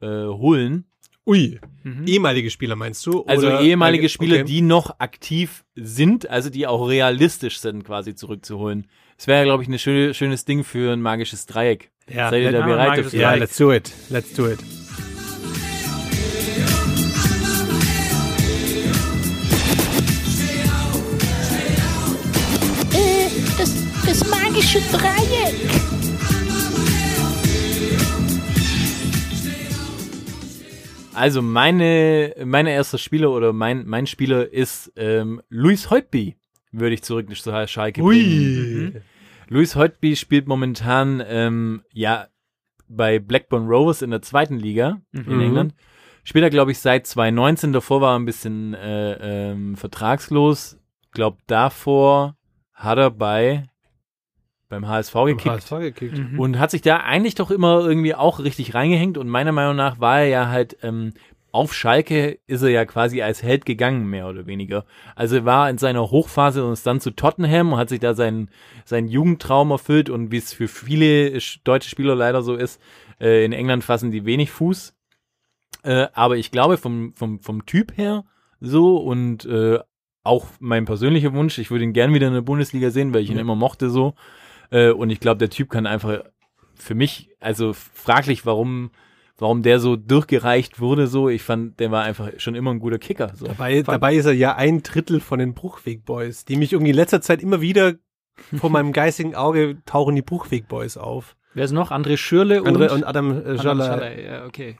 äh, 0.00 0.06
holen? 0.06 0.84
Ui, 1.26 1.60
Mhm. 1.82 2.06
ehemalige 2.06 2.50
Spieler 2.50 2.74
meinst 2.76 3.04
du? 3.06 3.24
Also 3.24 3.46
Oder- 3.48 3.60
ehemalige 3.60 4.08
Spieler, 4.08 4.36
okay. 4.36 4.44
die 4.44 4.62
noch 4.62 4.98
aktiv 4.98 5.64
sind, 5.74 6.28
also 6.28 6.48
die 6.50 6.66
auch 6.66 6.88
realistisch 6.88 7.60
sind, 7.60 7.84
quasi 7.84 8.14
zurückzuholen. 8.14 8.86
Das 9.16 9.26
wäre, 9.26 9.44
glaube 9.44 9.62
ich, 9.62 9.68
ein 9.68 9.78
schöne, 9.78 10.14
schönes 10.14 10.44
Ding 10.44 10.64
für 10.64 10.92
ein 10.92 11.02
magisches 11.02 11.44
Dreieck. 11.46 11.90
Ja, 12.08 12.30
Seid 12.30 12.42
ihr 12.42 12.52
da 12.52 12.60
ja, 12.60 12.66
bereit 12.66 12.98
dafür? 12.98 13.20
Ja, 13.20 13.34
let's 13.34 13.56
do 13.56 13.72
it. 13.72 13.92
Let's 14.08 14.32
do 14.32 14.48
it. 14.48 14.58
Äh, 22.92 23.28
das, 23.58 23.72
das 24.06 24.28
magische 24.30 24.80
Dreieck. 24.92 25.54
Also 31.18 31.42
meine, 31.42 32.34
meine 32.44 32.70
erster 32.72 32.98
Spieler 32.98 33.30
oder 33.30 33.52
mein, 33.52 33.86
mein 33.86 34.06
Spieler 34.06 34.52
ist 34.52 34.92
ähm, 34.96 35.42
Luis 35.48 35.90
Heutby, 35.90 36.36
würde 36.72 36.94
ich 36.94 37.02
zurück 37.02 37.28
zu 37.36 37.66
Schalke 37.66 38.02
bringen. 38.02 38.92
Ui. 38.94 39.02
Luis 39.48 39.74
Heutby 39.76 40.14
spielt 40.16 40.46
momentan 40.46 41.22
ähm, 41.26 41.82
ja 41.92 42.28
bei 42.88 43.18
Blackburn 43.18 43.66
Rovers 43.66 44.02
in 44.02 44.10
der 44.10 44.22
zweiten 44.22 44.58
Liga 44.58 45.00
in 45.12 45.24
Mhm. 45.36 45.40
England. 45.40 45.74
Spielt 46.24 46.44
er, 46.44 46.50
glaube 46.50 46.72
ich, 46.72 46.78
seit 46.78 47.06
2019. 47.06 47.72
Davor 47.72 48.00
war 48.02 48.14
er 48.14 48.18
ein 48.18 48.26
bisschen 48.26 48.74
äh, 48.74 49.50
ähm, 49.50 49.76
vertragslos. 49.76 50.78
Glaub, 51.12 51.38
davor 51.46 52.36
hat 52.74 52.98
er 52.98 53.10
bei 53.10 53.66
beim 54.68 54.86
HSV 54.88 55.14
gekickt 55.26 55.46
HSV 55.54 55.70
gekickt. 55.80 56.18
Mhm. 56.18 56.38
und 56.38 56.58
hat 56.58 56.70
sich 56.70 56.82
da 56.82 56.98
eigentlich 56.98 57.34
doch 57.34 57.50
immer 57.50 57.80
irgendwie 57.80 58.14
auch 58.14 58.38
richtig 58.40 58.74
reingehängt 58.74 59.16
und 59.18 59.28
meiner 59.28 59.52
Meinung 59.52 59.76
nach 59.76 59.98
war 60.00 60.20
er 60.20 60.26
ja 60.28 60.48
halt 60.48 60.76
ähm, 60.82 61.12
auf 61.50 61.72
Schalke 61.74 62.38
ist 62.46 62.60
er 62.62 62.68
ja 62.68 62.84
quasi 62.84 63.22
als 63.22 63.42
Held 63.42 63.64
gegangen, 63.64 64.06
mehr 64.10 64.28
oder 64.28 64.46
weniger. 64.46 64.84
Also 65.16 65.36
er 65.36 65.44
war 65.46 65.70
in 65.70 65.78
seiner 65.78 66.10
Hochphase 66.10 66.62
und 66.64 66.74
ist 66.74 66.86
dann 66.86 67.00
zu 67.00 67.10
Tottenham 67.10 67.72
und 67.72 67.78
hat 67.78 67.88
sich 67.88 68.00
da 68.00 68.12
seinen, 68.12 68.50
seinen 68.84 69.08
Jugendtraum 69.08 69.70
erfüllt 69.70 70.10
und 70.10 70.30
wie 70.30 70.36
es 70.36 70.52
für 70.52 70.68
viele 70.68 71.38
sch- 71.38 71.60
deutsche 71.64 71.88
Spieler 71.88 72.14
leider 72.14 72.42
so 72.42 72.54
ist, 72.54 72.80
äh, 73.18 73.46
in 73.46 73.52
England 73.52 73.82
fassen 73.82 74.10
die 74.10 74.26
wenig 74.26 74.50
Fuß. 74.50 74.94
Äh, 75.84 76.08
aber 76.12 76.36
ich 76.36 76.50
glaube 76.50 76.76
vom, 76.76 77.14
vom, 77.14 77.40
vom 77.40 77.64
Typ 77.64 77.96
her 77.96 78.24
so 78.60 78.98
und 78.98 79.46
äh, 79.46 79.78
auch 80.24 80.46
mein 80.60 80.84
persönlicher 80.84 81.32
Wunsch, 81.32 81.56
ich 81.58 81.70
würde 81.70 81.84
ihn 81.84 81.94
gern 81.94 82.12
wieder 82.12 82.26
in 82.28 82.34
der 82.34 82.42
Bundesliga 82.42 82.90
sehen, 82.90 83.14
weil 83.14 83.22
ich 83.22 83.30
ihn 83.30 83.36
Ja. 83.36 83.40
immer 83.42 83.54
mochte 83.56 83.88
so. 83.88 84.14
Äh, 84.70 84.90
und 84.90 85.10
ich 85.10 85.20
glaube, 85.20 85.38
der 85.38 85.50
Typ 85.50 85.70
kann 85.70 85.86
einfach 85.86 86.22
für 86.74 86.94
mich, 86.94 87.30
also 87.40 87.72
fraglich, 87.72 88.46
warum, 88.46 88.90
warum 89.36 89.62
der 89.62 89.80
so 89.80 89.96
durchgereicht 89.96 90.80
wurde, 90.80 91.06
so. 91.06 91.28
Ich 91.28 91.42
fand, 91.42 91.80
der 91.80 91.90
war 91.90 92.04
einfach 92.04 92.30
schon 92.38 92.54
immer 92.54 92.70
ein 92.70 92.80
guter 92.80 92.98
Kicker. 92.98 93.32
So. 93.34 93.46
Dabei, 93.46 93.82
dabei 93.82 94.14
ist 94.14 94.26
er 94.26 94.32
ja 94.32 94.54
ein 94.54 94.82
Drittel 94.82 95.20
von 95.20 95.38
den 95.38 95.54
Bruchweg 95.54 96.04
Boys, 96.04 96.44
die 96.44 96.56
mich 96.56 96.72
irgendwie 96.72 96.90
in 96.90 96.96
letzter 96.96 97.20
Zeit 97.20 97.42
immer 97.42 97.60
wieder 97.60 97.94
vor 98.56 98.70
meinem 98.70 98.92
geistigen 98.92 99.34
Auge 99.34 99.78
tauchen 99.84 100.14
die 100.14 100.22
Bruchweg 100.22 100.68
Boys 100.68 100.96
auf. 100.96 101.36
Wer 101.54 101.64
ist 101.64 101.72
noch? 101.72 101.90
André 101.90 102.16
Schürle 102.16 102.62
und, 102.62 102.68
Andre 102.68 102.92
und 102.92 103.04
Adam 103.04 103.44
äh. 103.44 103.58
Schaller. 103.58 104.20
Ja, 104.20 104.46
okay. 104.46 104.76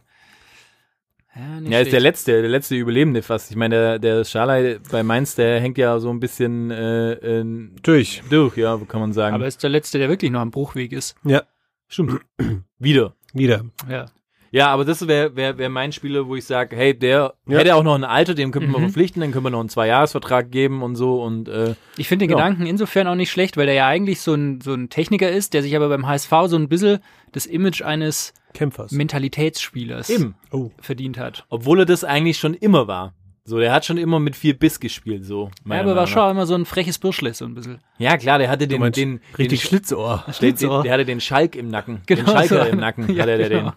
Ja, 1.34 1.60
Ja, 1.70 1.80
ist 1.80 1.92
der 1.92 2.00
letzte, 2.00 2.40
der 2.40 2.48
letzte 2.50 2.74
Überlebende 2.74 3.22
fast. 3.22 3.50
Ich 3.50 3.56
meine, 3.56 3.74
der, 3.76 3.98
der 3.98 4.24
Schalai 4.24 4.78
bei 4.90 5.02
Mainz, 5.02 5.34
der 5.34 5.60
hängt 5.60 5.78
ja 5.78 5.98
so 6.00 6.10
ein 6.10 6.20
bisschen 6.20 6.70
äh, 6.70 7.12
äh, 7.12 7.44
Durch. 7.82 8.22
durch, 8.30 8.56
ja, 8.56 8.78
kann 8.88 9.00
man 9.00 9.12
sagen. 9.12 9.34
Aber 9.34 9.46
ist 9.46 9.62
der 9.62 9.70
letzte, 9.70 9.98
der 9.98 10.08
wirklich 10.08 10.30
noch 10.30 10.40
am 10.40 10.50
Bruchweg 10.50 10.92
ist. 10.92 11.14
Ja, 11.24 11.42
Stimmt. 11.86 12.20
Wieder. 12.78 13.14
wieder. 13.34 13.64
Ja. 13.88 14.06
Ja, 14.50 14.68
aber 14.68 14.86
das 14.86 15.06
wäre 15.06 15.36
wär, 15.36 15.58
wär 15.58 15.68
mein 15.68 15.92
Spieler, 15.92 16.26
wo 16.26 16.34
ich 16.34 16.44
sage, 16.46 16.74
hey, 16.74 16.98
der 16.98 17.34
Ja. 17.46 17.58
hätte 17.58 17.74
auch 17.74 17.82
noch 17.82 17.94
ein 17.94 18.04
Alter, 18.04 18.34
dem 18.34 18.50
könnten 18.50 18.70
wir 18.70 18.78
Mhm. 18.78 18.84
verpflichten, 18.84 19.20
dann 19.20 19.30
können 19.30 19.44
wir 19.44 19.50
noch 19.50 19.60
einen 19.60 19.68
Zweijahresvertrag 19.68 20.50
geben 20.50 20.82
und 20.82 20.96
so 20.96 21.22
und 21.22 21.48
äh, 21.48 21.74
Ich 21.98 22.08
finde 22.08 22.24
den 22.26 22.30
Ja. 22.30 22.36
Gedanken 22.36 22.64
insofern 22.66 23.06
auch 23.08 23.14
nicht 23.14 23.30
schlecht, 23.30 23.58
weil 23.58 23.66
der 23.66 23.74
ja 23.74 23.86
eigentlich 23.86 24.20
so 24.22 24.32
ein, 24.34 24.62
so 24.62 24.72
ein 24.72 24.88
Techniker 24.88 25.30
ist, 25.30 25.52
der 25.52 25.62
sich 25.62 25.76
aber 25.76 25.90
beim 25.90 26.06
HSV 26.06 26.30
so 26.46 26.56
ein 26.56 26.68
bisschen 26.70 27.00
das 27.32 27.44
Image 27.44 27.82
eines 27.82 28.32
Kämpfers. 28.54 28.92
Mentalitätsspielers 28.92 30.11
eben. 30.11 30.34
Oh. 30.50 30.70
verdient 30.80 31.18
hat. 31.18 31.44
Obwohl 31.48 31.80
er 31.80 31.87
das 31.87 32.04
eigentlich 32.04 32.38
schon 32.38 32.54
immer 32.54 32.88
war. 32.88 33.14
So, 33.48 33.58
der 33.58 33.72
hat 33.72 33.87
schon 33.87 33.96
immer 33.96 34.20
mit 34.20 34.37
viel 34.37 34.52
Biss 34.52 34.78
gespielt, 34.78 35.24
so. 35.24 35.50
Ja, 35.64 35.80
aber 35.80 35.96
war 35.96 36.06
schon 36.06 36.30
immer 36.30 36.44
so 36.44 36.54
ein 36.54 36.66
freches 36.66 36.98
Bürschle, 36.98 37.32
so 37.32 37.46
ein 37.46 37.54
bisschen. 37.54 37.78
Ja, 37.96 38.18
klar, 38.18 38.38
der 38.38 38.50
hatte 38.50 38.68
den, 38.68 38.78
meinst 38.78 38.98
den, 38.98 39.20
richtig 39.38 39.61
den, 39.61 39.68
Schlitzohr. 39.68 40.26
den, 40.42 40.54
den, 40.54 40.82
der 40.82 40.92
hatte 40.92 41.06
den 41.06 41.18
Schalk 41.18 41.56
im 41.56 41.68
Nacken. 41.68 42.02
Genau 42.04 42.24
den 42.24 42.28
Schalker 42.28 42.64
so. 42.66 42.70
im 42.70 42.78
Nacken 42.78 43.08
Ja, 43.14 43.22
hatte 43.22 43.38
der 43.38 43.48
genau. 43.48 43.72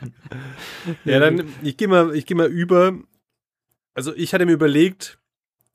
den. 0.00 0.14
Ja, 1.04 1.20
dann, 1.20 1.44
ich 1.62 1.76
gehe 1.76 1.88
mal, 1.88 2.16
ich 2.16 2.24
gehe 2.24 2.38
mal 2.38 2.46
über. 2.48 2.94
Also, 3.92 4.14
ich 4.14 4.32
hatte 4.32 4.46
mir 4.46 4.52
überlegt, 4.52 5.18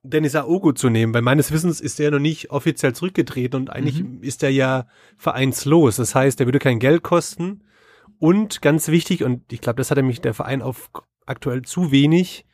Dennis 0.02 0.36
Aogo 0.36 0.74
zu 0.74 0.90
nehmen, 0.90 1.14
weil 1.14 1.22
meines 1.22 1.52
Wissens 1.52 1.80
ist 1.80 2.00
er 2.00 2.10
noch 2.10 2.20
nicht 2.20 2.50
offiziell 2.50 2.94
zurückgetreten 2.94 3.62
und 3.62 3.70
eigentlich 3.70 4.04
ist 4.22 4.42
er 4.42 4.50
ja 4.50 4.88
vereinslos. 5.16 5.98
Das 5.98 6.16
heißt, 6.16 6.40
er 6.40 6.48
würde 6.48 6.58
kein 6.58 6.80
Geld 6.80 7.04
kosten. 7.04 7.62
Und 8.20 8.62
ganz 8.62 8.88
wichtig, 8.88 9.24
und 9.24 9.52
ich 9.52 9.62
glaube, 9.62 9.78
das 9.78 9.92
hat 9.92 10.02
mich 10.04 10.22
der 10.22 10.34
Verein 10.34 10.62
auf 10.62 10.90
aktuell 11.26 11.62
zu 11.64 11.92
wenig, 11.92 12.46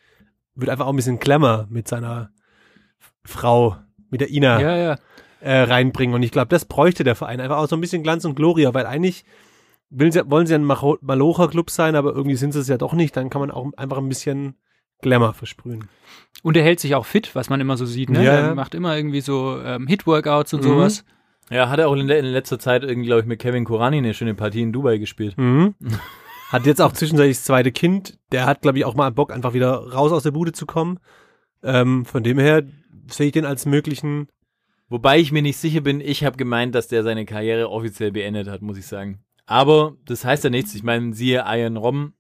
wird 0.56 0.70
einfach 0.70 0.86
auch 0.86 0.94
ein 0.94 0.96
bisschen 0.98 1.20
Klammer 1.20 1.68
mit 1.70 1.88
seiner 1.88 2.32
Frau, 3.24 3.78
mit 4.10 4.22
der 4.22 4.30
Ina 4.30 4.62
Ja, 4.62 4.76
ja. 4.78 4.98
äh, 5.40 5.62
reinbringen. 5.64 6.16
Und 6.16 6.24
ich 6.24 6.32
glaube, 6.32 6.50
das 6.50 6.66
bräuchte 6.66 7.04
der 7.04 7.16
Verein 7.16 7.40
einfach 7.40 7.58
auch 7.58 7.68
so 7.68 7.76
ein 7.78 7.82
bisschen 7.82 8.04
Glanz 8.04 8.26
und 8.26 8.36
Gloria, 8.36 8.74
weil 8.74 8.86
eigentlich 8.86 9.24
sie, 9.90 10.30
wollen 10.30 10.48
sie 10.48 10.56
ein 10.56 10.64
Malocher-Club 10.66 11.70
sein, 11.70 11.96
aber 11.96 12.14
irgendwie 12.14 12.36
sind 12.36 12.52
sie 12.52 12.60
es 12.60 12.68
ja 12.68 12.78
doch 12.78 12.94
nicht. 12.94 13.16
Dann 13.16 13.30
kann 13.30 13.42
man 13.42 13.52
auch 13.52 13.72
einfach 13.78 13.98
ein 13.98 14.10
bisschen 14.10 14.56
Glamour 15.02 15.34
versprühen. 15.34 15.88
Und 16.44 16.58
er 16.58 16.64
hält 16.64 16.80
sich 16.80 16.96
auch 16.96 17.06
fit, 17.06 17.36
was 17.36 17.50
man 17.50 17.62
immer 17.62 17.78
so 17.78 17.86
sieht. 17.86 18.10
Ne? 18.10 18.24
Ja, 18.24 18.34
Er 18.34 18.56
macht 18.56 18.76
immer 18.76 18.96
irgendwie 18.98 19.22
so 19.22 19.60
ähm, 19.64 19.88
Hit-Workouts 19.88 20.54
und 20.54 20.62
Mhm. 20.64 20.68
sowas. 20.68 21.06
Ja, 21.50 21.70
hat 21.70 21.80
er 21.80 21.88
auch 21.90 21.94
in, 21.96 22.08
le- 22.08 22.18
in 22.18 22.26
letzter 22.26 22.58
Zeit 22.60 22.84
irgendwie, 22.84 23.08
glaube 23.08 23.22
ich, 23.22 23.28
mit 23.28 23.40
Kevin 23.40 23.66
Korani 23.66 23.98
eine 23.98 24.14
schöne 24.14 24.34
Partie 24.34 24.62
in 24.62 24.72
Dubai 24.74 24.98
gespielt. 24.98 25.38
Mhm. 25.38 25.76
Hat 26.50 26.66
jetzt 26.68 26.82
auch 26.82 26.94
zwischenzeitlich 26.94 27.38
das 27.38 27.46
zweite 27.46 27.72
Kind. 27.72 28.20
Der 28.32 28.46
hat, 28.46 28.62
glaube 28.62 28.78
ich, 28.78 28.86
auch 28.86 28.94
mal 28.94 29.10
Bock, 29.10 29.32
einfach 29.34 29.54
wieder 29.54 29.72
raus 29.92 30.12
aus 30.12 30.22
der 30.22 30.30
Bude 30.32 30.52
zu 30.52 30.68
kommen. 30.68 31.00
Ähm, 31.64 32.06
von 32.06 32.22
dem 32.22 32.38
her 32.38 32.62
sehe 33.08 33.28
ich 33.28 33.32
den 33.32 33.46
als 33.46 33.66
möglichen. 33.66 34.28
Wobei 34.88 35.18
ich 35.20 35.32
mir 35.32 35.42
nicht 35.42 35.58
sicher 35.58 35.82
bin, 35.82 36.00
ich 36.00 36.24
habe 36.24 36.38
gemeint, 36.38 36.76
dass 36.76 36.88
der 36.88 37.02
seine 37.04 37.26
Karriere 37.26 37.70
offiziell 37.72 38.12
beendet 38.12 38.48
hat, 38.48 38.62
muss 38.62 38.78
ich 38.78 38.86
sagen. 38.86 39.24
Aber 39.48 39.96
das 40.06 40.26
heißt 40.26 40.44
ja 40.44 40.52
nichts. 40.52 40.76
Ich 40.76 40.84
meine, 40.84 41.14
siehe 41.16 41.44
Ian 41.48 41.76
Robben, 41.76 42.14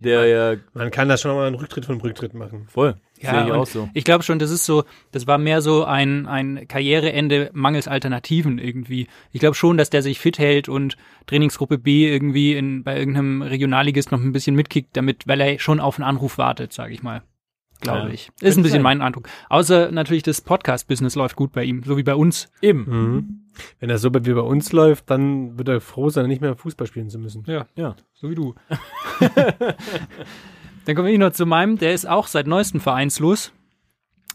der 0.00 0.26
ja 0.26 0.56
Man 0.72 0.90
kann 0.90 1.08
da 1.08 1.16
schon 1.16 1.36
mal 1.36 1.46
einen 1.46 1.54
Rücktritt 1.54 1.84
von 1.86 2.00
Rücktritt 2.00 2.34
machen. 2.34 2.66
voll, 2.68 2.96
Ja, 3.22 3.44
sehe 3.46 3.62
ich 3.62 3.68
so. 3.68 3.88
Ich 3.94 4.04
glaube 4.04 4.24
schon, 4.24 4.38
das 4.38 4.50
ist 4.50 4.64
so, 4.64 4.84
das 5.12 5.26
war 5.26 5.38
mehr 5.38 5.60
so 5.62 5.84
ein, 5.84 6.26
ein 6.26 6.66
Karriereende 6.68 7.50
mangels 7.52 7.86
Alternativen 7.88 8.58
irgendwie. 8.58 9.08
Ich 9.32 9.40
glaube 9.40 9.54
schon, 9.54 9.76
dass 9.76 9.90
der 9.90 10.02
sich 10.02 10.18
fit 10.18 10.38
hält 10.38 10.68
und 10.68 10.96
Trainingsgruppe 11.26 11.78
B 11.78 12.08
irgendwie 12.08 12.54
in, 12.54 12.82
bei 12.82 12.98
irgendeinem 12.98 13.42
Regionalligist 13.42 14.10
noch 14.12 14.20
ein 14.20 14.32
bisschen 14.32 14.56
mitkickt, 14.56 14.96
damit, 14.96 15.26
weil 15.28 15.40
er 15.40 15.58
schon 15.58 15.80
auf 15.80 15.96
einen 15.98 16.04
Anruf 16.08 16.38
wartet, 16.38 16.72
sage 16.72 16.92
ich 16.94 17.02
mal. 17.02 17.22
Glaube 17.80 18.08
Ja. 18.08 18.12
ich. 18.12 18.30
Ist 18.42 18.58
ein 18.58 18.62
bisschen 18.62 18.76
sein. 18.78 18.82
mein 18.82 19.00
Eindruck. 19.00 19.26
Außer 19.48 19.90
natürlich 19.90 20.22
das 20.22 20.42
Podcast-Business 20.42 21.14
läuft 21.14 21.34
gut 21.36 21.52
bei 21.52 21.64
ihm, 21.64 21.82
so 21.82 21.96
wie 21.96 22.02
bei 22.02 22.14
uns. 22.14 22.50
Eben. 22.60 22.84
Mhm. 22.84 23.40
Wenn 23.78 23.88
er 23.90 23.96
so 23.98 24.10
wie 24.12 24.32
bei 24.34 24.40
uns 24.40 24.72
läuft, 24.72 25.08
dann 25.10 25.58
wird 25.58 25.68
er 25.68 25.80
froh 25.80 26.10
sein, 26.10 26.26
nicht 26.26 26.42
mehr 26.42 26.56
Fußball 26.56 26.86
spielen 26.86 27.08
zu 27.08 27.18
müssen. 27.18 27.42
Ja, 27.46 27.66
Ja. 27.76 27.96
so 28.12 28.28
wie 28.30 28.34
du. 28.34 28.54
Dann 30.90 30.96
komme 30.96 31.12
ich 31.12 31.18
noch 31.20 31.30
zu 31.30 31.46
meinem, 31.46 31.78
der 31.78 31.94
ist 31.94 32.08
auch 32.08 32.26
seit 32.26 32.48
neuestem 32.48 32.80
vereinslos. 32.80 33.52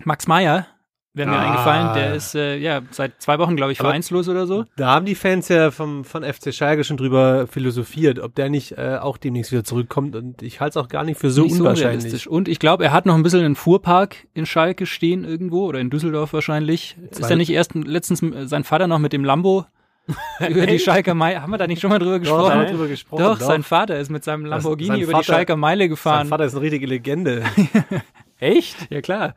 Max 0.06 0.26
Meyer, 0.26 0.68
wäre 1.13 1.30
mir 1.30 1.36
Ah. 1.36 1.50
eingefallen, 1.52 1.94
der 1.96 2.15
ist 2.15 2.34
äh, 2.34 2.56
ja 2.56 2.82
seit 2.91 3.22
zwei 3.22 3.39
Wochen, 3.39 3.58
glaube 3.58 3.74
ich, 3.74 3.80
Aber- 3.82 3.89
vereinslos 3.89 4.30
oder 4.30 4.48
so. 4.48 4.63
Da 4.78 4.88
haben 4.88 5.06
die 5.06 5.15
Fans 5.15 5.50
ja 5.50 5.72
vom, 5.72 6.06
von 6.06 6.24
FC 6.24 6.54
Schalke 6.54 6.86
schon 6.86 6.96
drüber 6.96 7.46
philosophiert, 7.48 8.20
ob 8.20 8.36
der 8.36 8.48
nicht 8.50 8.72
äh, 8.78 9.00
auch 9.02 9.18
demnächst 9.18 9.52
wieder 9.52 9.65
zurückkommt. 9.65 10.15
Und 10.15 10.41
ich 10.44 10.62
halte 10.62 10.80
es 10.80 10.86
auch 10.86 10.88
gar 10.88 11.04
nicht 11.04 11.20
für 11.20 11.30
so 11.30 11.44
Nicht 11.44 11.60
unwahrscheinlich. 11.60 11.84
unrealistisch. 12.06 12.28
Und 12.28 12.48
ich 12.48 12.60
glaube, 12.60 12.86
er 12.86 12.94
hat 12.94 13.06
noch 13.06 13.15
ein 13.15 13.24
bisschen 13.24 13.44
einen 13.44 13.56
Fuhrpark 13.58 14.15
in 14.34 14.46
Schalke 14.46 14.86
stehen 14.86 15.26
irgendwo 15.26 15.65
oder 15.65 15.80
in 15.80 15.89
Düsseldorf 15.89 16.32
wahrscheinlich. 16.32 16.96
Ist 17.12 17.15
Zwei- 17.15 17.32
er 17.32 17.36
nicht 17.36 17.50
erst 17.50 17.76
letztens 17.76 18.24
äh, 18.24 18.48
sein 18.48 18.63
Vater 18.63 18.88
noch 18.88 19.00
mit 19.00 19.12
dem 19.12 19.26
Lambo 19.26 19.65
über 20.50 20.65
die 20.68 20.80
Schalker 20.80 21.13
Meile. 21.13 21.41
Haben 21.41 21.52
wir 21.52 21.58
da 21.58 21.68
nicht 21.68 21.82
schon 21.82 21.89
mal 21.89 22.00
drüber 22.00 22.20
Doch, 22.20 22.48
da 22.48 22.54
haben 22.54 22.60
wir 22.60 22.65
gesprochen? 22.65 22.76
drüber 22.78 22.88
gesprochen. 22.88 23.24
Doch, 23.24 23.39
sein 23.39 23.63
Vater 23.63 23.98
ist 24.00 24.10
mit 24.10 24.24
seinem 24.24 24.46
Lamborghini 24.46 24.88
sein 24.89 25.00
über 25.02 25.12
Vater- 25.13 25.22
die 25.24 25.26
Schalker 25.32 25.56
Meile 25.56 25.84
sein 25.84 25.89
gefahren. 25.89 26.28
Vater 26.28 26.46
ist 26.46 26.54
eine 26.54 26.62
richtige 26.62 26.86
Legende. 26.86 27.44
Echt? 28.39 28.76
Ja, 28.91 29.02
klar. 29.02 29.36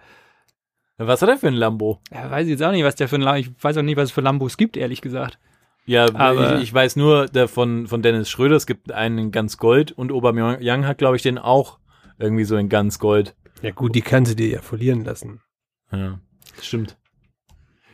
Was 0.98 1.22
hat 1.22 1.28
er 1.28 1.38
für 1.38 1.46
ein 1.46 1.54
Lambo? 1.54 2.00
Ja, 2.12 2.30
weiß 2.30 2.46
ich 2.46 2.50
jetzt 2.50 2.62
auch 2.62 2.72
nicht, 2.72 2.84
was 2.84 2.96
der 2.96 3.08
für 3.08 3.16
ein 3.16 3.22
Lambo, 3.22 3.38
ich 3.40 3.50
weiß 3.62 3.76
auch 3.78 3.82
nicht, 3.82 3.96
was 3.96 4.06
es 4.08 4.12
für 4.12 4.20
Lambos 4.20 4.56
gibt, 4.56 4.76
ehrlich 4.76 5.00
gesagt. 5.00 5.38
Ja, 5.86 6.12
Aber- 6.12 6.56
ich, 6.56 6.64
ich 6.64 6.74
weiß 6.74 6.96
nur 6.96 7.26
der 7.26 7.48
von, 7.48 7.86
von 7.86 8.02
Dennis 8.02 8.28
Schröder, 8.28 8.56
es 8.56 8.66
gibt 8.66 8.92
einen 8.92 9.16
in 9.16 9.30
ganz 9.30 9.56
Gold 9.56 9.92
und 9.92 10.12
Aubameyang 10.12 10.86
hat, 10.86 10.98
glaube 10.98 11.16
ich, 11.16 11.22
den 11.22 11.38
auch 11.38 11.78
irgendwie 12.18 12.44
so 12.44 12.56
in 12.56 12.68
ganz 12.68 12.98
Gold. 12.98 13.34
ja 13.62 13.70
gut, 13.70 13.94
die 13.94 14.02
kannst 14.02 14.32
du 14.32 14.36
dir 14.36 14.48
ja 14.48 14.60
verlieren 14.60 15.04
lassen. 15.04 15.40
Ja, 15.92 16.18
stimmt. 16.60 16.97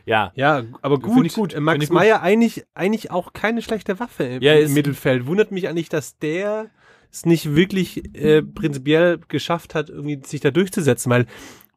Ja, 0.05 0.31
Ja, 0.35 0.63
aber 0.81 0.99
gut. 0.99 1.33
gut, 1.33 1.53
Äh, 1.53 1.59
Max. 1.59 1.89
Meyer 1.89 2.21
eigentlich, 2.21 2.63
eigentlich 2.73 3.11
auch 3.11 3.33
keine 3.33 3.61
schlechte 3.61 3.99
Waffe 3.99 4.23
im, 4.23 4.41
Ja, 4.43 4.53
im 4.53 4.73
Mittelfeld. 4.73 5.25
Wundert 5.27 5.51
mich 5.51 5.67
eigentlich, 5.67 5.89
dass 5.89 6.17
der 6.19 6.69
es 7.11 7.25
nicht 7.25 7.55
wirklich 7.55 8.13
äh, 8.15 8.41
prinzipiell 8.41 9.19
geschafft 9.27 9.73
hat, 9.73 9.89
irgendwie 9.89 10.21
sich 10.23 10.41
da 10.41 10.51
durchzusetzen, 10.51 11.09
weil 11.09 11.25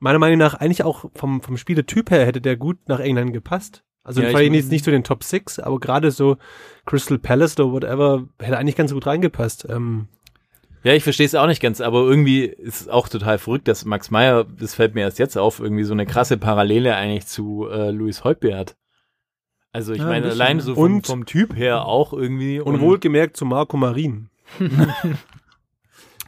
meiner 0.00 0.18
Meinung 0.18 0.38
nach 0.38 0.54
eigentlich 0.54 0.82
auch 0.84 1.06
vom, 1.14 1.40
vom 1.42 1.56
Spielertyp 1.56 2.10
her 2.10 2.26
hätte 2.26 2.40
der 2.40 2.56
gut 2.56 2.78
nach 2.88 3.00
England 3.00 3.32
gepasst. 3.32 3.84
Also 4.04 4.22
Ja, 4.22 4.30
ich- 4.38 4.50
nicht, 4.50 4.70
nicht 4.70 4.84
zu 4.84 4.90
den 4.90 5.04
Top 5.04 5.22
Six, 5.22 5.58
aber 5.58 5.78
gerade 5.80 6.10
so 6.10 6.36
Crystal 6.86 7.18
Palace 7.18 7.58
oder 7.58 7.72
whatever 7.72 8.26
hätte 8.40 8.56
eigentlich 8.58 8.76
ganz 8.76 8.92
gut 8.92 9.06
reingepasst. 9.06 9.66
Ähm, 9.70 10.08
ja, 10.84 10.92
ich 10.94 11.02
verstehe 11.02 11.26
es 11.26 11.34
auch 11.34 11.46
nicht 11.46 11.60
ganz, 11.60 11.80
aber 11.80 12.00
irgendwie 12.00 12.44
ist 12.44 12.82
es 12.82 12.88
auch 12.88 13.08
total 13.08 13.38
verrückt, 13.38 13.68
dass 13.68 13.84
Max 13.84 14.10
Meyer, 14.10 14.44
das 14.44 14.74
fällt 14.74 14.94
mir 14.94 15.02
erst 15.02 15.18
jetzt 15.18 15.36
auf, 15.36 15.60
irgendwie 15.60 15.84
so 15.84 15.92
eine 15.92 16.06
krasse 16.06 16.36
Parallele 16.38 16.94
eigentlich 16.96 17.26
zu 17.26 17.68
äh, 17.70 17.90
Louis 17.90 18.24
Holtby 18.24 18.52
hat. 18.52 18.76
Also 19.72 19.92
ich 19.92 19.98
Ja, 19.98 20.04
ein 20.06 20.10
meine, 20.22 20.30
allein 20.30 20.60
so 20.60 20.74
vom, 20.74 20.84
Und- 20.96 21.06
vom 21.06 21.26
Typ 21.26 21.54
her 21.56 21.84
auch 21.84 22.12
irgendwie. 22.12 22.60
und 22.60 22.80
wohlgemerkt 22.80 23.36
zu 23.36 23.44
Marco 23.44 23.76
Marin. 23.76 24.28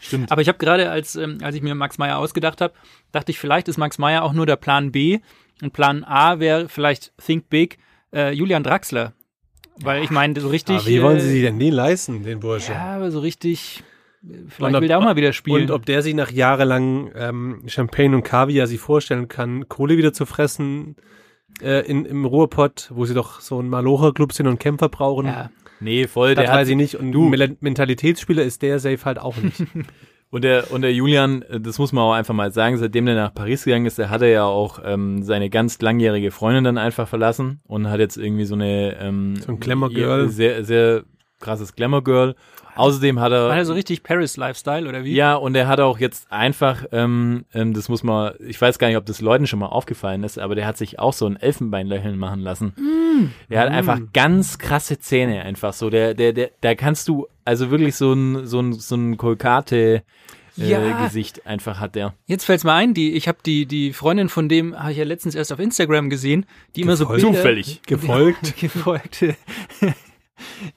stimmt. 0.01 0.31
Aber 0.31 0.43
ich 0.43 0.49
habe 0.49 0.59
gerade, 0.59 0.91
als, 0.91 1.17
ähm, 1.17 1.39
als 1.43 1.55
ich 1.57 1.63
mir 1.63 1.75
Max 1.75 1.99
Meyer 1.99 2.19
ausgedacht 2.19 2.61
habe, 2.61 2.75
dachte 3.13 3.31
ich, 3.33 3.39
vielleicht 3.39 3.69
ist 3.69 3.79
Max 3.79 3.99
Meyer 3.99 4.23
auch 4.23 4.33
nur 4.33 4.47
der 4.47 4.57
Plan 4.57 4.93
B 4.93 5.21
und 5.63 5.73
Plan 5.73 6.05
A 6.05 6.39
wäre 6.39 6.69
vielleicht 6.69 7.13
Think 7.25 7.49
Big, 7.49 7.79
äh, 8.15 8.33
Julian 8.33 8.63
Draxler. 8.63 9.13
Weil 9.83 10.03
ich 10.03 10.11
meine, 10.11 10.39
so 10.41 10.49
richtig. 10.49 10.77
Aber 10.77 10.87
wie 10.87 11.03
wollen 11.03 11.17
äh, 11.17 11.21
sie 11.21 11.31
sich 11.31 11.43
denn 11.43 11.59
den 11.59 11.73
leisten, 11.73 12.23
den 12.23 12.41
Bursche? 12.41 12.73
Ja, 12.73 12.97
aber 12.97 13.11
so 13.11 13.21
richtig. 13.21 13.83
Vielleicht 14.23 14.61
Und 14.61 14.75
ob- 14.75 14.81
will 14.83 14.89
der 14.89 14.99
auch 14.99 15.05
mal 15.05 15.17
wieder 15.17 15.33
spielen. 15.33 15.63
Und 15.63 15.71
ob 15.71 15.87
der 15.87 16.03
sich 16.03 16.15
nach 16.15 16.31
jahrelang 16.31 17.11
ähm, 17.15 17.63
Champagne 17.67 18.15
und 18.15 18.23
Kaviar 18.23 18.67
sich 18.67 18.79
vorstellen 18.81 19.29
kann, 19.29 19.69
Kohle 19.69 19.97
wieder 19.97 20.13
zu 20.13 20.27
fressen 20.27 20.97
äh, 21.63 21.87
in, 21.87 22.05
im 22.05 22.25
Ruhrpott, 22.27 22.91
wo 22.95 23.07
sie 23.07 23.15
doch 23.15 23.41
so 23.41 23.61
ein 23.61 23.69
Malocher-Club 23.69 24.33
sind 24.33 24.47
und 24.47 24.59
Kämpfer 24.61 24.89
brauchen. 24.89 25.27
ja. 25.27 25.51
Nee, 25.83 26.07
voll, 26.09 26.35
das 26.35 26.45
der 26.45 26.53
hat, 26.53 26.61
weiß 26.61 26.69
ich 26.69 26.77
nicht. 26.77 26.97
Und 26.97 27.11
du- 27.13 27.31
Mentalitätsspieler 27.61 28.43
ist 28.43 28.61
der 28.61 28.79
safe 28.79 29.03
halt 29.05 29.19
auch 29.19 29.37
nicht. 29.39 29.65
Und 30.33 30.45
der, 30.45 30.71
und 30.73 30.83
der 30.83 30.95
Julian, 30.95 31.43
äh, 31.43 31.59
das 31.59 31.81
muss 31.81 31.91
man 31.93 32.05
auch 32.05 32.13
einfach 32.13 32.35
mal 32.35 32.53
sagen, 32.53 32.77
seitdem 32.79 33.05
der 33.05 33.17
nach 33.17 33.35
Paris 33.35 33.65
gegangen 33.65 33.87
ist, 33.87 33.99
der 33.99 34.11
hat 34.11 34.23
er 34.23 34.29
ja 34.29 34.45
auch 34.45 34.79
ähm, 34.85 35.25
seine 35.25 35.51
ganz 35.51 35.81
langjährige 35.83 36.31
Freundin 36.31 36.63
dann 36.63 36.79
einfach 36.79 37.09
verlassen 37.09 37.59
und 37.67 37.91
hat 37.91 37.99
jetzt 37.99 38.17
irgendwie 38.17 38.45
so 38.45 38.55
eine 38.55 38.97
ähm, 39.01 39.35
So 39.45 39.51
ein 39.51 39.59
Glamour-Girl. 39.59 40.23
ja, 40.23 40.29
Sehr, 40.29 40.65
sehr 40.65 41.03
krasses 41.40 41.74
Glamour-Girl. 41.74 42.35
Außerdem 42.76 43.18
hat 43.20 43.33
er. 43.33 43.48
War 43.48 43.57
der 43.57 43.66
so 43.66 43.72
richtig 43.72 44.03
Paris-Lifestyle 44.03 44.88
oder 44.88 45.05
wie? 45.05 45.14
ja, 45.14 45.35
und 45.35 45.55
er 45.55 45.66
hat 45.66 45.81
auch 45.81 45.98
jetzt 45.98 46.31
einfach, 46.31 46.85
ähm, 46.92 47.44
ähm, 47.53 47.74
das 47.74 47.88
muss 47.88 48.03
man, 48.03 48.35
ich 48.38 48.61
weiß 48.61 48.79
gar 48.79 48.88
nicht, 48.88 48.96
ob 48.96 49.07
das 49.07 49.20
Leuten 49.20 49.46
schon 49.46 49.59
mal 49.59 49.66
aufgefallen 49.66 50.22
ist, 50.22 50.38
aber 50.38 50.55
der 50.55 50.66
hat 50.66 50.79
sich 50.79 50.98
auch 50.98 51.12
so 51.12 51.26
ein 51.26 51.37
Elfenbeinlächeln 51.37 52.16
machen 52.18 52.40
lassen. 52.40 52.74
Der 53.50 53.61
hat 53.61 53.70
einfach 53.70 54.00
ganz 54.12 54.59
krasse 54.59 54.98
Zähne 54.98 55.42
einfach 55.42 55.72
so. 55.72 55.90
Der, 55.90 56.14
der, 56.14 56.33
der, 56.33 56.50
da 56.61 56.74
kannst 56.74 57.09
du, 57.09 57.26
also 57.44 57.70
wirklich 57.70 57.96
so 57.96 58.12
ein, 58.12 58.46
so 58.46 58.61
ein, 58.61 58.72
so 58.72 58.94
ein 58.94 59.16
Kolkate 59.16 60.03
äh, 60.59 60.70
Ja. 60.70 61.05
Gesicht 61.05 61.46
einfach 61.46 61.81
hat 61.81 61.96
der. 61.96 62.14
Jetzt 62.26 62.44
fällt's 62.44 62.64
mir 62.64 62.72
ein, 62.72 62.94
die, 62.94 63.12
ich 63.12 63.29
habe 63.29 63.38
die, 63.44 63.66
die 63.66 63.92
Freundin 63.92 64.29
von 64.29 64.48
dem, 64.48 64.79
habe 64.79 64.92
ich 64.92 64.98
ja 64.98 65.05
letztens 65.05 65.35
erst 65.35 65.53
auf 65.53 65.59
Instagram 65.59 66.09
gesehen, 66.09 66.46
die 66.76 66.83
immer 66.83 66.96
so 66.96 67.05
Gefolgt? 67.05 67.22
Bilder, 67.22 67.37
Zufällig. 67.38 67.83
Gefolgt. 67.87 68.57
gefolgte, 68.61 69.37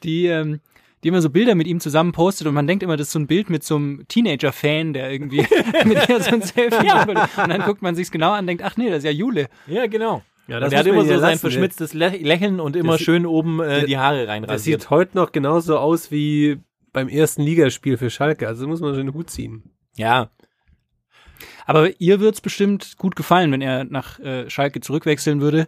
die, 0.04 0.28
ähm, 0.28 0.60
die 1.04 1.10
immer 1.10 1.22
so 1.22 1.30
Bilder 1.30 1.56
mit 1.56 1.68
ihm 1.68 1.80
zusammen 1.80 2.12
postet 2.14 2.48
und 2.48 2.54
man 2.54 2.66
denkt 2.68 2.82
immer, 2.84 2.96
das 2.98 3.08
ist 3.08 3.14
so 3.14 3.20
ein 3.20 3.28
Bild 3.28 3.50
mit 3.50 3.64
so 3.64 3.76
einem 3.76 4.06
Teenager-Fan, 4.08 4.94
der 4.94 5.12
irgendwie 5.12 5.46
mit 5.86 6.08
ihr 6.10 6.22
so 6.22 6.32
ein 6.32 6.42
Selfie 6.42 6.88
will. 7.08 7.18
Und 7.44 7.50
dann 7.50 7.62
guckt 7.64 7.82
man 7.82 7.96
sich's 7.96 8.12
genau 8.12 8.32
an 8.32 8.42
und 8.42 8.48
denkt, 8.48 8.64
ach 8.64 8.78
nee, 8.78 8.90
das 8.90 9.00
ist 9.00 9.06
ja 9.06 9.12
Jule. 9.12 9.50
Ja, 9.68 9.88
genau. 9.88 10.22
Ja, 10.48 10.60
Und 10.62 10.72
der 10.72 10.80
hat 10.80 10.86
immer 10.88 11.04
so 11.06 11.12
ja 11.12 11.20
sein 11.20 11.38
verschmitztes 11.40 11.94
Lä 11.94 12.18
Lächeln 12.22 12.60
und 12.60 12.76
immer 12.76 12.98
sieht- 12.98 13.06
schön 13.06 13.26
oben 13.26 13.60
äh, 13.62 13.68
der- 13.80 13.86
die 13.86 13.98
Haare 13.98 14.22
Das 14.22 14.30
reinrasiert. 14.30 14.82
sieht 14.82 14.90
heute 14.90 15.18
noch 15.18 15.32
genauso 15.32 15.78
aus 15.78 16.12
wie 16.12 16.58
beim 16.92 17.08
ersten 17.08 17.42
Ligaspiel 17.44 17.98
für 17.98 18.10
Schalke. 18.10 18.48
Also 18.48 18.68
muss 18.68 18.82
man 18.82 18.94
schon 18.94 19.06
den 19.08 19.14
Hut 19.14 19.30
ziehen. 19.30 19.64
Ja, 19.96 20.30
Aber 21.66 21.90
ihr 22.00 22.20
wird's 22.20 22.42
bestimmt 22.42 22.98
gut 22.98 23.16
gefallen, 23.16 23.52
wenn 23.52 23.62
er 23.62 23.84
nach 23.86 24.20
äh, 24.20 24.50
Schalke 24.50 24.80
zurückwechseln 24.82 25.40
würde 25.42 25.68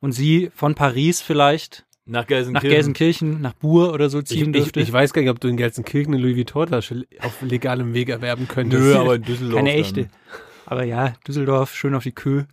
und 0.00 0.12
sie 0.12 0.50
von 0.54 0.74
Paris 0.74 1.20
vielleicht 1.20 1.84
nach 2.04 2.22
nach 2.22 2.26
Gelsenkirchen. 2.26 2.70
Gelsenkirchen, 2.70 3.40
nach 3.40 3.52
Bur 3.54 3.92
oder 3.92 4.10
so 4.10 4.18
Ich, 4.20 4.26
ziehen 4.26 4.48
ich, 4.54 4.60
dürfte. 4.60 4.80
ich 4.80 4.92
weiß 4.92 5.12
gar 5.12 5.22
nicht, 5.22 5.30
ob 5.30 5.40
du 5.40 5.48
in 5.48 5.56
Gelsenkirchen 5.56 6.14
eine 6.14 6.22
Louis 6.22 6.36
Vuitton-Tasche 6.36 7.06
auf 7.20 7.42
legalem 7.42 7.94
Weg 7.94 8.08
erwerben 8.08 8.48
könntest. 8.48 8.82
Nö, 8.82 8.96
aber 8.96 9.16
in 9.16 9.22
Düsseldorf. 9.22 9.56
Keine 9.56 9.70
dann. 9.70 9.78
echte. 9.78 10.08
Aber 10.66 10.84
ja, 10.84 11.14
Düsseldorf, 11.26 11.74
schön 11.74 11.94
auf 11.94 12.02
die 12.02 12.12
Kö. 12.12 12.44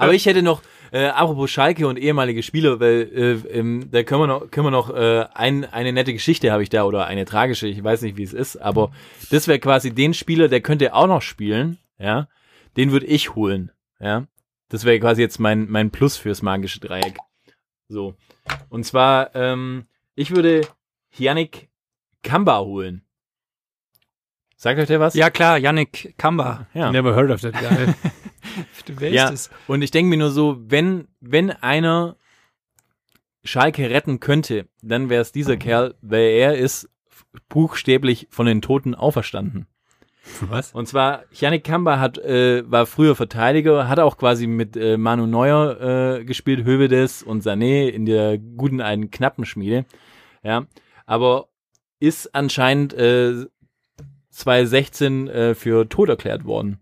Aber 0.00 0.14
ich 0.14 0.26
hätte 0.26 0.42
noch, 0.42 0.62
äh, 0.92 1.06
apropos 1.06 1.50
Schalke 1.50 1.88
und 1.88 1.98
ehemalige 1.98 2.44
Spieler, 2.44 2.78
weil 2.78 3.10
äh, 3.12 3.58
ähm, 3.58 3.88
da 3.90 4.04
können 4.04 4.22
wir 4.22 4.26
noch, 4.28 4.50
können 4.50 4.66
wir 4.66 4.70
noch 4.70 4.94
äh, 4.94 5.26
ein, 5.34 5.64
eine 5.64 5.92
nette 5.92 6.12
Geschichte 6.12 6.52
habe 6.52 6.62
ich 6.62 6.68
da 6.68 6.84
oder 6.84 7.06
eine 7.06 7.24
tragische, 7.24 7.66
ich 7.66 7.82
weiß 7.82 8.02
nicht, 8.02 8.16
wie 8.16 8.22
es 8.22 8.32
ist, 8.32 8.56
aber 8.56 8.92
das 9.30 9.48
wäre 9.48 9.58
quasi 9.58 9.90
den 9.92 10.14
Spieler, 10.14 10.46
der 10.46 10.60
könnte 10.60 10.94
auch 10.94 11.08
noch 11.08 11.20
spielen, 11.20 11.78
ja, 11.98 12.28
den 12.76 12.92
würde 12.92 13.06
ich 13.06 13.34
holen, 13.34 13.72
ja. 14.00 14.26
Das 14.68 14.84
wäre 14.84 15.00
quasi 15.00 15.20
jetzt 15.20 15.40
mein, 15.40 15.66
mein 15.68 15.90
Plus 15.90 16.16
fürs 16.16 16.42
magische 16.42 16.78
Dreieck. 16.78 17.16
So. 17.88 18.14
Und 18.68 18.84
zwar, 18.84 19.34
ähm, 19.34 19.86
ich 20.14 20.30
würde 20.34 20.62
Yannick 21.16 21.68
Kamba 22.22 22.60
holen. 22.60 23.02
Sagt 24.56 24.78
euch 24.80 24.88
der 24.88 25.00
was? 25.00 25.14
Ja 25.14 25.30
klar, 25.30 25.56
Yannick 25.58 26.14
Kamba. 26.18 26.66
ja. 26.74 26.90
Never 26.92 27.14
heard 27.14 27.30
of 27.30 27.40
that 27.40 27.54
guy. 27.54 27.94
Wer 28.88 29.10
Ja. 29.12 29.24
ist 29.28 29.48
das? 29.50 29.58
Und 29.68 29.82
ich 29.82 29.90
denke 29.90 30.10
mir 30.10 30.16
nur 30.18 30.30
so, 30.30 30.56
wenn, 30.60 31.06
wenn 31.20 31.50
einer 31.50 32.16
Schalke 33.44 33.88
retten 33.88 34.18
könnte, 34.20 34.66
dann 34.82 35.08
wäre 35.08 35.22
es 35.22 35.32
dieser 35.32 35.56
Kerl, 35.56 35.94
weil 36.02 36.30
er 36.30 36.56
ist 36.58 36.88
buchstäblich 37.48 38.26
von 38.30 38.46
den 38.46 38.60
Toten 38.60 38.94
auferstanden. 38.94 39.66
Was? 40.48 40.72
Und 40.72 40.86
zwar, 40.86 41.24
Yannick 41.32 41.64
Kamba 41.64 41.98
hat, 41.98 42.18
äh, 42.18 42.62
war 42.70 42.86
früher 42.86 43.14
Verteidiger, 43.14 43.88
hat 43.88 43.98
auch 43.98 44.16
quasi 44.16 44.46
mit 44.46 44.76
äh, 44.76 44.96
Manu 44.96 45.26
Neuer 45.26 46.18
äh, 46.18 46.24
gespielt, 46.24 46.64
Hövedes 46.64 47.22
und 47.22 47.42
Sané 47.42 47.88
in 47.88 48.06
der 48.06 48.38
guten 48.38 48.80
alten 48.80 49.10
Knappenschmiede. 49.10 49.84
Ja, 50.42 50.66
aber 51.06 51.48
ist 52.00 52.34
anscheinend 52.34 52.94
äh, 52.94 53.46
2016 54.30 55.28
äh, 55.28 55.54
für 55.54 55.88
tot 55.88 56.08
erklärt 56.08 56.44
worden 56.44 56.78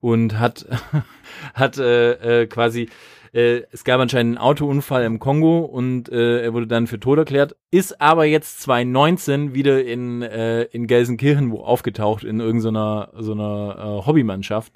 und 0.00 0.38
hat 0.38 0.66
hat 1.54 1.78
äh, 1.78 2.42
äh, 2.42 2.46
quasi 2.46 2.88
äh, 3.34 3.62
es 3.72 3.82
gab 3.82 4.00
anscheinend 4.00 4.38
einen 4.38 4.46
Autounfall 4.46 5.04
im 5.04 5.18
Kongo 5.18 5.58
und 5.58 6.08
äh, 6.08 6.42
er 6.42 6.54
wurde 6.54 6.68
dann 6.68 6.86
für 6.86 7.00
tot 7.00 7.18
erklärt, 7.18 7.56
ist 7.72 8.00
aber 8.00 8.24
jetzt 8.26 8.62
2019 8.62 9.54
wieder 9.54 9.84
in, 9.84 10.22
äh, 10.22 10.62
in 10.64 10.86
Gelsenkirchen 10.86 11.50
wo 11.50 11.64
aufgetaucht 11.64 12.22
in 12.22 12.38
irgendeiner 12.38 13.10
so 13.18 13.32
einer 13.32 13.76
äh, 13.76 14.06
Hobbymannschaft. 14.06 14.72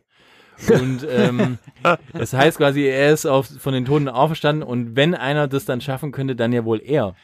Und 0.68 1.06
ähm, 1.08 1.58
das 2.12 2.32
heißt 2.32 2.58
quasi, 2.58 2.82
er 2.82 3.12
ist 3.12 3.26
auf, 3.26 3.46
von 3.46 3.72
den 3.72 3.84
Toten 3.84 4.08
auferstanden 4.08 4.66
und 4.66 4.96
wenn 4.96 5.14
einer 5.14 5.46
das 5.46 5.64
dann 5.64 5.80
schaffen 5.80 6.10
könnte, 6.10 6.34
dann 6.34 6.52
ja 6.52 6.64
wohl 6.64 6.82
er. 6.84 7.14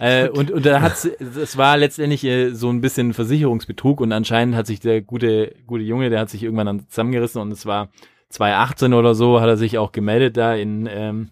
Äh, 0.00 0.28
und, 0.28 0.50
und 0.50 0.66
da 0.66 0.82
hat's, 0.82 1.06
es 1.06 1.56
war 1.56 1.78
letztendlich 1.78 2.24
äh, 2.24 2.50
so 2.50 2.68
ein 2.68 2.82
bisschen 2.82 3.14
Versicherungsbetrug 3.14 4.02
und 4.02 4.12
anscheinend 4.12 4.54
hat 4.54 4.66
sich 4.66 4.80
der 4.80 5.00
gute, 5.00 5.54
gute 5.66 5.84
Junge, 5.84 6.10
der 6.10 6.20
hat 6.20 6.28
sich 6.28 6.42
irgendwann 6.42 6.66
dann 6.66 6.88
zusammengerissen 6.88 7.40
und 7.40 7.52
es 7.52 7.64
war 7.64 7.88
2018 8.34 8.94
oder 8.94 9.14
so, 9.14 9.40
hat 9.40 9.48
er 9.48 9.56
sich 9.56 9.78
auch 9.78 9.92
gemeldet 9.92 10.36
da 10.36 10.54
in, 10.54 10.88
ähm, 10.90 11.30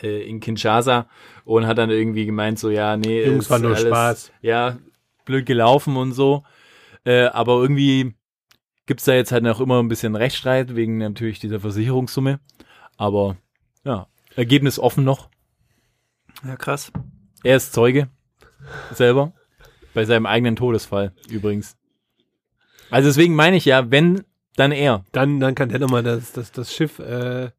äh, 0.00 0.28
in 0.28 0.38
Kinshasa 0.38 1.08
und 1.44 1.66
hat 1.66 1.78
dann 1.78 1.90
irgendwie 1.90 2.24
gemeint 2.24 2.56
so, 2.60 2.70
ja, 2.70 2.96
nee, 2.96 3.26
Jungs, 3.26 3.50
war 3.50 3.58
nur 3.58 3.76
Spaß. 3.76 4.30
Ja, 4.40 4.78
blöd 5.24 5.44
gelaufen 5.44 5.96
und 5.96 6.12
so. 6.12 6.44
Äh, 7.04 7.24
aber 7.24 7.54
irgendwie 7.54 8.14
gibt's 8.86 9.04
da 9.04 9.14
jetzt 9.14 9.32
halt 9.32 9.42
noch 9.42 9.60
immer 9.60 9.82
ein 9.82 9.88
bisschen 9.88 10.14
Rechtsstreit 10.14 10.76
wegen 10.76 10.98
natürlich 10.98 11.40
dieser 11.40 11.58
Versicherungssumme. 11.58 12.38
Aber 12.96 13.36
ja, 13.84 14.06
Ergebnis 14.36 14.78
offen 14.78 15.02
noch. 15.02 15.30
Ja, 16.46 16.54
krass. 16.54 16.92
Er 17.42 17.56
ist 17.56 17.72
Zeuge 17.72 18.08
selber 18.92 19.32
bei 19.94 20.04
seinem 20.04 20.26
eigenen 20.26 20.54
Todesfall 20.54 21.12
übrigens. 21.28 21.76
Also 22.90 23.08
deswegen 23.08 23.34
meine 23.34 23.56
ich 23.56 23.64
ja, 23.64 23.90
wenn 23.90 24.22
dann 24.56 24.72
er. 24.72 25.04
Dann, 25.12 25.40
dann 25.40 25.54
kann 25.54 25.68
der 25.68 25.78
nochmal 25.78 26.02
das, 26.02 26.32
das, 26.32 26.52
das 26.52 26.72
Schiff 26.74 26.98
äh, 26.98 27.50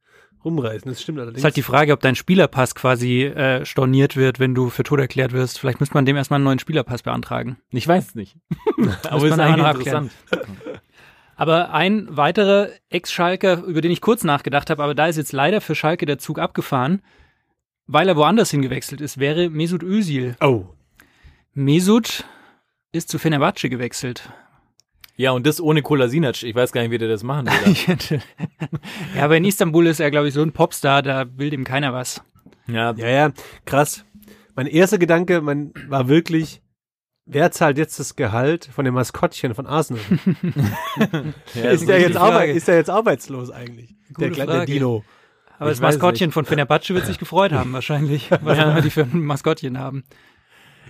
rumreißen. 0.43 0.89
Das 0.89 1.01
stimmt 1.01 1.19
allerdings. 1.19 1.39
Ist 1.39 1.43
halt 1.43 1.55
die 1.55 1.63
Frage, 1.63 1.93
ob 1.93 1.99
dein 1.99 2.15
Spielerpass 2.15 2.75
quasi 2.75 3.23
äh, 3.23 3.65
storniert 3.65 4.15
wird, 4.15 4.39
wenn 4.39 4.55
du 4.55 4.69
für 4.69 4.83
tot 4.83 4.99
erklärt 4.99 5.33
wirst. 5.33 5.59
Vielleicht 5.59 5.79
müsste 5.79 5.95
man 5.95 6.05
dem 6.05 6.15
erstmal 6.15 6.37
einen 6.37 6.45
neuen 6.45 6.59
Spielerpass 6.59 7.03
beantragen. 7.03 7.57
Ich 7.71 7.87
weiß 7.87 8.09
es 8.09 8.15
nicht. 8.15 8.37
Aber 9.09 9.25
ist 9.25 9.39
eigentlich 9.39 9.65
interessant. 9.65 10.11
Aber 11.35 11.73
ein 11.73 12.07
weiterer 12.09 12.69
Ex-Schalker, 12.89 13.63
über 13.63 13.81
den 13.81 13.91
ich 13.91 13.99
kurz 13.99 14.23
nachgedacht 14.23 14.69
habe, 14.69 14.81
aber 14.81 14.95
da 14.95 15.07
ist 15.07 15.17
jetzt 15.17 15.33
leider 15.33 15.59
für 15.59 15.75
Schalke 15.75 16.05
der 16.05 16.17
Zug 16.17 16.39
abgefahren, 16.39 17.01
weil 17.87 18.07
er 18.07 18.15
woanders 18.15 18.51
hingewechselt 18.51 19.01
ist, 19.01 19.19
wäre 19.19 19.49
Mesut 19.49 19.83
Özil. 19.83 20.37
oh. 20.39 20.67
Mesut 21.53 22.23
ist 22.93 23.09
zu 23.09 23.19
Fenerbahce 23.19 23.69
gewechselt. 23.69 24.29
Ja, 25.17 25.31
und 25.31 25.47
das 25.47 25.61
ohne 25.61 25.81
Kolasinac. 25.81 26.43
Ich 26.43 26.53
weiß 26.53 26.71
gar 26.71 26.81
nicht, 26.81 26.91
wie 26.91 26.97
der 26.97 27.07
das 27.07 27.23
machen 27.23 27.47
will. 27.47 28.19
Ja, 29.15 29.25
aber 29.25 29.37
in 29.37 29.45
Istanbul 29.45 29.87
ist 29.87 29.99
er, 29.99 30.11
glaube 30.11 30.27
ich, 30.27 30.33
so 30.33 30.41
ein 30.41 30.51
Popstar, 30.51 31.01
da 31.01 31.25
will 31.37 31.49
dem 31.49 31.63
keiner 31.63 31.93
was. 31.93 32.21
ja, 32.67 32.91
Ja, 32.91 33.07
ja, 33.07 33.31
krass. 33.65 34.03
Mein 34.55 34.67
erster 34.67 34.97
Gedanke 34.97 35.41
mein, 35.41 35.73
war 35.87 36.07
wirklich, 36.07 36.61
wer 37.25 37.51
zahlt 37.51 37.77
jetzt 37.77 37.99
das 37.99 38.15
Gehalt 38.15 38.69
von 38.73 38.85
dem 38.85 38.93
Maskottchen 38.93 39.55
von 39.55 39.67
Arsenal? 39.67 40.03
ja, 41.53 41.69
ist, 41.71 41.87
der 41.87 41.99
jetzt 42.01 42.17
Frage. 42.17 42.51
ist 42.51 42.67
der 42.67 42.75
jetzt 42.75 42.89
arbeitslos 42.89 43.51
eigentlich? 43.51 43.95
Der, 44.17 44.29
Gute 44.29 44.45
Frage. 44.45 44.65
Dino. 44.65 45.03
Aber 45.57 45.71
Ich 45.71 45.77
das 45.77 45.81
Maskottchen 45.81 46.31
von 46.31 46.45
Fenerbahce 46.45 46.93
wird 46.93 47.05
sich 47.05 47.17
gefreut 47.17 47.53
haben, 47.53 47.71
wahrscheinlich, 47.71 48.29
was 48.41 48.59
auch 48.59 48.71
immer 48.71 48.81
die 48.81 48.89
für 48.89 49.03
ein 49.03 49.21
Maskottchen 49.21 49.79
haben. 49.79 50.03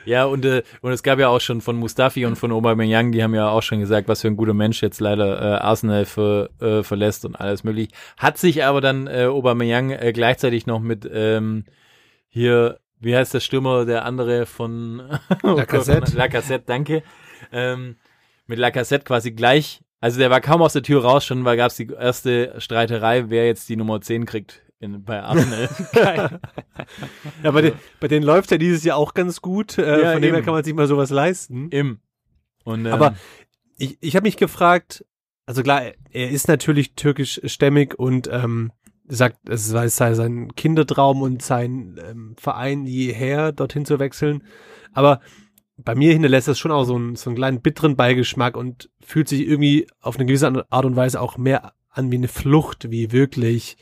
Ja, 0.05 0.25
und, 0.25 0.45
äh, 0.45 0.63
und 0.81 0.91
es 0.91 1.03
gab 1.03 1.19
ja 1.19 1.29
auch 1.29 1.41
schon 1.41 1.61
von 1.61 1.75
Mustafi 1.75 2.25
und 2.25 2.35
von 2.35 2.51
Aubameyang, 2.51 3.11
die 3.11 3.23
haben 3.23 3.33
ja 3.33 3.49
auch 3.49 3.61
schon 3.61 3.79
gesagt, 3.79 4.07
was 4.07 4.21
für 4.21 4.27
ein 4.27 4.37
guter 4.37 4.53
Mensch 4.53 4.81
jetzt 4.81 4.99
leider 4.99 5.41
äh, 5.41 5.57
Arsenal 5.57 6.05
ver, 6.05 6.49
äh, 6.61 6.83
verlässt 6.83 7.25
und 7.25 7.35
alles 7.35 7.63
möglich. 7.63 7.89
Hat 8.17 8.37
sich 8.37 8.63
aber 8.63 8.81
dann 8.81 9.07
äh, 9.07 9.25
Aubameyang 9.25 9.91
äh, 9.91 10.13
gleichzeitig 10.13 10.67
noch 10.67 10.79
mit 10.79 11.09
ähm, 11.11 11.65
hier, 12.27 12.79
wie 12.99 13.15
heißt 13.15 13.33
der 13.33 13.39
Stürmer, 13.39 13.85
der 13.85 14.05
andere 14.05 14.45
von 14.45 15.01
Lacazette. 15.43 16.15
Lacazette, 16.15 16.65
danke. 16.65 17.03
Ähm, 17.51 17.97
mit 18.47 18.59
Lacazette 18.59 19.03
quasi 19.05 19.31
gleich, 19.31 19.81
also 19.99 20.19
der 20.19 20.29
war 20.29 20.41
kaum 20.41 20.61
aus 20.61 20.73
der 20.73 20.83
Tür 20.83 21.03
raus, 21.03 21.25
schon 21.25 21.45
weil 21.45 21.57
gab 21.57 21.71
es 21.71 21.77
die 21.77 21.87
erste 21.87 22.53
Streiterei, 22.59 23.29
wer 23.29 23.47
jetzt 23.47 23.69
die 23.69 23.75
Nummer 23.75 24.01
10 24.01 24.25
kriegt 24.25 24.61
in, 24.85 25.03
bei 25.03 25.21
Arsenal. 25.21 25.69
Ja, 27.43 27.51
bei, 27.51 27.61
den, 27.61 27.73
bei 27.99 28.07
denen 28.07 28.25
läuft 28.25 28.51
ja 28.51 28.57
dieses 28.57 28.83
Jahr 28.83 28.97
auch 28.97 29.13
ganz 29.13 29.41
gut. 29.41 29.77
Äh, 29.77 30.01
Ja, 30.01 30.13
von 30.13 30.21
dem 30.21 30.29
her 30.31 30.37
eben. 30.37 30.45
kann 30.45 30.53
man 30.53 30.63
sich 30.63 30.73
mal 30.73 30.87
sowas 30.87 31.09
leisten. 31.09 31.69
Im. 31.69 31.99
Und, 32.63 32.85
ähm, 32.85 32.93
Aber 32.93 33.15
ich, 33.77 33.97
ich 34.01 34.15
habe 34.15 34.25
mich 34.25 34.37
gefragt, 34.37 35.05
also 35.45 35.61
klar, 35.63 35.83
er 36.11 36.29
ist 36.29 36.47
natürlich 36.47 36.95
türkischstämmig 36.95 37.97
und 37.97 38.29
ähm, 38.31 38.71
sagt, 39.07 39.49
es 39.49 39.67
sei, 39.67 39.85
es 39.85 39.95
sei 39.95 40.13
sein 40.13 40.53
Kindertraum 40.55 41.21
und 41.21 41.41
sein 41.41 41.99
ähm, 42.03 42.35
Verein 42.37 42.85
jeher 42.85 43.51
dorthin 43.51 43.85
zu 43.85 43.99
wechseln. 43.99 44.43
Aber 44.93 45.21
bei 45.77 45.93
mir 45.93 46.13
hinterlässt 46.13 46.47
das 46.47 46.57
schon 46.57 46.71
auch 46.71 46.85
so 46.85 46.95
einen, 46.95 47.15
so 47.15 47.29
einen 47.29 47.37
kleinen 47.37 47.61
bitteren 47.61 47.95
Beigeschmack 47.95 48.57
und 48.57 48.89
fühlt 49.01 49.27
sich 49.27 49.41
irgendwie 49.41 49.87
auf 50.01 50.15
eine 50.15 50.25
gewisse 50.25 50.65
Art 50.69 50.85
und 50.85 50.95
Weise 50.95 51.21
auch 51.21 51.37
mehr 51.37 51.73
an 51.89 52.11
wie 52.11 52.15
eine 52.17 52.27
Flucht, 52.27 52.91
wie 52.91 53.11
wirklich 53.11 53.77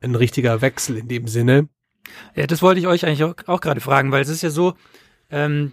ein 0.00 0.14
richtiger 0.14 0.60
Wechsel 0.60 0.96
in 0.96 1.08
dem 1.08 1.26
Sinne. 1.28 1.68
Ja, 2.34 2.46
das 2.46 2.62
wollte 2.62 2.80
ich 2.80 2.86
euch 2.86 3.04
eigentlich 3.06 3.24
auch, 3.24 3.34
auch 3.46 3.60
gerade 3.60 3.80
fragen, 3.80 4.12
weil 4.12 4.22
es 4.22 4.28
ist 4.28 4.42
ja 4.42 4.50
so, 4.50 4.74
ähm, 5.30 5.72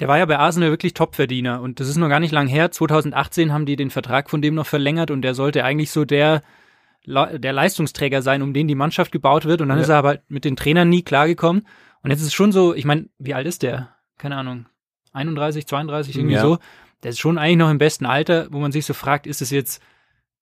der 0.00 0.08
war 0.08 0.18
ja 0.18 0.24
bei 0.26 0.38
Arsenal 0.38 0.70
wirklich 0.70 0.94
Topverdiener 0.94 1.60
und 1.60 1.78
das 1.80 1.88
ist 1.88 1.96
noch 1.96 2.08
gar 2.08 2.20
nicht 2.20 2.32
lang 2.32 2.46
her. 2.48 2.70
2018 2.70 3.52
haben 3.52 3.66
die 3.66 3.76
den 3.76 3.90
Vertrag 3.90 4.30
von 4.30 4.42
dem 4.42 4.54
noch 4.54 4.66
verlängert 4.66 5.10
und 5.10 5.22
der 5.22 5.34
sollte 5.34 5.64
eigentlich 5.64 5.90
so 5.90 6.04
der, 6.04 6.42
der 7.06 7.52
Leistungsträger 7.52 8.22
sein, 8.22 8.42
um 8.42 8.54
den 8.54 8.66
die 8.66 8.74
Mannschaft 8.74 9.12
gebaut 9.12 9.44
wird 9.44 9.60
und 9.60 9.68
dann 9.68 9.78
Ja. 9.78 9.82
ist 9.84 9.90
er 9.90 9.96
aber 9.98 10.18
mit 10.28 10.44
den 10.44 10.56
Trainern 10.56 10.88
nie 10.88 11.02
klargekommen. 11.02 11.66
Und 12.02 12.10
jetzt 12.10 12.20
ist 12.20 12.28
es 12.28 12.34
schon 12.34 12.50
so, 12.52 12.74
ich 12.74 12.84
meine, 12.84 13.08
wie 13.18 13.34
alt 13.34 13.46
ist 13.46 13.62
der? 13.62 13.94
Keine 14.18 14.36
Ahnung. 14.36 14.66
31, 15.12 15.66
32, 15.66 16.16
irgendwie 16.16 16.34
Ja. 16.36 16.40
so. 16.42 16.58
Der 17.02 17.10
ist 17.10 17.20
schon 17.20 17.38
eigentlich 17.38 17.58
noch 17.58 17.70
im 17.70 17.78
besten 17.78 18.06
Alter, 18.06 18.48
wo 18.50 18.58
man 18.58 18.72
sich 18.72 18.86
so 18.86 18.94
fragt, 18.94 19.26
ist 19.26 19.42
es 19.42 19.50
jetzt 19.50 19.82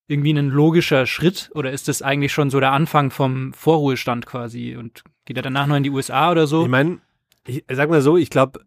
irgendwie 0.07 0.33
ein 0.33 0.49
logischer 0.49 1.05
Schritt 1.05 1.49
oder 1.53 1.71
ist 1.71 1.87
das 1.87 2.01
eigentlich 2.01 2.33
schon 2.33 2.49
so 2.49 2.59
der 2.59 2.71
Anfang 2.71 3.09
vom 3.11 3.53
Vorruhestand 3.53 4.25
quasi 4.25 4.75
und 4.75 5.03
geht 5.25 5.37
er 5.37 5.43
danach 5.43 5.67
noch 5.67 5.77
in 5.77 5.83
die 5.83 5.89
USA 5.89 6.31
oder 6.31 6.47
so? 6.47 6.63
Ich 6.63 6.69
meine, 6.69 6.99
ich 7.45 7.63
sag 7.71 7.89
mal 7.89 8.01
so, 8.01 8.17
ich 8.17 8.29
glaube, 8.29 8.59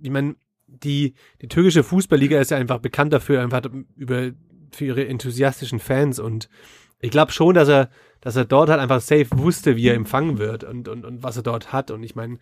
ich 0.00 0.10
meine, 0.10 0.36
die, 0.66 1.14
die 1.40 1.48
türkische 1.48 1.82
Fußballliga 1.82 2.40
ist 2.40 2.50
ja 2.50 2.56
einfach 2.56 2.78
bekannt 2.78 3.12
dafür, 3.12 3.42
einfach 3.42 3.62
über 3.96 4.32
für 4.70 4.86
ihre 4.86 5.06
enthusiastischen 5.06 5.78
Fans 5.78 6.18
und 6.18 6.48
ich 7.00 7.10
glaube 7.10 7.32
schon, 7.32 7.54
dass 7.54 7.68
er, 7.68 7.90
dass 8.20 8.36
er 8.36 8.46
dort 8.46 8.70
halt 8.70 8.80
einfach 8.80 9.00
safe 9.00 9.26
wusste, 9.32 9.76
wie 9.76 9.88
er 9.88 9.94
empfangen 9.94 10.38
wird 10.38 10.64
und, 10.64 10.88
und, 10.88 11.04
und 11.04 11.22
was 11.22 11.36
er 11.36 11.42
dort 11.42 11.70
hat. 11.70 11.90
Und 11.90 12.02
ich 12.02 12.14
meine, 12.14 12.38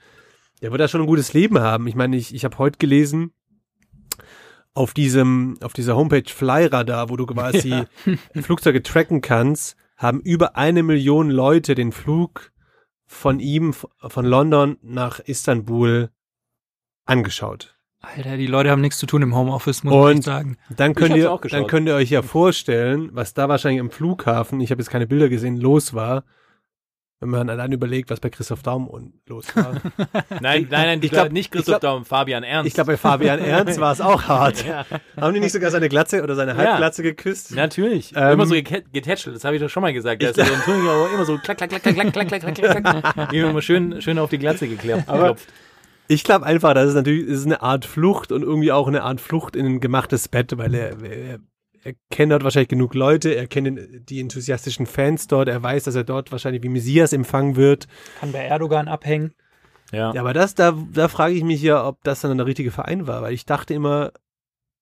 der 0.60 0.70
wird 0.70 0.80
da 0.80 0.86
schon 0.86 1.00
ein 1.00 1.08
gutes 1.08 1.32
Leben 1.32 1.58
haben. 1.58 1.88
Ich 1.88 1.96
meine, 1.96 2.16
ich, 2.16 2.32
ich 2.32 2.44
habe 2.44 2.58
heute 2.58 2.78
gelesen, 2.78 3.32
auf 4.74 4.94
diesem, 4.94 5.58
auf 5.62 5.72
dieser 5.72 5.96
Homepage 5.96 6.28
Flyradar, 6.28 7.10
wo 7.10 7.16
du 7.16 7.26
quasi 7.26 7.84
Flugzeuge 8.40 8.82
tracken 8.82 9.20
kannst, 9.20 9.76
haben 9.96 10.20
über 10.20 10.56
eine 10.56 10.82
Million 10.82 11.30
Leute 11.30 11.74
den 11.74 11.92
Flug 11.92 12.52
von 13.06 13.40
ihm, 13.40 13.74
von 13.74 14.24
London 14.24 14.78
nach 14.82 15.20
Istanbul 15.20 16.10
angeschaut. 17.04 17.76
Alter, 18.00 18.36
die 18.36 18.48
Leute 18.48 18.70
haben 18.70 18.80
nichts 18.80 18.98
zu 18.98 19.06
tun 19.06 19.22
im 19.22 19.34
Homeoffice, 19.34 19.84
muss 19.84 19.94
Und 19.94 20.12
echt 20.12 20.22
sagen. 20.24 20.56
Dann 20.70 20.94
könnt, 20.94 21.14
ihr, 21.14 21.38
dann 21.50 21.68
könnt 21.68 21.86
ihr 21.86 21.94
euch 21.94 22.10
ja 22.10 22.22
vorstellen, 22.22 23.10
was 23.12 23.32
da 23.32 23.48
wahrscheinlich 23.48 23.80
am 23.80 23.90
Flughafen, 23.90 24.60
ich 24.60 24.72
habe 24.72 24.80
jetzt 24.82 24.90
keine 24.90 25.06
Bilder 25.06 25.28
gesehen, 25.28 25.56
los 25.56 25.94
war, 25.94 26.24
wenn 27.22 27.30
man 27.30 27.48
allein 27.48 27.72
überlegt, 27.72 28.10
was 28.10 28.20
bei 28.20 28.28
Christoph 28.30 28.62
Daum 28.62 29.12
los 29.26 29.46
war. 29.56 29.74
Nein, 30.40 30.66
nein, 30.68 30.68
nein, 30.70 30.98
Ich 30.98 31.04
ich 31.06 31.10
glaub- 31.12 31.22
glaub, 31.24 31.32
nicht 31.32 31.46
ich 31.46 31.50
Christoph 31.52 31.80
glaub- 31.80 31.80
Daum, 31.80 32.04
Fabian 32.04 32.42
Ernst. 32.42 32.66
ich 32.68 32.74
glaube, 32.74 32.92
bei 32.92 32.96
Fabian 32.96 33.38
Ernst 33.44 33.80
war 33.80 33.92
es 33.92 34.00
auch 34.00 34.24
hart. 34.24 34.64
Haben 35.16 35.34
die 35.34 35.40
nicht 35.40 35.52
sogar 35.52 35.70
seine 35.70 35.88
Glatze 35.88 36.22
oder 36.22 36.34
seine 36.34 36.56
Halbglatze 36.56 37.02
geküsst? 37.02 37.54
Natürlich. 37.54 38.12
Ähm, 38.16 38.32
immer 38.32 38.46
so 38.46 38.54
getätschelt, 38.54 39.34
das 39.36 39.44
habe 39.44 39.56
ich 39.56 39.62
doch 39.62 39.70
schon 39.70 39.82
mal 39.82 39.92
gesagt. 39.92 40.20
Der 40.20 40.30
ist 40.30 40.36
ja 40.36 40.44
so 40.44 40.52
ein 40.54 40.60
Tuning, 40.62 40.88
aber 40.88 41.10
immer 41.14 41.24
so 41.24 41.38
klack, 41.38 41.56
klack, 41.58 41.70
klack, 41.70 41.82
klack, 41.82 41.94
klack, 42.12 42.28
klack, 42.28 42.54
klack, 42.54 42.54
klack, 42.82 43.02
klack. 43.14 43.32
Immer 43.32 43.62
schön, 43.62 44.02
schön 44.02 44.18
auf 44.18 44.30
die 44.30 44.38
Glatze 44.38 44.66
geklappt. 44.68 45.06
geklopft. 45.06 45.48
Ich 46.08 46.24
glaube 46.24 46.44
einfach, 46.44 46.74
das 46.74 46.88
ist 46.88 46.94
natürlich 46.94 47.26
das 47.28 47.38
ist 47.38 47.46
eine 47.46 47.62
Art 47.62 47.84
Flucht 47.86 48.32
und 48.32 48.42
irgendwie 48.42 48.72
auch 48.72 48.88
eine 48.88 49.02
Art 49.04 49.20
Flucht 49.20 49.54
in 49.56 49.64
ein 49.66 49.80
gemachtes 49.80 50.28
Bett, 50.28 50.58
weil 50.58 50.74
er, 50.74 51.00
er, 51.02 51.38
er 51.82 51.94
kennt 52.10 52.32
dort 52.32 52.44
wahrscheinlich 52.44 52.68
genug 52.68 52.94
Leute, 52.94 53.34
er 53.34 53.46
kennt 53.46 53.66
den, 53.66 54.04
die 54.08 54.20
enthusiastischen 54.20 54.86
Fans 54.86 55.26
dort, 55.26 55.48
er 55.48 55.62
weiß, 55.62 55.84
dass 55.84 55.94
er 55.94 56.04
dort 56.04 56.30
wahrscheinlich 56.32 56.62
wie 56.62 56.68
Messias 56.68 57.12
empfangen 57.12 57.56
wird. 57.56 57.88
Kann 58.20 58.32
bei 58.32 58.40
Erdogan 58.44 58.88
abhängen. 58.88 59.34
Ja. 59.90 60.12
Ja, 60.14 60.20
aber 60.20 60.32
das, 60.32 60.54
da, 60.54 60.76
da 60.92 61.08
frage 61.08 61.34
ich 61.34 61.44
mich 61.44 61.60
ja, 61.60 61.86
ob 61.86 62.02
das 62.04 62.20
dann 62.20 62.36
der 62.36 62.46
richtige 62.46 62.70
Verein 62.70 63.06
war, 63.06 63.20
weil 63.22 63.34
ich 63.34 63.44
dachte 63.44 63.74
immer, 63.74 64.12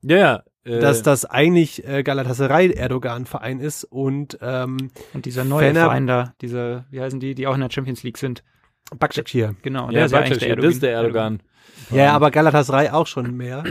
Ja, 0.02 0.16
ja. 0.16 0.42
Äh, 0.62 0.78
dass 0.78 1.02
das 1.02 1.24
eigentlich 1.24 1.86
äh, 1.88 2.02
Galatasaray 2.02 2.72
Erdogan-Verein 2.72 3.60
ist 3.60 3.84
und 3.84 4.38
ähm, 4.42 4.90
Und 5.14 5.24
dieser 5.24 5.44
neue 5.44 5.68
Fener- 5.68 5.84
Verein 5.86 6.06
da, 6.06 6.34
diese, 6.42 6.84
wie 6.90 7.00
heißen 7.00 7.18
die, 7.18 7.34
die 7.34 7.46
auch 7.46 7.54
in 7.54 7.60
der 7.62 7.70
Champions 7.70 8.02
League 8.02 8.18
sind. 8.18 8.44
Bakshakir. 8.96 9.54
Genau, 9.62 9.86
ja, 9.86 9.92
der 9.92 10.04
ist 10.06 10.12
ja 10.12 10.18
eigentlich 10.18 10.38
der 10.38 10.56
das 10.56 10.74
ist 10.74 10.82
der 10.82 10.92
Erdogan. 10.92 11.42
Ja, 11.90 11.96
ja, 11.96 12.12
aber 12.12 12.30
Galatasaray 12.30 12.90
auch 12.90 13.06
schon 13.06 13.36
mehr. 13.36 13.64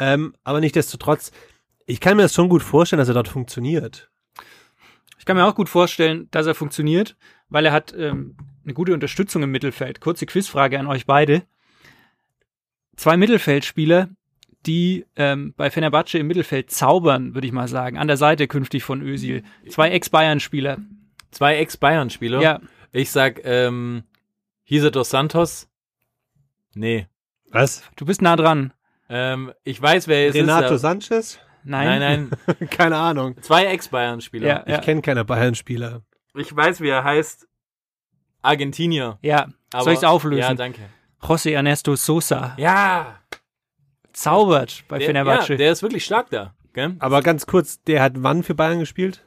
ähm, 0.00 0.34
aber 0.44 0.60
nichtsdestotrotz, 0.60 1.30
ich 1.88 2.00
kann 2.00 2.16
mir 2.16 2.22
das 2.22 2.34
schon 2.34 2.50
gut 2.50 2.62
vorstellen, 2.62 2.98
dass 2.98 3.08
er 3.08 3.14
dort 3.14 3.28
funktioniert. 3.28 4.10
Ich 5.18 5.24
kann 5.24 5.36
mir 5.36 5.46
auch 5.46 5.54
gut 5.54 5.70
vorstellen, 5.70 6.28
dass 6.30 6.46
er 6.46 6.54
funktioniert, 6.54 7.16
weil 7.48 7.64
er 7.64 7.72
hat 7.72 7.94
ähm, 7.96 8.36
eine 8.62 8.74
gute 8.74 8.92
Unterstützung 8.92 9.42
im 9.42 9.50
Mittelfeld. 9.50 10.00
Kurze 10.00 10.26
Quizfrage 10.26 10.78
an 10.78 10.86
euch 10.86 11.06
beide. 11.06 11.44
Zwei 12.94 13.16
Mittelfeldspieler, 13.16 14.10
die 14.66 15.06
ähm, 15.16 15.54
bei 15.56 15.70
Fenerbahce 15.70 16.18
im 16.18 16.26
Mittelfeld 16.26 16.70
zaubern, 16.70 17.34
würde 17.34 17.46
ich 17.46 17.54
mal 17.54 17.68
sagen, 17.68 17.96
an 17.96 18.06
der 18.06 18.18
Seite 18.18 18.48
künftig 18.48 18.84
von 18.84 19.00
Özil. 19.00 19.42
Zwei 19.70 19.90
Ex-Bayern-Spieler. 19.90 20.78
Zwei 21.30 21.56
Ex-Bayern-Spieler. 21.56 22.42
Ja, 22.42 22.60
Ich 22.92 23.10
sag, 23.10 23.40
ähm, 23.44 24.02
Hisa 24.62 24.90
dos 24.90 25.08
Santos. 25.08 25.68
Nee. 26.74 27.06
Was? 27.50 27.82
du 27.96 28.04
bist 28.04 28.20
nah 28.20 28.36
dran. 28.36 28.74
Ähm, 29.08 29.52
ich 29.64 29.80
weiß, 29.80 30.06
wer 30.06 30.28
es 30.28 30.34
Renato 30.34 30.74
ist. 30.74 30.82
Sanchez? 30.82 31.38
Nein. 31.68 31.98
Nein, 32.00 32.30
nein. 32.58 32.68
Keine 32.70 32.96
Ahnung. 32.96 33.40
Zwei 33.42 33.66
Ex-Bayern-Spieler. 33.66 34.64
Ja, 34.66 34.78
Ich 34.78 34.84
kenne 34.84 35.02
keine 35.02 35.24
Bayern-Spieler. 35.24 36.02
Ich 36.34 36.54
weiß, 36.54 36.80
wie 36.80 36.88
er 36.88 37.04
heißt. 37.04 37.46
Argentinier. 38.42 39.18
Ja, 39.22 39.48
Aber, 39.72 39.84
soll 39.84 39.92
ich 39.94 39.98
es 39.98 40.04
auflösen? 40.04 40.40
Ja, 40.40 40.54
danke. 40.54 40.80
José 41.20 41.50
Ernesto 41.50 41.96
Sosa 41.96 42.54
Ja. 42.56 43.18
zaubert 44.12 44.84
bei 44.88 44.98
Der, 44.98 45.08
Fenerbahce. 45.08 45.52
ja, 45.54 45.56
der 45.58 45.72
ist 45.72 45.82
wirklich 45.82 46.04
stark 46.04 46.30
da. 46.30 46.54
Gell? 46.72 46.94
Aber 47.00 47.20
ganz 47.22 47.46
kurz, 47.46 47.82
der 47.82 48.02
hat 48.02 48.12
wann 48.16 48.42
für 48.44 48.54
Bayern 48.54 48.78
gespielt? 48.78 49.24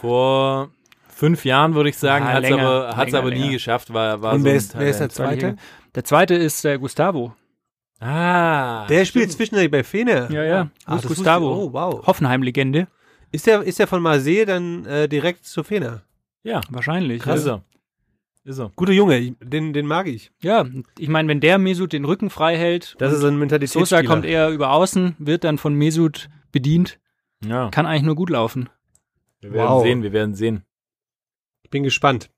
Vor 0.00 0.70
fünf 1.08 1.44
Jahren 1.44 1.74
würde 1.74 1.88
ich 1.90 1.98
sagen, 1.98 2.24
Ja, 2.26 2.32
hat's 2.34 2.48
länger, 2.48 2.62
aber, 2.68 2.96
hat's 2.96 3.12
länger, 3.12 3.18
aber 3.18 3.30
nie 3.30 3.38
länger. 3.40 3.52
geschafft. 3.52 3.92
War, 3.92 4.22
war 4.22 4.34
Und 4.34 4.40
so 4.40 4.44
wer 4.46 4.52
ein 4.52 4.56
ist, 4.56 4.78
wer 4.78 4.86
ist 4.88 4.98
der. 5.00 5.08
Zweite? 5.08 5.56
der 5.94 6.04
zweite 6.04 6.34
ist 6.34 6.64
äh, 6.64 6.78
Gustavo. 6.78 7.34
Ah. 8.02 8.86
Der 8.88 9.04
spielt 9.04 9.30
zwischendurch 9.32 9.70
bei 9.70 9.84
Fener. 9.84 10.30
Ja, 10.30 10.42
ja. 10.44 10.70
Ah, 10.84 10.92
Luis 10.94 11.02
das 11.02 11.08
Gustavo. 11.16 11.54
Oh, 11.54 11.72
wow. 11.72 12.06
Hoffenheim-Legende. 12.06 12.88
Ist 13.30 13.46
der, 13.46 13.62
ist 13.62 13.78
der 13.78 13.86
von 13.86 14.02
Marseille 14.02 14.44
dann 14.44 14.84
äh, 14.86 15.08
direkt 15.08 15.44
zu 15.46 15.62
Fener? 15.62 16.02
Ja, 16.42 16.60
Wahrscheinlich. 16.70 17.24
ist 17.24 17.46
Ja. 17.46 17.54
er. 17.54 17.62
Ist 18.44 18.58
er. 18.58 18.72
Guter 18.74 18.92
Junge, 18.92 19.32
den, 19.40 19.72
den 19.72 19.86
mag 19.86 20.08
ich. 20.08 20.32
ja, 20.42 20.66
ich 20.98 21.08
meine, 21.08 21.28
wenn 21.28 21.38
der 21.40 21.58
Mesut 21.58 21.92
den 21.92 22.04
Rücken 22.04 22.28
frei 22.28 22.56
hält, 22.58 22.96
Das 22.98 23.12
ist 23.12 23.22
ein 23.22 23.38
Mentalitätsspieler. 23.38 23.86
Sosa 23.86 24.02
kommt 24.02 24.24
eher 24.24 24.50
über 24.50 24.72
außen, 24.72 25.14
wird 25.20 25.44
dann 25.44 25.58
von 25.58 25.74
Mesut 25.74 26.28
bedient, 26.50 26.98
Ja. 27.44 27.70
kann 27.70 27.86
eigentlich 27.86 28.02
nur 28.02 28.16
gut 28.16 28.30
laufen. 28.30 28.68
Wir 29.40 29.52
werden 29.52 29.68
Wow. 29.68 29.82
sehen, 29.84 30.02
wir 30.02 30.12
werden 30.12 30.34
sehen. 30.34 30.64
Ich 31.62 31.70
bin 31.70 31.84
gespannt. 31.84 32.30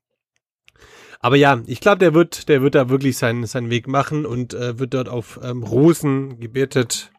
Aber 1.19 1.35
ja, 1.35 1.61
ich 1.65 1.79
glaube, 1.79 1.99
der 1.99 2.13
wird, 2.13 2.49
der 2.49 2.61
wird 2.61 2.75
da 2.75 2.89
wirklich 2.89 3.17
seinen, 3.17 3.45
seinen 3.45 3.69
Weg 3.69 3.87
machen 3.87 4.25
und 4.25 4.53
äh, 4.53 4.77
wird 4.79 4.93
dort 4.93 5.09
auf 5.09 5.39
ähm, 5.43 5.63
Rosen 5.63 6.39
gebettet 6.39 7.11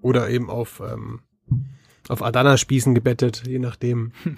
oder 0.00 0.28
eben 0.28 0.50
auf, 0.50 0.80
ähm, 0.80 1.20
auf 2.08 2.22
Adana-Spießen 2.22 2.94
gebettet, 2.94 3.42
je 3.46 3.58
nachdem. 3.58 4.12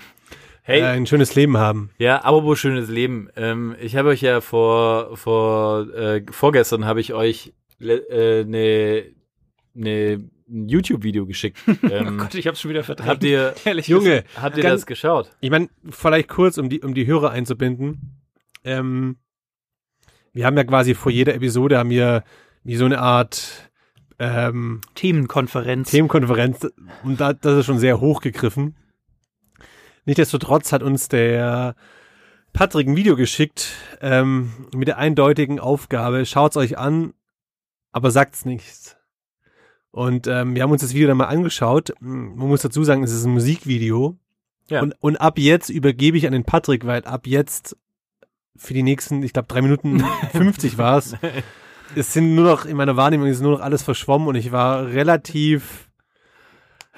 Hey, 0.63 0.81
Äh, 0.81 0.85
ein 0.85 1.07
schönes 1.07 1.35
Leben 1.35 1.57
haben. 1.57 1.89
Ja, 1.99 2.19
apropos 2.19 2.59
schönes 2.59 2.91
Leben. 2.91 3.31
Ähm, 3.37 3.75
ich 3.81 3.97
habe 3.97 4.11
euch 4.11 4.21
ja 4.21 4.43
vor, 4.43 5.17
vor 5.17 5.89
äh, 5.95 6.23
vorgestern 6.31 6.85
habe 6.85 7.01
ich 7.01 7.15
euch 7.15 7.55
eine 7.81 7.93
äh, 7.95 8.45
ne, 8.45 9.05
ne, 9.73 10.29
ein 10.47 10.69
YouTube-Video 10.69 11.25
geschickt. 11.25 11.57
Ähm, 11.91 12.29
ich 12.35 12.47
hab's 12.47 12.61
schon 12.61 12.69
wieder 12.71 12.85
verdrängt. 12.85 13.09
habt 13.09 13.25
ihr, 13.25 13.55
Ehrlich 13.65 13.89
Junge, 13.89 14.25
habt 14.37 14.59
ihr 14.59 14.63
Ganz- 14.63 14.83
das 14.83 14.87
geschaut? 14.87 15.31
Ich 15.41 15.49
meine, 15.49 15.71
vielleicht 15.89 16.29
kurz, 16.29 16.59
um 16.59 16.69
die, 16.69 16.81
um 16.83 16.93
die 16.93 17.07
Hörer 17.07 17.31
einzubinden. 17.31 18.21
Ähm, 18.65 19.17
wir 20.33 20.47
haben 20.47 20.57
ja 20.57 20.65
quasi 20.65 20.95
vor 20.95 21.11
jeder 21.11 21.35
Episode 21.35 21.79
haben 21.79 21.91
wir 21.91 22.25
wie 22.65 22.77
so 22.77 22.85
eine 22.85 23.01
Art 23.01 23.71
ähm, 24.19 24.81
Themenkonferenz. 24.95 25.91
Themenkonferenz 25.91 26.67
und 27.05 27.21
da, 27.21 27.33
das 27.33 27.59
ist 27.59 27.67
schon 27.67 27.79
sehr 27.79 28.01
hochgegriffen. 28.01 28.77
Nichtsdestotrotz 30.05 30.73
hat 30.73 30.83
uns 30.83 31.09
der 31.09 31.75
Patrick 32.53 32.89
ein 32.89 32.97
Video 32.97 33.17
geschickt 33.17 33.69
ähm, 34.01 34.53
mit 34.75 34.89
der 34.89 34.99
eindeutigen 34.99 35.61
Aufgabe, 35.61 36.25
schaut's 36.27 36.57
euch 36.57 36.79
an, 36.79 37.15
aber 37.93 38.11
sagt's 38.11 38.45
nichts. 38.45 38.97
Und 39.91 40.27
ähm, 40.27 40.55
wir 40.55 40.63
haben 40.63 40.71
uns 40.71 40.83
das 40.83 40.95
Video 40.95 41.09
dann 41.09 41.17
mal 41.17 41.27
angeschaut. 41.27 41.93
Man 42.01 42.37
muss 42.37 42.63
dazu 42.63 42.85
sagen, 42.85 43.03
es 43.03 43.13
ist 43.13 43.25
ein 43.25 43.33
Musikvideo. 43.33 44.19
Ja. 44.69 44.83
Und, 44.83 44.95
und 45.01 45.17
ab 45.17 45.39
jetzt 45.39 45.71
übergebe 45.71 46.17
ich 46.17 46.27
an 46.27 46.33
den 46.33 46.45
Patrick, 46.45 46.87
weil 46.87 47.05
ab 47.05 47.27
jetzt 47.27 47.77
für 48.59 48.75
die 48.75 48.83
nächsten, 48.83 49.23
ich 49.23 49.33
glaube, 49.33 49.49
drei 49.49 49.63
Minuten 49.63 50.05
50 50.33 50.79
war's. 50.79 51.15
Es 51.95 52.13
sind 52.13 52.35
nur 52.35 52.45
noch, 52.45 52.67
in 52.67 52.77
meiner 52.77 52.97
Wahrnehmung 52.97 53.29
ist 53.29 53.41
nur 53.41 53.53
noch 53.53 53.61
alles 53.61 53.83
verschwommen 53.83 54.29
und 54.29 54.35
ich 54.35 54.53
war 54.53 54.87
relativ, 54.87 55.89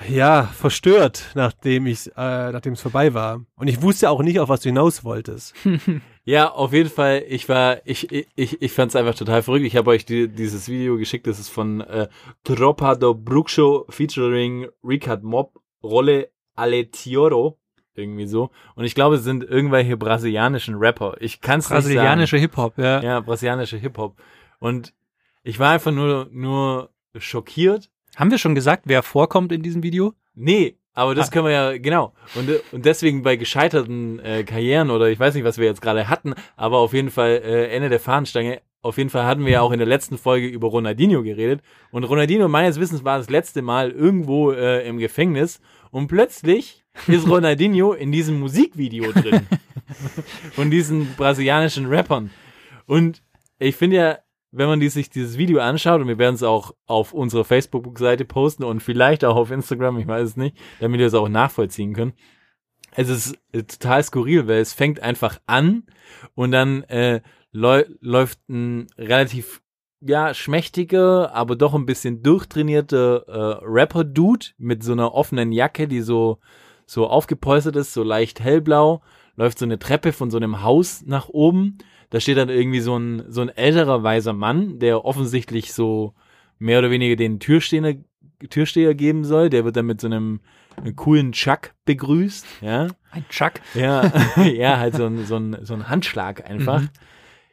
ja, 0.09 0.45
verstört, 0.45 1.31
nachdem 1.35 1.87
ich, 1.87 2.09
äh, 2.17 2.51
nachdem 2.53 2.73
es 2.73 2.81
vorbei 2.81 3.15
war. 3.15 3.41
Und 3.55 3.69
ich 3.69 3.83
wusste 3.83 4.11
auch 4.11 4.23
nicht, 4.23 4.41
auf 4.41 4.49
was 4.49 4.61
du 4.61 4.71
hinaus 4.71 5.05
wolltest. 5.05 5.55
Ja, 6.25 6.51
auf 6.51 6.73
jeden 6.73 6.91
Fall. 6.91 7.25
Ich 7.29 7.49
war, 7.49 7.81
ich, 7.85 8.13
ich, 8.13 8.29
ich, 8.37 8.63
ich 8.63 8.73
fand 8.73 8.91
es 8.91 8.97
einfach 8.97 9.15
total 9.15 9.43
verrückt. 9.43 9.65
Ich 9.65 9.77
habe 9.77 9.91
euch 9.91 10.05
die, 10.05 10.29
dieses 10.29 10.69
Video 10.69 10.97
geschickt. 10.97 11.27
Das 11.27 11.41
ist 11.41 11.49
von 11.49 11.81
äh, 11.81 12.09
Tropa 12.45 12.95
do 12.95 13.15
Bruxo 13.15 13.87
featuring 13.89 14.69
Ricard 14.85 15.23
Mob, 15.23 15.59
Rolle 15.83 16.31
Aletioro. 16.55 17.59
Irgendwie 17.95 18.27
so. 18.27 18.51
Und 18.77 18.85
ich 18.85 18.95
glaube, 18.95 19.17
es 19.17 19.25
sind 19.25 19.43
irgendwelche 19.45 19.97
brasilianischen 19.97 20.77
Rapper. 20.77 21.17
Ich 21.21 21.41
kann 21.41 21.59
es 21.59 21.67
nicht 21.67 21.71
sagen. 21.71 21.83
Brasilianische 21.95 22.37
Hip-Hop, 22.39 22.79
ja. 22.79 23.03
Ja, 23.03 23.21
brasilianische 23.21 23.77
Hip-Hop. 23.79 24.17
Und 24.61 24.93
ich 25.43 25.59
war 25.59 25.73
einfach 25.73 25.91
nur, 25.93 26.29
nur 26.31 26.91
schockiert. 27.19 27.91
Haben 28.17 28.31
wir 28.31 28.39
schon 28.39 28.55
gesagt, 28.55 28.85
wer 28.87 29.03
vorkommt 29.03 29.53
in 29.53 29.63
diesem 29.63 29.83
Video? 29.83 30.15
Nee, 30.35 30.77
aber 30.95 31.15
das 31.15 31.29
Ah. 31.29 31.31
können 31.33 31.45
wir 31.47 31.53
ja, 31.53 31.79
genau. 31.79 32.13
Und, 32.35 32.49
und 32.73 32.85
deswegen 32.85 33.23
bei 33.23 33.37
gescheiterten 33.37 34.19
äh, 34.21 34.45
Karrieren 34.45 34.91
oder 34.91 35.09
ich 35.11 35.19
weiß 35.19 35.35
nicht, 35.35 35.45
was 35.45 35.59
wir 35.59 35.67
jetzt 35.67 35.83
gerade 35.83 36.09
hatten, 36.09 36.35
aber 36.57 36.79
auf 36.79 36.93
jeden 36.93 37.11
Fall 37.11 37.41
äh, 37.45 37.69
Ende 37.75 37.89
der 37.89 38.01
Fahnenstange. 38.01 38.61
Auf 38.83 38.97
jeden 38.97 39.11
Fall 39.11 39.25
hatten 39.25 39.45
wir 39.45 39.53
ja 39.53 39.61
auch 39.61 39.73
in 39.73 39.79
der 39.79 39.87
letzten 39.87 40.17
Folge 40.17 40.47
über 40.47 40.69
Ronaldinho 40.69 41.23
geredet. 41.23 41.61
Und 41.91 42.05
Ronaldinho 42.05 42.49
meines 42.49 42.81
Wissens 42.81 43.05
war 43.05 43.19
das 43.19 43.29
letzte 43.29 43.61
Mal 43.61 43.91
irgendwo 43.91 44.53
äh, 44.53 44.87
im 44.89 44.97
Gefängnis. 44.99 45.61
Und 45.91 46.09
plötzlich 46.09 46.85
ist 47.07 47.29
Ronaldinho 47.29 47.93
in 47.93 48.13
diesem 48.13 48.39
Musikvideo 48.41 49.13
drin. 49.13 49.47
Von 50.53 50.71
diesen 50.71 51.15
brasilianischen 51.17 51.87
Rappern. 51.87 52.31
Und 52.87 53.23
ich 53.59 53.77
finde 53.77 53.97
ja, 53.97 54.19
wenn 54.53 54.69
man 54.69 54.81
die, 54.81 54.89
sich 54.89 55.11
dieses 55.11 55.39
Video 55.39 55.61
anschaut, 55.61 56.01
und 56.01 56.09
wir 56.09 56.19
werden 56.19 56.35
es 56.35 56.43
auch 56.43 56.75
auf 56.87 57.13
unserer 57.13 57.45
Facebook-Seite 57.45 58.25
posten 58.25 58.65
und 58.65 58.81
vielleicht 58.83 59.25
auch 59.25 59.37
auf 59.37 59.51
Instagram, 59.51 59.99
ich 59.99 60.07
weiß 60.07 60.31
es 60.31 60.37
nicht, 60.37 60.57
damit 60.81 61.01
ihr 61.01 61.07
es 61.07 61.15
auch 61.15 61.29
nachvollziehen 61.29 61.95
könnt. 61.95 62.15
Es 62.93 63.09
ist 63.09 63.39
äh, 63.53 63.63
total 63.63 64.03
skurril, 64.03 64.49
weil 64.49 64.59
es 64.59 64.73
fängt 64.73 65.01
einfach 65.01 65.41
an 65.47 65.85
und 66.35 66.51
dann 66.51 66.83
äh, 66.85 67.21
läu 67.53 67.85
läuft 68.01 68.49
ein 68.49 68.89
relativ 68.99 69.63
ja 70.01 70.35
schmächtiger, 70.35 71.35
aber 71.35 71.57
doch 71.57 71.75
ein 71.75 71.87
bisschen 71.87 72.23
durchtrainierter 72.23 73.25
äh, 73.29 73.65
Rapper-Dude 73.65 74.47
mit 74.59 74.83
so 74.83 74.93
einer 74.93 75.15
offenen 75.15 75.53
Jacke, 75.53 75.89
die 75.89 76.01
so 76.01 76.39
so 76.87 77.07
aufgepolstert 77.07 77.77
ist, 77.77 77.93
so 77.93 78.03
leicht 78.03 78.41
hellblau, 78.41 79.01
läuft 79.37 79.61
so 79.61 79.65
eine 79.65 79.79
Treppe 79.79 80.13
von 80.13 80.31
so 80.31 80.39
einem 80.39 80.63
Haus 80.63 81.03
nach 81.07 81.29
oben. 81.29 81.79
Da 82.11 82.19
steht 82.19 82.37
dann 82.37 82.49
irgendwie 82.49 82.81
so 82.81 82.99
ein 82.99 83.25
so 83.29 83.43
ein 83.43 83.49
älterer 83.49 84.03
weiser 84.03 84.33
Mann, 84.33 84.81
der 84.81 85.05
offensichtlich 85.05 85.73
so 85.73 86.15
mehr 86.59 86.81
oder 86.81 86.91
weniger 86.91 87.15
den 87.15 87.39
Türsteher 87.39 87.97
Türsteher 88.49 88.95
geben 88.95 89.25
soll. 89.25 89.51
Der 89.51 89.65
wird 89.65 89.77
dann 89.77 89.87
mit 89.87 90.01
so 90.01 90.09
einem 90.09 90.41
coolen 90.97 91.33
Chuck 91.33 91.75
begrüßt, 91.85 92.47
ja. 92.63 92.89
Ein 93.11 93.29
Chuck. 93.29 93.53
Ja, 93.75 94.11
ja, 94.45 94.79
halt 94.79 94.95
so 94.95 95.05
ein, 95.05 95.27
so 95.27 95.37
ein, 95.37 95.59
so 95.63 95.75
ein 95.75 95.89
Handschlag 95.89 96.49
einfach. 96.49 96.83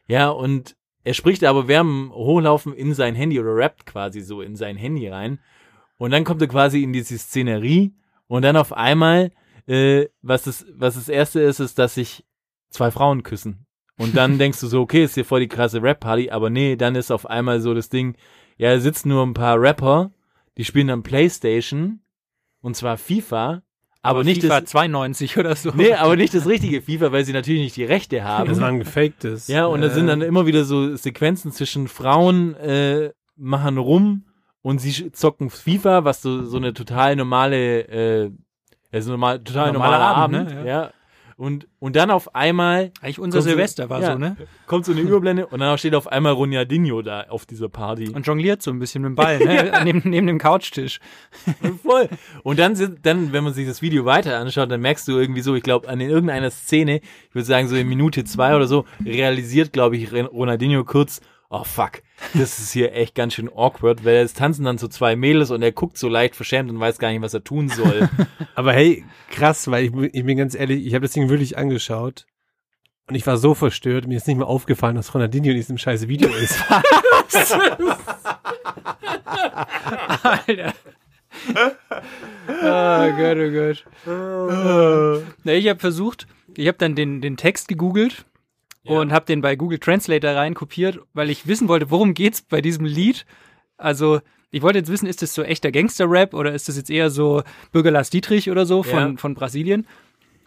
Ja, 0.07 0.29
und 0.29 0.76
er 1.07 1.13
spricht 1.13 1.45
aber 1.45 1.69
während 1.69 2.11
Hochlaufen 2.11 2.73
in 2.73 2.93
sein 2.93 3.15
Handy 3.15 3.39
oder 3.39 3.55
rappt 3.55 3.85
quasi 3.85 4.19
so 4.19 4.41
in 4.41 4.57
sein 4.57 4.75
Handy 4.75 5.07
rein. 5.07 5.39
Und 5.97 6.11
dann 6.11 6.25
kommt 6.25 6.41
er 6.41 6.49
quasi 6.49 6.83
in 6.83 6.91
diese 6.91 7.17
Szenerie 7.17 7.95
und 8.27 8.41
dann 8.41 8.57
auf 8.57 8.73
einmal, 8.73 9.31
äh, 9.67 10.07
was 10.21 10.43
das, 10.43 10.65
was 10.69 10.95
das 10.95 11.07
erste 11.07 11.39
ist, 11.39 11.61
ist, 11.61 11.79
dass 11.79 11.95
sich 11.95 12.25
zwei 12.71 12.91
Frauen 12.91 13.23
küssen. 13.23 13.65
Und 13.97 14.17
dann 14.17 14.37
denkst 14.39 14.59
du 14.59 14.67
so, 14.67 14.81
okay, 14.81 15.05
ist 15.05 15.13
hier 15.13 15.23
voll 15.23 15.39
die 15.39 15.47
krasse 15.47 15.81
Rap-Party, 15.81 16.29
aber 16.29 16.49
nee, 16.49 16.75
dann 16.75 16.95
ist 16.95 17.09
auf 17.09 17.25
einmal 17.25 17.61
so 17.61 17.73
das 17.73 17.87
Ding, 17.87 18.17
ja, 18.57 18.73
da 18.73 18.81
sitzen 18.81 19.07
nur 19.07 19.25
ein 19.25 19.33
paar 19.33 19.61
Rapper, 19.61 20.11
die 20.57 20.65
spielen 20.65 20.87
dann 20.87 21.03
Playstation, 21.03 22.01
und 22.59 22.75
zwar 22.75 22.97
FIFA, 22.97 23.63
aber, 24.01 24.23
nicht 24.23 24.41
FIFA 24.41 24.61
das, 24.61 24.69
92 24.71 25.37
oder 25.37 25.55
so. 25.55 25.71
Nee, 25.75 25.93
aber 25.93 26.15
nicht 26.15 26.33
das 26.33 26.47
richtige 26.47 26.81
FIFA, 26.81 27.11
weil 27.11 27.25
sie 27.25 27.33
natürlich 27.33 27.61
nicht 27.61 27.75
die 27.75 27.83
Rechte 27.83 28.23
haben. 28.23 28.49
Das 28.49 28.59
war 28.61 28.69
ein 28.69 28.79
gefaktes. 28.79 29.47
ja, 29.47 29.65
und 29.65 29.81
da 29.81 29.89
sind 29.89 30.07
dann 30.07 30.21
immer 30.21 30.45
wieder 30.45 30.63
so 30.63 30.95
Sequenzen 30.95 31.51
zwischen 31.51 31.87
Frauen 31.87 32.55
äh, 32.55 33.11
machen 33.35 33.77
rum 33.77 34.25
und 34.61 34.79
sie 34.79 35.11
zocken 35.11 35.49
FIFA, 35.49 36.03
was 36.03 36.21
so 36.21 36.43
so 36.43 36.57
eine 36.57 36.73
total 36.73 37.15
normale, 37.15 37.81
äh, 37.87 38.31
also 38.91 39.11
normal, 39.11 39.39
total 39.43 39.71
Normaler 39.71 39.97
normaler 39.97 40.15
Abend, 40.15 40.35
Abend, 40.37 40.53
ne? 40.55 40.59
ja. 40.67 40.81
Ja. 40.83 40.91
Und 41.37 41.67
und 41.77 41.95
dann 41.95 42.09
auf 42.09 42.33
einmal 42.33 42.91
Eigentlich 42.99 43.19
unser 43.19 43.37
Kommt 43.37 43.43
so- 43.43 43.49
Silvester 43.51 43.89
war 43.91 44.01
ja. 44.01 44.13
so, 44.13 44.17
ne? 44.17 44.35
kommt 44.65 44.85
so 44.85 44.91
eine 44.91 45.01
Überblende 45.01 45.45
und 45.45 45.59
dann 45.59 45.77
steht 45.77 45.93
auf 45.93 46.07
einmal 46.07 46.33
Ronaldinho 46.33 47.03
da 47.03 47.25
auf 47.29 47.45
dieser 47.45 47.69
Party. 47.69 48.09
Und 48.09 48.25
jongliert 48.25 48.63
so 48.63 48.71
ein 48.71 48.79
bisschen 48.79 49.03
mit 49.03 49.09
dem 49.09 49.15
Ball, 49.15 49.37
ne? 49.37 49.71
neben, 49.83 50.01
neben 50.09 50.25
dem 50.25 50.39
Couchtisch. 50.39 50.99
Voll. 51.83 52.09
Und 52.41 52.57
dann 52.57 52.75
sind, 52.75 53.05
dann, 53.05 53.33
wenn 53.33 53.43
man 53.43 53.53
sich 53.53 53.67
das 53.67 53.83
Video 53.83 54.03
weiter 54.03 54.35
anschaut, 54.39 54.71
dann 54.71 54.81
merkst 54.81 55.07
du 55.07 55.11
irgendwie 55.19 55.41
so, 55.41 55.53
ich 55.53 55.61
glaube, 55.61 55.87
an 55.87 56.01
irgendeiner 56.01 56.49
Szene, 56.49 57.01
ich 57.29 57.35
würde 57.35 57.45
sagen 57.45 57.67
so 57.67 57.75
in 57.75 57.87
Minute 57.87 58.23
zwei 58.23 58.55
oder 58.55 58.65
so, 58.65 58.85
realisiert, 59.05 59.71
glaube 59.73 59.95
ich, 59.95 60.11
Ronaldinho 60.11 60.83
kurz, 60.85 61.21
oh 61.49 61.63
fuck, 61.63 62.01
das 62.33 62.59
ist 62.59 62.73
hier 62.73 62.93
echt 62.93 63.15
ganz 63.15 63.33
schön 63.33 63.49
awkward, 63.49 64.03
weil 64.03 64.17
es 64.17 64.33
tanzen 64.33 64.65
dann 64.65 64.77
so 64.77 64.87
zwei 64.87 65.15
Mädels 65.15 65.51
und 65.51 65.61
er 65.61 65.71
guckt 65.71 65.97
so 65.97 66.09
leicht 66.09 66.35
verschämt 66.35 66.69
und 66.69 66.79
weiß 66.79 66.99
gar 66.99 67.09
nicht, 67.11 67.21
was 67.21 67.33
er 67.33 67.43
tun 67.43 67.69
soll. 67.69 68.09
Aber 68.55 68.73
hey, 68.73 69.05
krass, 69.31 69.69
weil 69.69 69.85
ich, 69.85 69.93
ich 70.13 70.25
bin 70.25 70.37
ganz 70.37 70.55
ehrlich, 70.55 70.85
ich 70.85 70.93
habe 70.93 71.03
das 71.03 71.13
Ding 71.13 71.29
wirklich 71.29 71.57
angeschaut 71.57 72.25
und 73.07 73.15
ich 73.15 73.25
war 73.25 73.37
so 73.37 73.53
verstört, 73.53 74.07
mir 74.07 74.17
ist 74.17 74.27
nicht 74.27 74.37
mehr 74.37 74.47
aufgefallen, 74.47 74.95
dass 74.97 75.13
Ronaldinho 75.13 75.51
in 75.51 75.55
diesem 75.55 75.77
scheiß 75.77 76.07
Video 76.07 76.29
ist. 76.29 76.61
Alter. 80.23 80.73
oh 82.49 83.11
Gott, 83.17 83.37
oh 83.37 83.51
Gott. 83.51 83.85
Na, 85.43 85.53
ich 85.53 85.67
habe 85.69 85.79
versucht, 85.79 86.27
ich 86.55 86.67
habe 86.67 86.77
dann 86.77 86.95
den, 86.95 87.21
den 87.21 87.37
Text 87.37 87.69
gegoogelt 87.69 88.25
und 88.87 89.11
habe 89.11 89.25
den 89.25 89.41
bei 89.41 89.55
Google 89.55 89.79
Translator 89.79 90.31
rein 90.31 90.53
kopiert, 90.53 90.99
weil 91.13 91.29
ich 91.29 91.47
wissen 91.47 91.67
wollte, 91.67 91.91
worum 91.91 92.13
geht's 92.13 92.41
bei 92.41 92.61
diesem 92.61 92.85
Lied. 92.85 93.25
Also, 93.77 94.21
ich 94.49 94.61
wollte 94.61 94.79
jetzt 94.79 94.91
wissen, 94.91 95.07
ist 95.07 95.21
das 95.21 95.33
so 95.33 95.43
echter 95.43 95.71
Gangster-Rap 95.71 96.33
oder 96.33 96.53
ist 96.53 96.67
das 96.69 96.77
jetzt 96.77 96.89
eher 96.89 97.09
so 97.09 97.43
Bürger 97.71 97.91
Lars 97.91 98.09
Dietrich 98.09 98.49
oder 98.49 98.65
so 98.65 98.81
von, 98.83 99.11
Ja. 99.11 99.13
von 99.17 99.33
Brasilien? 99.35 99.85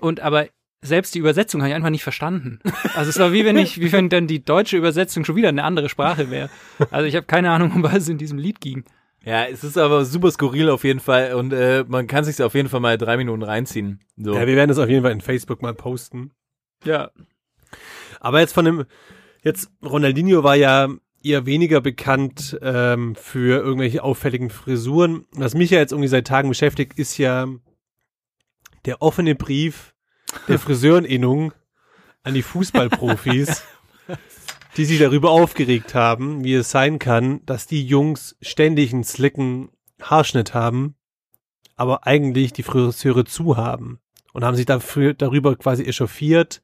Und 0.00 0.20
aber 0.20 0.46
selbst 0.82 1.14
die 1.14 1.18
Übersetzung 1.18 1.60
habe 1.60 1.68
ich 1.68 1.74
einfach 1.76 1.90
nicht 1.90 2.02
verstanden. 2.02 2.58
Also 2.94 3.10
es 3.10 3.18
war 3.18 3.32
wie 3.34 3.44
wenn 3.44 3.58
ich, 3.58 3.78
wie 3.80 3.92
wenn 3.92 4.08
dann 4.08 4.26
die 4.26 4.42
deutsche 4.42 4.78
Übersetzung 4.78 5.24
schon 5.26 5.36
wieder 5.36 5.50
eine 5.50 5.62
andere 5.64 5.90
Sprache 5.90 6.30
wäre. 6.30 6.48
Also 6.90 7.06
ich 7.06 7.14
habe 7.16 7.26
keine 7.26 7.50
Ahnung, 7.50 7.72
um 7.72 7.82
was 7.82 7.94
es 7.94 8.08
in 8.08 8.16
diesem 8.16 8.38
Lied 8.38 8.62
ging. 8.62 8.84
ja, 9.22 9.44
es 9.44 9.62
ist 9.62 9.76
aber 9.76 10.06
super 10.06 10.30
skurril 10.30 10.70
auf 10.70 10.82
jeden 10.84 11.00
Fall 11.00 11.34
und 11.34 11.52
äh, 11.52 11.84
man 11.86 12.06
kann 12.06 12.24
sich 12.24 12.42
auf 12.42 12.54
jeden 12.54 12.70
Fall 12.70 12.80
mal 12.80 12.96
drei 12.96 13.18
Minuten 13.18 13.42
reinziehen. 13.42 14.00
So. 14.16 14.32
ja, 14.34 14.46
wir 14.46 14.56
werden 14.56 14.68
das 14.70 14.78
auf 14.78 14.88
jeden 14.88 15.02
Fall 15.02 15.12
in 15.12 15.20
Facebook 15.20 15.60
mal 15.60 15.74
posten. 15.74 16.30
Ja. 16.84 17.10
Aber 18.20 18.40
jetzt 18.40 18.52
von 18.52 18.64
dem, 18.64 18.84
jetzt 19.42 19.70
Ronaldinho 19.82 20.44
war 20.44 20.54
ja 20.54 20.88
eher 21.22 21.46
weniger 21.46 21.80
bekannt 21.80 22.58
ähm, 22.62 23.14
für 23.14 23.62
irgendwelche 23.62 24.02
auffälligen 24.02 24.50
Frisuren. 24.50 25.26
Was 25.32 25.54
mich 25.54 25.70
ja 25.70 25.78
jetzt 25.78 25.92
irgendwie 25.92 26.08
seit 26.08 26.26
Tagen 26.26 26.48
beschäftigt, 26.48 26.98
ist 26.98 27.18
ja 27.18 27.48
der 28.84 29.02
offene 29.02 29.34
Brief 29.34 29.94
der 30.48 30.58
Friseurinnung 30.60 31.52
an 32.22 32.34
die 32.34 32.42
Fußballprofis, 32.42 33.64
die 34.76 34.84
sich 34.84 34.98
darüber 34.98 35.30
aufgeregt 35.30 35.94
haben, 35.94 36.44
wie 36.44 36.54
es 36.54 36.70
sein 36.70 36.98
kann, 36.98 37.44
dass 37.46 37.66
die 37.66 37.84
Jungs 37.84 38.36
ständig 38.40 38.92
einen 38.92 39.04
slicken 39.04 39.70
Haarschnitt 40.00 40.54
haben, 40.54 40.94
aber 41.76 42.06
eigentlich 42.06 42.52
die 42.52 42.62
Friseure 42.62 43.24
zu 43.24 43.56
haben 43.56 44.00
und 44.32 44.44
haben 44.44 44.56
sich 44.56 44.66
dafür, 44.66 45.14
darüber 45.14 45.56
quasi 45.56 45.84
echauffiert, 45.84 46.62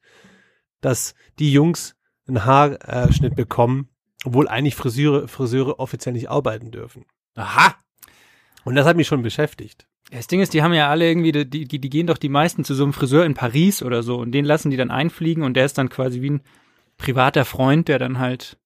dass 0.81 1.15
die 1.39 1.51
Jungs 1.51 1.95
einen 2.27 2.45
Haarschnitt 2.45 3.35
bekommen, 3.35 3.89
obwohl 4.25 4.47
eigentlich 4.47 4.75
Friseure, 4.75 5.27
Friseure 5.27 5.79
offiziell 5.79 6.13
nicht 6.13 6.29
arbeiten 6.29 6.71
dürfen. 6.71 7.05
Aha! 7.35 7.75
Und 8.65 8.75
das 8.75 8.85
hat 8.85 8.97
mich 8.97 9.07
schon 9.07 9.21
beschäftigt. 9.21 9.87
Das 10.11 10.27
Ding 10.27 10.41
ist, 10.41 10.53
die 10.53 10.61
haben 10.61 10.73
ja 10.73 10.89
alle 10.89 11.07
irgendwie, 11.07 11.31
die, 11.31 11.67
die, 11.67 11.79
die 11.79 11.89
gehen 11.89 12.07
doch 12.07 12.17
die 12.17 12.29
meisten 12.29 12.63
zu 12.63 12.75
so 12.75 12.83
einem 12.83 12.93
Friseur 12.93 13.25
in 13.25 13.33
Paris 13.33 13.83
oder 13.83 14.03
so 14.03 14.17
und 14.17 14.31
den 14.31 14.45
lassen 14.45 14.71
die 14.71 14.77
dann 14.77 14.91
einfliegen 14.91 15.43
und 15.43 15.55
der 15.55 15.65
ist 15.65 15.77
dann 15.77 15.89
quasi 15.89 16.21
wie 16.21 16.31
ein 16.31 16.41
privater 16.97 17.45
Freund, 17.45 17.87
der 17.87 17.99
dann 17.99 18.19
halt 18.19 18.57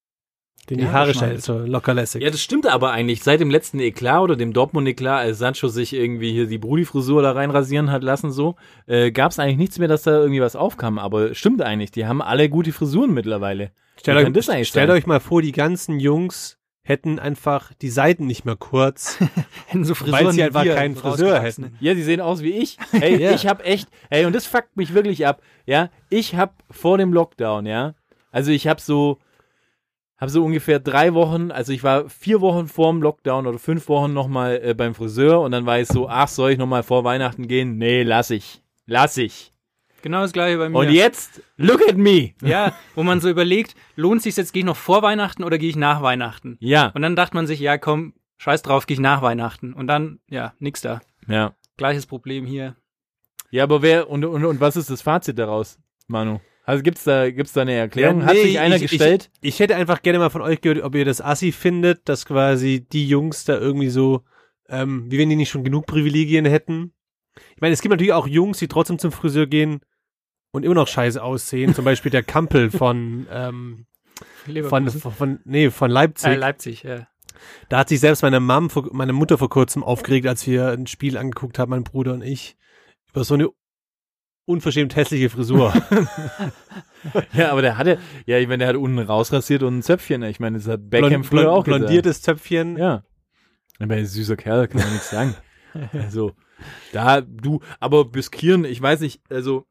Den 0.69 0.77
Die 0.77 0.83
die 0.85 0.89
Haare 0.89 1.13
schneidet. 1.13 1.41
so 1.41 1.57
locker 1.57 1.93
lässig. 1.93 2.21
Ja, 2.23 2.29
das 2.29 2.41
stimmt 2.41 2.67
aber 2.67 2.91
eigentlich. 2.91 3.23
Seit 3.23 3.39
dem 3.39 3.49
letzten 3.49 3.79
Eklat 3.79 4.21
oder 4.21 4.35
dem 4.35 4.53
Dortmund-Eklat, 4.53 5.19
als 5.21 5.39
Sancho 5.39 5.67
sich 5.67 5.91
irgendwie 5.93 6.31
hier 6.31 6.45
die 6.47 6.59
Brudi-Frisur 6.59 7.21
da 7.21 7.31
reinrasieren 7.31 7.91
hat 7.91 8.03
lassen, 8.03 8.31
so, 8.31 8.55
äh, 8.87 9.11
gab 9.11 9.31
es 9.31 9.39
eigentlich 9.39 9.57
nichts 9.57 9.79
mehr, 9.79 9.87
dass 9.87 10.03
da 10.03 10.11
irgendwie 10.21 10.41
was 10.41 10.55
aufkam. 10.55 10.99
Aber 10.99 11.33
stimmt 11.33 11.61
eigentlich, 11.61 11.91
die 11.91 12.05
haben 12.05 12.21
alle 12.21 12.47
gute 12.47 12.71
Frisuren 12.71 13.13
mittlerweile. 13.13 13.71
Stellt, 13.99 14.35
euch, 14.37 14.67
stellt 14.67 14.89
euch 14.89 15.05
mal 15.05 15.19
vor, 15.19 15.41
die 15.41 15.51
ganzen 15.51 15.99
Jungs 15.99 16.57
hätten 16.83 17.19
einfach 17.19 17.73
die 17.81 17.89
Seiten 17.89 18.25
nicht 18.25 18.45
mehr 18.45 18.55
kurz, 18.55 19.19
hätten 19.67 19.83
so 19.83 19.91
weil 19.91 19.95
Frisuren 19.95 20.31
sie 20.31 20.37
wie 20.39 20.43
einfach 20.43 20.65
keinen 20.65 20.95
Friseur 20.95 21.39
hätten. 21.39 21.75
Ja, 21.79 21.93
sie 21.95 22.03
sehen 22.03 22.21
aus 22.21 22.41
wie 22.41 22.51
ich. 22.53 22.77
Hey, 22.91 23.21
Ja. 23.21 23.31
ich 23.33 23.45
hab 23.47 23.65
echt, 23.65 23.87
hey, 24.09 24.25
und 24.25 24.33
das 24.35 24.45
fuckt 24.45 24.75
mich 24.77 24.93
wirklich 24.93 25.25
ab. 25.27 25.41
Ja, 25.65 25.89
ich 26.09 26.35
hab 26.35 26.55
vor 26.71 26.97
dem 26.97 27.13
Lockdown, 27.13 27.65
ja, 27.65 27.93
also 28.31 28.51
ich 28.51 28.67
hab 28.67 28.79
so, 28.81 29.19
hab 30.21 30.29
so 30.29 30.45
ungefähr 30.45 30.79
drei 30.79 31.13
Wochen, 31.15 31.51
also 31.51 31.73
ich 31.73 31.83
war 31.83 32.07
vier 32.07 32.39
Wochen 32.41 32.67
vorm 32.67 33.01
Lockdown 33.01 33.47
oder 33.47 33.57
fünf 33.59 33.89
Wochen 33.89 34.13
nochmal 34.13 34.61
äh, 34.63 34.73
beim 34.75 34.93
Friseur 34.93 35.41
und 35.41 35.51
dann 35.51 35.65
war 35.65 35.79
ich 35.79 35.87
so, 35.87 36.07
ach, 36.07 36.27
soll 36.27 36.51
ich 36.51 36.57
nochmal 36.59 36.83
vor 36.83 37.03
Weihnachten 37.03 37.47
gehen? 37.47 37.77
Nee, 37.77 38.03
lass 38.03 38.29
ich. 38.29 38.61
Lass 38.85 39.17
ich. 39.17 39.51
Genau 40.03 40.21
das 40.21 40.31
gleiche 40.33 40.57
bei 40.57 40.69
mir. 40.69 40.77
Und 40.77 40.89
jetzt, 40.91 41.41
look 41.57 41.81
at 41.87 41.97
me. 41.97 42.31
Ja, 42.41 42.73
wo 42.95 43.03
man 43.03 43.19
so 43.19 43.29
überlegt, 43.29 43.75
lohnt 43.95 44.21
sich 44.21 44.35
jetzt, 44.37 44.53
gehe 44.53 44.61
ich 44.61 44.65
noch 44.65 44.77
vor 44.77 45.01
Weihnachten 45.01 45.43
oder 45.43 45.57
gehe 45.57 45.69
ich 45.69 45.75
nach 45.75 46.01
Weihnachten? 46.01 46.57
Ja, 46.59 46.87
Und 46.93 47.01
dann 47.01 47.15
dachte 47.15 47.35
man 47.35 47.47
sich, 47.47 47.59
ja 47.59 47.77
komm, 47.77 48.13
scheiß 48.37 48.61
drauf, 48.61 48.87
gehe 48.87 48.95
ich 48.95 49.01
nach 49.01 49.21
Weihnachten. 49.21 49.73
Und 49.73 49.87
dann, 49.87 50.19
ja, 50.29 50.53
nix 50.59 50.81
da. 50.81 51.01
ja. 51.27 51.53
Gleiches 51.77 52.05
Problem 52.05 52.45
hier. 52.45 52.75
Ja, 53.49 53.63
aber 53.63 53.81
wer, 53.81 54.07
und, 54.09 54.23
und, 54.23 54.45
und 54.45 54.59
was 54.59 54.75
ist 54.75 54.91
das 54.91 55.01
Fazit 55.01 55.39
daraus, 55.39 55.79
Manu? 56.07 56.39
Also 56.63 56.83
gibt's 56.83 57.03
da, 57.03 57.31
gibt's 57.31 57.53
da 57.53 57.61
eine 57.61 57.73
Erklärung? 57.73 58.21
Ja, 58.21 58.27
Hat 58.27 58.33
nee, 58.35 58.43
sich 58.43 58.59
einer 58.59 58.75
ich, 58.75 58.83
gestellt? 58.83 59.29
Ich, 59.41 59.55
ich 59.55 59.59
hätte 59.59 59.75
einfach 59.75 60.01
gerne 60.01 60.19
mal 60.19 60.29
von 60.29 60.41
euch 60.41 60.61
gehört, 60.61 60.83
ob 60.83 60.95
ihr 60.95 61.05
das 61.05 61.21
Assi 61.21 61.51
findet, 61.51 62.07
dass 62.07 62.25
quasi 62.25 62.85
die 62.91 63.07
Jungs 63.07 63.45
da 63.45 63.57
irgendwie 63.57 63.89
so, 63.89 64.23
ähm, 64.69 65.09
wie 65.09 65.17
wenn 65.17 65.29
die 65.29 65.35
nicht 65.35 65.49
schon 65.49 65.63
genug 65.63 65.87
Privilegien 65.87 66.45
hätten. 66.45 66.93
Ich 67.55 67.61
meine, 67.61 67.73
es 67.73 67.81
gibt 67.81 67.91
natürlich 67.91 68.13
auch 68.13 68.27
Jungs, 68.27 68.59
die 68.59 68.67
trotzdem 68.67 68.99
zum 68.99 69.11
Friseur 69.11 69.47
gehen 69.47 69.81
und 70.51 70.63
immer 70.63 70.75
noch 70.75 70.87
scheiße 70.87 71.21
aussehen. 71.21 71.73
Zum 71.73 71.85
Beispiel 71.85 72.11
der 72.11 72.23
Kampel 72.23 72.69
von, 72.69 73.25
ähm, 73.31 73.85
von, 74.67 74.89
von, 74.89 75.11
von, 75.11 75.39
nee, 75.45 75.71
von 75.71 75.89
Leipzig. 75.89 76.29
äh, 76.29 76.35
Leipzig, 76.35 76.83
ja. 76.83 77.07
Da 77.69 77.79
hat 77.79 77.89
sich 77.89 77.99
selbst 77.99 78.21
meine 78.21 78.39
Mom, 78.39 78.69
meine 78.91 79.13
Mutter 79.13 79.37
vor 79.39 79.49
kurzem 79.49 79.83
aufgeregt, 79.83 80.27
als 80.27 80.45
wir 80.45 80.67
ein 80.67 80.85
Spiel 80.85 81.17
angeguckt 81.17 81.57
haben, 81.57 81.71
mein 81.71 81.83
Bruder 81.83 82.13
und 82.13 82.21
ich, 82.21 82.55
über 83.09 83.23
so 83.23 83.33
eine 83.33 83.49
unverschämt 84.51 84.95
hässliche 84.95 85.29
Frisur. 85.29 85.73
Ja, 87.33 87.51
aber 87.51 87.63
der 87.63 87.77
hatte, 87.79 87.97
ja, 88.27 88.37
ich 88.37 88.47
meine, 88.47 88.59
der 88.59 88.67
hat 88.67 88.75
unten 88.75 88.99
rausrasiert 88.99 89.63
und 89.63 89.79
ein 89.79 89.81
Zöpfchen. 89.81 90.21
Ich 90.21 90.39
meine, 90.39 90.59
das 90.59 90.67
hat 90.67 90.87
Beckham 90.89 91.09
Blond- 91.09 91.25
früher 91.25 91.51
auch 91.51 91.63
gesagt. 91.63 91.79
blondiertes 91.81 92.21
Zöpfchen. 92.21 92.77
Ja. 92.77 93.03
Aber 93.79 93.95
er 93.95 94.01
ein 94.01 94.05
süßer 94.05 94.35
Kerl, 94.35 94.67
kann 94.67 94.81
man 94.81 94.91
nichts 94.93 95.09
sagen. 95.09 95.35
Also, 95.93 96.33
da, 96.91 97.21
du, 97.21 97.61
aber 97.79 98.03
bis 98.03 98.29
Kirn, 98.29 98.65
ich 98.65 98.81
weiß 98.81 98.99
nicht, 98.99 99.21
also, 99.29 99.63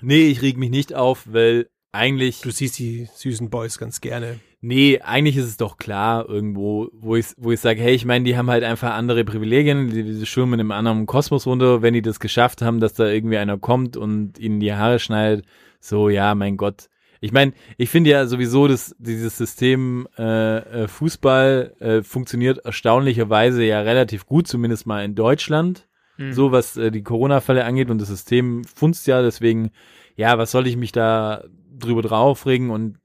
nee, 0.00 0.26
ich 0.28 0.40
reg 0.40 0.56
mich 0.56 0.70
nicht 0.70 0.94
auf, 0.94 1.24
weil 1.30 1.68
eigentlich, 1.92 2.40
Du 2.40 2.50
siehst 2.50 2.78
die 2.78 3.08
süßen 3.14 3.50
Boys 3.50 3.76
ganz 3.76 4.00
gerne. 4.00 4.40
Nee, 4.60 5.00
eigentlich 5.00 5.36
ist 5.36 5.46
es 5.46 5.56
doch 5.56 5.76
klar 5.76 6.28
irgendwo, 6.28 6.88
wo 6.92 7.16
ich, 7.16 7.26
wo 7.36 7.52
ich 7.52 7.60
sage, 7.60 7.80
hey, 7.80 7.94
ich 7.94 8.04
meine, 8.04 8.24
die 8.24 8.36
haben 8.36 8.50
halt 8.50 8.64
einfach 8.64 8.92
andere 8.94 9.24
Privilegien, 9.24 9.90
die, 9.90 10.02
die 10.02 10.26
schwimmen 10.26 10.60
im 10.60 10.72
anderen 10.72 11.06
Kosmos 11.06 11.46
runter, 11.46 11.82
wenn 11.82 11.94
die 11.94 12.02
das 12.02 12.20
geschafft 12.20 12.62
haben, 12.62 12.80
dass 12.80 12.94
da 12.94 13.06
irgendwie 13.06 13.38
einer 13.38 13.58
kommt 13.58 13.96
und 13.96 14.38
ihnen 14.38 14.60
die 14.60 14.74
Haare 14.74 14.98
schneidet, 14.98 15.44
so, 15.80 16.08
ja, 16.08 16.34
mein 16.34 16.56
Gott. 16.56 16.88
Ich 17.20 17.32
meine, 17.32 17.52
ich 17.76 17.90
finde 17.90 18.10
ja 18.10 18.26
sowieso, 18.26 18.68
dass 18.68 18.94
dieses 18.98 19.36
System 19.36 20.06
äh, 20.16 20.58
äh, 20.84 20.88
Fußball 20.88 21.74
äh, 21.80 22.02
funktioniert 22.02 22.58
erstaunlicherweise 22.58 23.64
ja 23.64 23.80
relativ 23.80 24.26
gut, 24.26 24.46
zumindest 24.46 24.86
mal 24.86 25.04
in 25.04 25.14
Deutschland, 25.14 25.86
Mhm. 26.16 26.32
so 26.32 26.50
was 26.50 26.76
äh, 26.76 26.90
die 26.90 27.02
Corona-Fälle 27.04 27.64
angeht 27.64 27.90
und 27.90 28.00
das 28.00 28.08
System 28.08 28.64
funzt 28.64 29.06
ja, 29.06 29.22
deswegen, 29.22 29.70
ja, 30.16 30.36
was 30.36 30.50
soll 30.50 30.66
ich 30.66 30.76
mich 30.76 30.90
da 30.90 31.44
drüber 31.78 32.02
draufregen 32.02 32.70
und 32.70 32.98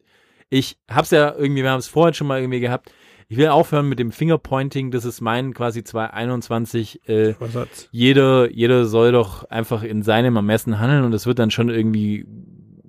ich 0.54 0.78
hab's 0.89 1.10
ja 1.10 1.34
irgendwie, 1.36 1.64
wir 1.64 1.72
haben 1.72 1.80
es 1.80 1.88
vorhin 1.88 2.14
schon 2.14 2.28
mal 2.28 2.39
irgendwie 2.39 2.60
gehabt, 2.60 2.91
ich 3.28 3.38
will 3.38 3.47
aufhören 3.47 3.89
mit 3.89 3.97
dem 3.97 4.12
Fingerpointing, 4.12 4.91
das 4.91 5.04
ist 5.04 5.20
mein 5.20 5.56
quasi 5.56 5.84
2021, 5.84 7.10
äh, 7.10 7.34
jeder, 7.89 8.51
jeder 8.51 8.86
soll 8.86 9.12
doch 9.12 9.45
einfach 9.45 9.82
in 9.82 10.04
seinem 10.04 10.36
Ermessen 10.36 10.80
handeln 10.80 11.06
und 11.06 11.14
es 11.14 11.26
wird 11.26 11.39
dann 11.39 11.49
schon 11.49 11.70
irgendwie, 11.70 12.28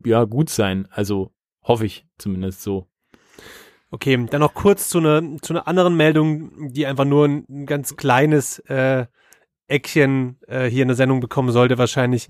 ja, 0.05 0.25
gut 0.25 0.51
sein. 0.51 0.87
Also 0.91 1.33
hoffe 1.63 1.87
ich 1.87 2.07
zumindest 2.19 2.63
so. 2.63 2.87
Okay, 3.91 4.27
dann 4.29 4.41
noch 4.41 4.53
kurz 4.53 4.91
zu 4.91 4.99
einer 4.99 5.23
zu 5.41 5.55
einer 5.55 5.67
anderen 5.67 5.97
Meldung, 5.97 6.69
die 6.73 6.85
einfach 6.85 7.07
nur 7.07 7.27
ein, 7.27 7.47
ein 7.49 7.65
ganz 7.65 7.97
kleines 7.97 8.59
äh, 8.59 9.07
Eckchen 9.69 10.39
äh, 10.49 10.67
hier 10.67 10.83
in 10.83 10.89
der 10.89 10.97
Sendung 10.97 11.21
bekommen 11.21 11.53
sollte 11.53 11.79
wahrscheinlich. 11.79 12.29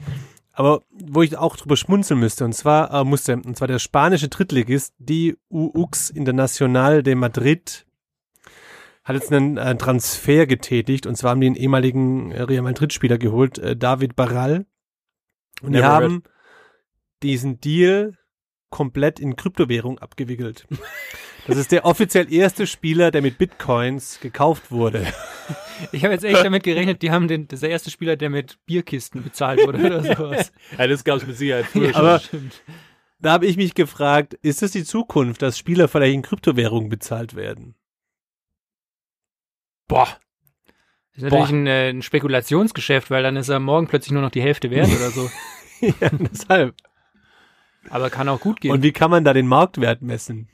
Aber 0.56 0.82
wo 0.90 1.22
ich 1.22 1.36
auch 1.36 1.56
drüber 1.56 1.76
schmunzeln 1.76 2.20
müsste, 2.20 2.44
und 2.44 2.52
zwar 2.52 2.92
äh, 2.92 3.04
musste, 3.04 3.34
und 3.34 3.56
zwar 3.56 3.68
der 3.68 3.80
spanische 3.80 4.28
Drittligist, 4.28 4.94
die 4.98 5.36
UX 5.50 6.10
Internacional 6.10 7.02
de 7.02 7.16
Madrid, 7.16 7.86
hat 9.02 9.16
jetzt 9.16 9.32
einen 9.32 9.56
äh, 9.56 9.76
Transfer 9.76 10.46
getätigt, 10.46 11.06
und 11.06 11.16
zwar 11.16 11.32
haben 11.32 11.40
die 11.40 11.48
einen 11.48 11.56
ehemaligen 11.56 12.30
äh, 12.30 12.42
Real 12.42 12.62
Madrid-Spieler 12.62 13.18
geholt, 13.18 13.58
äh, 13.58 13.76
David 13.76 14.14
Barral. 14.14 14.64
Und 15.60 15.72
die 15.72 15.80
Never 15.80 15.88
haben 15.88 16.22
diesen 17.22 17.60
Deal 17.60 18.16
komplett 18.70 19.18
in 19.18 19.36
Kryptowährung 19.36 19.98
abgewickelt. 19.98 20.66
Das 21.46 21.56
ist 21.58 21.72
der 21.72 21.84
offiziell 21.84 22.32
erste 22.32 22.66
Spieler, 22.66 23.10
der 23.10 23.20
mit 23.20 23.36
Bitcoins 23.38 24.18
gekauft 24.20 24.70
wurde. 24.70 25.06
Ich 25.92 26.02
habe 26.04 26.14
jetzt 26.14 26.24
echt 26.24 26.42
damit 26.44 26.62
gerechnet, 26.62 27.02
die 27.02 27.10
haben 27.10 27.28
den, 27.28 27.48
das 27.48 27.58
ist 27.58 27.62
der 27.62 27.70
erste 27.70 27.90
Spieler, 27.90 28.16
der 28.16 28.30
mit 28.30 28.58
Bierkisten 28.64 29.22
bezahlt 29.22 29.60
wurde 29.66 29.78
oder 29.84 30.02
sowas. 30.16 30.52
Ja, 30.78 30.86
das 30.86 31.04
gab's 31.04 31.26
mit 31.26 31.36
Sicherheit 31.36 31.66
früher 31.66 31.90
Ja, 31.90 31.96
aber- 31.96 32.18
stimmt. 32.20 32.62
Da 33.20 33.32
habe 33.32 33.46
ich 33.46 33.56
mich 33.56 33.74
gefragt, 33.74 34.34
ist 34.42 34.62
es 34.62 34.72
die 34.72 34.84
Zukunft, 34.84 35.40
dass 35.40 35.56
Spieler 35.58 35.88
vielleicht 35.88 36.14
in 36.14 36.20
Kryptowährungen 36.22 36.90
bezahlt 36.90 37.34
werden? 37.34 37.74
Boah. 39.88 40.08
Das 41.14 41.22
ist 41.22 41.30
natürlich 41.30 41.50
ein, 41.50 41.66
äh, 41.66 41.90
ein 41.90 42.02
Spekulationsgeschäft, 42.02 43.10
weil 43.10 43.22
dann 43.22 43.36
ist 43.36 43.48
er 43.48 43.60
morgen 43.60 43.86
plötzlich 43.86 44.12
nur 44.12 44.22
noch 44.22 44.30
die 44.30 44.42
Hälfte 44.42 44.70
wert 44.70 44.88
oder 44.88 45.10
so. 45.10 45.30
ja, 45.80 46.10
deshalb. 46.10 46.74
Aber 47.88 48.10
kann 48.10 48.28
auch 48.28 48.40
gut 48.40 48.60
gehen. 48.60 48.72
Und 48.72 48.82
wie 48.82 48.92
kann 48.92 49.10
man 49.10 49.24
da 49.24 49.32
den 49.32 49.46
Marktwert 49.46 50.02
messen? 50.02 50.48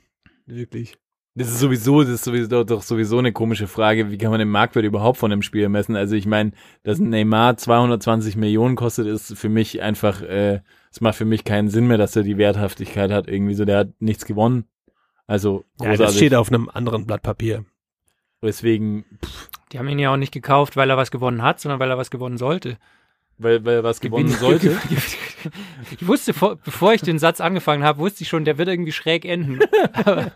Wirklich. 0.45 0.95
Das 1.33 1.47
ist 1.47 1.59
sowieso, 1.59 2.01
das 2.01 2.09
ist 2.11 2.23
sowieso 2.25 2.65
doch 2.65 2.81
sowieso 2.81 3.17
eine 3.17 3.31
komische 3.31 3.67
Frage. 3.67 4.11
Wie 4.11 4.17
kann 4.17 4.31
man 4.31 4.39
den 4.39 4.49
Marktwert 4.49 4.83
überhaupt 4.83 5.17
von 5.17 5.31
einem 5.31 5.41
Spiel 5.41 5.69
messen? 5.69 5.95
Also 5.95 6.15
ich 6.15 6.25
meine, 6.25 6.51
dass 6.83 6.99
ein 6.99 7.09
Neymar 7.09 7.55
220 7.55 8.35
Millionen 8.35 8.75
kostet, 8.75 9.07
ist 9.07 9.37
für 9.37 9.47
mich 9.47 9.81
einfach, 9.81 10.21
äh, 10.21 10.59
es 10.91 10.99
macht 10.99 11.15
für 11.15 11.23
mich 11.23 11.45
keinen 11.45 11.69
Sinn 11.69 11.87
mehr, 11.87 11.97
dass 11.97 12.17
er 12.17 12.23
die 12.23 12.37
Werthaftigkeit 12.37 13.11
hat. 13.11 13.29
Irgendwie 13.29 13.53
so, 13.53 13.63
der 13.63 13.77
hat 13.77 13.89
nichts 13.99 14.25
gewonnen. 14.25 14.65
Also 15.25 15.63
Ja, 15.79 15.87
das 15.91 15.97
großartig. 15.99 16.17
steht 16.17 16.35
auf 16.35 16.49
einem 16.49 16.67
anderen 16.67 17.05
Blatt 17.07 17.21
Papier. 17.23 17.63
Deswegen, 18.41 19.05
pff, 19.23 19.49
die 19.71 19.79
haben 19.79 19.87
ihn 19.87 19.99
ja 19.99 20.11
auch 20.11 20.17
nicht 20.17 20.33
gekauft, 20.33 20.75
weil 20.75 20.89
er 20.89 20.97
was 20.97 21.11
gewonnen 21.11 21.43
hat, 21.43 21.61
sondern 21.61 21.79
weil 21.79 21.89
er 21.91 21.97
was 21.97 22.11
gewonnen 22.11 22.37
sollte. 22.37 22.77
Weil, 23.41 23.63
weil 23.65 23.83
was 23.83 23.99
gewonnen 24.01 24.29
sollte. 24.39 24.77
Ich 25.91 26.07
wusste, 26.07 26.33
vor, 26.33 26.55
bevor 26.57 26.93
ich 26.93 27.01
den 27.01 27.19
Satz 27.19 27.41
angefangen 27.41 27.83
habe, 27.83 27.99
wusste 27.99 28.23
ich 28.23 28.29
schon, 28.29 28.45
der 28.45 28.57
wird 28.57 28.67
irgendwie 28.69 28.91
schräg 28.91 29.25
enden. 29.25 29.59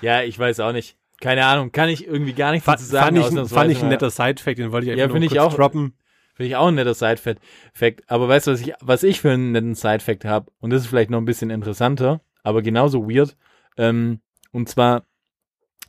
Ja, 0.00 0.22
ich 0.22 0.36
weiß 0.38 0.58
auch 0.60 0.72
nicht. 0.72 0.96
Keine 1.20 1.46
Ahnung, 1.46 1.70
kann 1.70 1.88
ich 1.88 2.04
irgendwie 2.06 2.32
gar 2.32 2.50
nichts 2.50 2.64
Fand, 2.64 2.80
dazu 2.80 2.90
sagen. 2.90 3.16
fand, 3.22 3.38
ich, 3.38 3.48
fand 3.52 3.70
ich 3.70 3.82
ein 3.82 3.88
netter 3.88 4.10
Side-Fact, 4.10 4.58
den 4.58 4.72
wollte 4.72 4.90
ich 4.90 4.96
Ja, 4.98 5.04
einfach 5.04 5.14
nur 5.14 5.20
finde 5.20 5.26
ich 5.26 5.40
kurz 5.40 5.52
auch. 5.54 5.56
droppen. 5.56 5.94
Finde 6.34 6.48
ich 6.48 6.56
auch 6.56 6.66
ein 6.66 6.74
netter 6.74 6.94
Side-Fact. 6.94 7.40
Fact. 7.72 8.02
Aber 8.08 8.28
weißt 8.28 8.48
du, 8.48 8.50
was 8.52 8.60
ich, 8.60 8.72
was 8.80 9.02
ich 9.04 9.20
für 9.20 9.30
einen 9.30 9.52
netten 9.52 9.76
Side-Fact 9.76 10.24
habe? 10.24 10.50
Und 10.58 10.70
das 10.70 10.82
ist 10.82 10.88
vielleicht 10.88 11.10
noch 11.10 11.18
ein 11.18 11.24
bisschen 11.24 11.50
interessanter, 11.50 12.20
aber 12.42 12.62
genauso 12.62 13.08
weird. 13.08 13.36
Ähm, 13.76 14.20
und 14.50 14.68
zwar, 14.68 15.04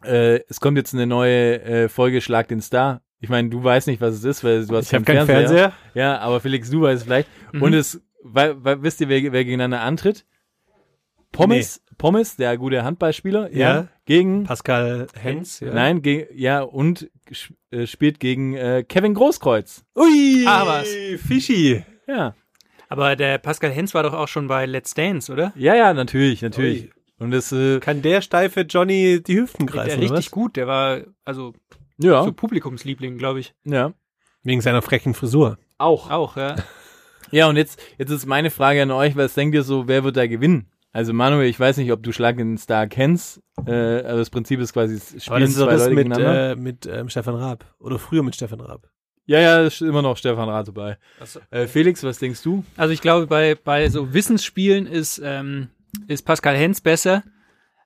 äh, 0.06 0.42
es 0.48 0.60
kommt 0.60 0.78
jetzt 0.78 0.94
eine 0.94 1.08
neue 1.08 1.62
äh, 1.64 1.90
Folge 1.90 2.22
Schlag 2.22 2.48
den 2.50 2.62
Star. 2.62 3.02
Ich 3.24 3.30
meine, 3.30 3.48
du 3.48 3.64
weißt 3.64 3.88
nicht, 3.88 4.02
was 4.02 4.16
es 4.16 4.26
ist, 4.26 4.44
weil 4.44 4.66
du 4.66 4.76
hast 4.76 4.88
Ich 4.88 4.94
habe 4.94 5.06
keinen 5.06 5.26
Fernseher. 5.26 5.72
Ja, 5.94 6.20
aber 6.20 6.42
Felix, 6.42 6.70
du 6.70 6.82
weißt 6.82 6.98
es 6.98 7.04
vielleicht. 7.06 7.30
Mhm. 7.54 7.62
Und 7.62 7.74
es, 7.74 8.02
weil, 8.22 8.62
weil, 8.62 8.84
wisst 8.84 9.00
ihr, 9.00 9.08
wer, 9.08 9.22
wer 9.32 9.46
gegeneinander 9.46 9.80
antritt? 9.80 10.26
Pommes, 11.32 11.82
Pommes, 11.98 12.36
der 12.36 12.58
gute 12.58 12.84
Handballspieler, 12.84 13.50
ja, 13.54 13.58
Ja. 13.76 13.88
gegen, 14.06 14.44
Pascal 14.44 15.08
Hens. 15.18 15.62
Ja. 15.62 15.74
nein, 15.74 16.02
gegen, 16.02 16.28
ja, 16.38 16.62
und 16.64 17.10
äh, 17.72 17.88
spielt 17.88 18.20
gegen 18.20 18.56
äh, 18.56 18.84
Kevin 18.88 19.14
Großkreuz. 19.14 19.86
Ui, 19.96 20.44
Ah, 20.46 20.68
was. 20.68 20.90
Fischi. 21.26 21.82
Ja, 22.08 22.36
Aber 22.90 23.16
der 23.16 23.38
Pascal 23.38 23.72
Hens 23.72 23.94
war 23.94 24.04
doch 24.04 24.14
auch 24.14 24.28
schon 24.28 24.48
bei 24.50 24.66
Let's 24.66 24.94
Dance, 24.94 25.32
oder? 25.32 25.54
ja, 25.56 25.76
ja, 25.76 25.94
natürlich, 25.94 26.42
natürlich. 26.42 26.84
Ui. 26.88 26.92
Und 27.20 27.32
das, 27.32 27.54
äh, 27.54 27.80
Kann 27.80 28.02
der 28.02 28.22
steife 28.22 28.62
Johnny 28.62 29.24
die 29.26 29.38
Hüften 29.38 29.66
Der 29.66 29.74
greifen, 29.76 29.92
oder 30.00 30.02
richtig 30.02 30.26
was? 30.26 30.32
gut, 30.32 30.58
der 30.58 30.68
war 30.68 31.02
also 31.24 31.54
ja, 31.98 32.24
so 32.24 32.32
Publikumsliebling, 32.34 33.18
glaube 33.18 33.40
ich. 33.40 33.54
ja, 33.66 33.94
Wegen 34.44 34.62
seiner 34.62 34.82
frechen 34.82 35.14
Frisur. 35.14 35.58
auch. 35.78 36.10
Auch, 36.10 36.38
ja. 36.38 36.56
Ja, 37.32 37.48
und 37.48 37.56
jetzt, 37.56 37.82
jetzt 37.98 38.12
ist 38.12 38.28
meine 38.28 38.52
Frage 38.52 38.84
an 38.84 38.92
euch, 38.92 39.16
was 39.16 39.34
denkt 39.34 39.56
ihr 39.56 39.64
so, 39.64 39.88
wer 39.88 40.04
wird 40.04 40.18
da 40.18 40.28
gewinnen? 40.28 40.68
Also 40.92 41.14
Manuel, 41.14 41.50
ich 41.50 41.60
weiß 41.60 41.78
nicht, 41.78 41.92
ob 41.92 42.04
du 42.04 42.12
Schlag 42.12 42.38
den 42.38 42.60
Star 42.60 42.86
kennst, 42.86 43.42
äh, 43.66 43.72
aber 44.04 44.18
das 44.18 44.30
Prinzip 44.30 44.60
ist 44.60 44.74
quasi, 44.74 44.94
es 44.96 45.14
Aber 45.14 45.20
spielen 45.22 45.42
das 45.42 45.50
ist 45.52 45.56
zwei 45.58 45.72
das 45.72 45.82
Leute 45.82 45.96
mit, 45.96 46.04
gegeneinander. 46.10 46.52
äh, 46.52 46.56
mit 46.56 46.86
ähm, 46.86 47.10
Stefan 47.10 47.34
Raab. 47.36 47.66
Oder 47.80 47.98
früher 47.98 48.22
mit 48.22 48.36
Stefan 48.36 48.60
Raab. 48.62 48.88
Ja, 49.26 49.40
ja, 49.40 49.62
ist 49.64 49.82
immer 49.82 50.04
noch 50.04 50.16
Stefan 50.18 50.48
Rath 50.48 50.68
dabei. 50.68 50.98
Achso. 51.20 51.40
Äh, 51.50 51.66
Felix, 51.66 52.04
was 52.04 52.20
denkst 52.20 52.44
du? 52.44 52.64
Also 52.78 52.94
ich 52.94 53.02
glaube, 53.02 53.26
bei, 53.26 53.56
bei 53.56 53.90
so 53.90 54.14
Wissensspielen 54.14 54.86
ist, 54.86 55.20
ähm, 55.24 55.70
ist 56.08 56.24
Pascal 56.26 56.56
Hens 56.56 56.82
besser. 56.82 57.24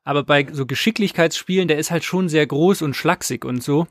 Aber 0.07 0.23
bei 0.23 0.47
so 0.49 0.65
Geschicklichkeitsspielen, 0.65 1.67
der 1.67 1.79
ist 1.79 1.91
halt 1.91 2.05
schon 2.05 2.29
sehr 2.29 2.47
groß 2.47 2.81
und 2.81 2.95
schlaksig 2.95 3.43
und 3.43 3.61
so. 3.61 3.87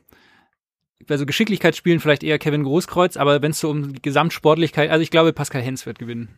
Bei 1.05 1.15
so 1.15 1.27
Geschicklichkeitsspielen 1.27 1.99
vielleicht 1.99 2.23
eher 2.23 2.39
Kevin 2.39 2.63
Großkreuz, 2.63 3.17
aber 3.17 3.43
wenn 3.43 3.51
es 3.51 3.59
so 3.59 3.69
um 3.69 3.93
die 3.93 4.01
Gesamtsportlichkeit, 4.01 4.89
also 4.89 5.03
ich 5.03 5.11
glaube, 5.11 5.31
Pascal 5.31 5.61
Hens 5.61 5.85
wird 5.85 5.99
gewinnen. 5.99 6.29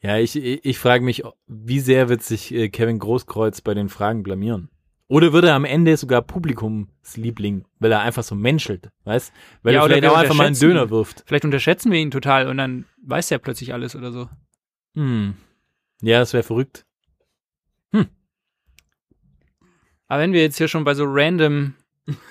Ja, 0.00 0.18
ich, 0.18 0.34
ich, 0.34 0.64
ich 0.64 0.78
frage 0.80 1.04
mich, 1.04 1.22
wie 1.46 1.78
sehr 1.78 2.08
wird 2.08 2.24
sich 2.24 2.52
äh, 2.52 2.70
Kevin 2.70 2.98
Großkreuz 2.98 3.60
bei 3.60 3.74
den 3.74 3.88
Fragen 3.88 4.24
blamieren? 4.24 4.68
Oder 5.06 5.32
wird 5.32 5.44
er 5.44 5.54
am 5.54 5.64
Ende 5.64 5.96
sogar 5.96 6.22
Publikumsliebling, 6.22 7.66
weil 7.78 7.92
er 7.92 8.00
einfach 8.00 8.24
so 8.24 8.34
menschelt, 8.34 8.90
weißt? 9.04 9.32
Weil 9.62 9.74
Ja, 9.74 9.82
er 9.82 9.86
vielleicht 9.86 10.06
auch 10.06 10.16
einfach 10.16 10.34
mal 10.34 10.48
einen 10.48 10.58
Döner 10.58 10.90
wirft. 10.90 11.22
Vielleicht 11.26 11.44
unterschätzen 11.44 11.92
wir 11.92 12.00
ihn 12.00 12.10
total 12.10 12.48
und 12.48 12.56
dann 12.56 12.86
weiß 13.06 13.30
er 13.30 13.38
plötzlich 13.38 13.72
alles 13.72 13.94
oder 13.94 14.10
so. 14.10 14.28
Hm. 14.96 15.36
Ja, 16.00 16.18
das 16.18 16.32
wäre 16.32 16.42
verrückt. 16.42 16.84
Aber 20.12 20.20
wenn 20.20 20.34
wir 20.34 20.42
jetzt 20.42 20.58
hier 20.58 20.68
schon 20.68 20.84
bei 20.84 20.92
so 20.92 21.06
random 21.06 21.72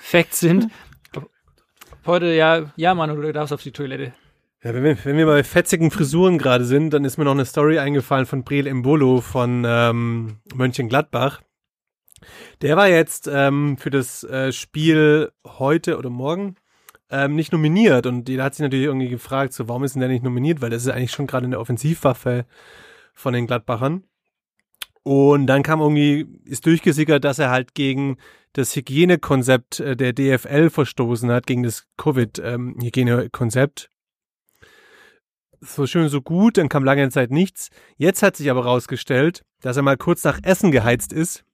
Facts 0.02 0.38
sind, 0.38 0.68
heute 2.06 2.26
ja, 2.26 2.72
ja, 2.76 2.94
Manu, 2.94 3.20
du 3.20 3.32
darfst 3.32 3.52
auf 3.52 3.60
die 3.60 3.72
Toilette. 3.72 4.12
Ja, 4.62 4.72
wenn 4.72 4.84
wir, 4.84 5.04
wenn 5.04 5.16
wir 5.16 5.26
bei 5.26 5.42
fetzigen 5.42 5.90
Frisuren 5.90 6.38
gerade 6.38 6.64
sind, 6.64 6.90
dann 6.90 7.04
ist 7.04 7.18
mir 7.18 7.24
noch 7.24 7.32
eine 7.32 7.44
Story 7.44 7.80
eingefallen 7.80 8.26
von 8.26 8.44
Breel 8.44 8.68
Embolo 8.68 9.20
von 9.20 9.64
ähm, 9.66 10.38
Mönchengladbach. 10.54 11.42
Der 12.60 12.76
war 12.76 12.86
jetzt 12.86 13.28
ähm, 13.28 13.76
für 13.76 13.90
das 13.90 14.22
äh, 14.22 14.52
Spiel 14.52 15.32
heute 15.44 15.98
oder 15.98 16.08
morgen 16.08 16.54
ähm, 17.10 17.34
nicht 17.34 17.50
nominiert 17.50 18.06
und 18.06 18.28
jeder 18.28 18.44
hat 18.44 18.54
sich 18.54 18.62
natürlich 18.62 18.86
irgendwie 18.86 19.08
gefragt, 19.08 19.54
so 19.54 19.66
warum 19.66 19.82
ist 19.82 19.96
denn 19.96 20.00
der 20.00 20.08
nicht 20.08 20.22
nominiert, 20.22 20.60
weil 20.60 20.70
das 20.70 20.84
ist 20.84 20.92
eigentlich 20.92 21.10
schon 21.10 21.26
gerade 21.26 21.46
eine 21.46 21.58
Offensivwaffe 21.58 22.46
von 23.12 23.32
den 23.34 23.48
Gladbachern. 23.48 24.04
Und 25.04 25.46
dann 25.46 25.62
kam 25.62 25.80
irgendwie, 25.80 26.26
ist 26.44 26.66
durchgesickert, 26.66 27.24
dass 27.24 27.38
er 27.38 27.50
halt 27.50 27.74
gegen 27.74 28.18
das 28.52 28.76
Hygienekonzept 28.76 29.80
äh, 29.80 29.96
der 29.96 30.12
DFL 30.12 30.70
verstoßen 30.70 31.30
hat, 31.30 31.46
gegen 31.46 31.62
das 31.62 31.86
Covid-Hygienekonzept. 31.96 33.88
so 35.60 35.86
schön, 35.86 36.08
so 36.08 36.20
gut, 36.20 36.58
dann 36.58 36.68
kam 36.68 36.84
lange 36.84 37.08
Zeit 37.10 37.30
nichts. 37.30 37.70
Jetzt 37.96 38.22
hat 38.22 38.36
sich 38.36 38.50
aber 38.50 38.64
rausgestellt, 38.64 39.44
dass 39.60 39.76
er 39.76 39.82
mal 39.82 39.96
kurz 39.96 40.22
nach 40.24 40.38
Essen 40.42 40.70
geheizt 40.70 41.12
ist. 41.12 41.44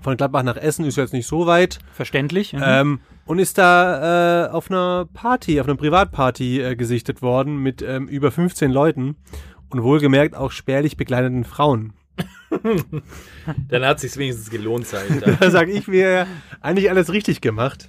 Von 0.00 0.16
Gladbach 0.16 0.42
nach 0.42 0.56
Essen 0.56 0.84
ist 0.84 0.96
jetzt 0.96 1.12
nicht 1.12 1.26
so 1.26 1.46
weit. 1.46 1.78
Verständlich. 1.92 2.52
mhm. 2.52 2.62
Ähm, 2.64 3.00
und 3.24 3.38
ist 3.38 3.56
da 3.58 4.46
äh, 4.46 4.50
auf 4.50 4.70
einer 4.70 5.06
Party, 5.12 5.60
auf 5.60 5.68
einer 5.68 5.76
Privatparty 5.76 6.60
äh, 6.60 6.76
gesichtet 6.76 7.22
worden 7.22 7.58
mit 7.58 7.82
ähm, 7.82 8.08
über 8.08 8.32
15 8.32 8.70
Leuten 8.70 9.16
und 9.70 9.82
wohlgemerkt 9.82 10.34
auch 10.34 10.50
spärlich 10.50 10.96
bekleideten 10.96 11.44
Frauen. 11.44 11.92
Dann 13.68 13.84
hat 13.84 14.00
sich's 14.00 14.16
wenigstens 14.16 14.50
gelohnt, 14.50 14.86
sag 14.86 15.08
ich 15.08 15.20
Da 15.20 15.50
sag 15.50 15.68
ich 15.68 15.88
mir 15.88 16.26
eigentlich 16.60 16.90
alles 16.90 17.12
richtig 17.12 17.40
gemacht, 17.40 17.88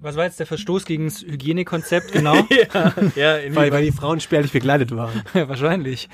Was 0.00 0.16
war 0.16 0.24
jetzt 0.24 0.38
der 0.38 0.46
Verstoß 0.46 0.84
gegen 0.84 1.06
das 1.06 1.22
Hygienekonzept 1.22 2.12
genau? 2.12 2.36
ja, 2.76 2.92
ja, 3.16 3.54
weil, 3.54 3.72
weil 3.72 3.84
die 3.84 3.92
Frauen 3.92 4.20
spärlich 4.20 4.52
bekleidet 4.52 4.94
waren. 4.94 5.22
ja, 5.34 5.48
wahrscheinlich. 5.48 6.08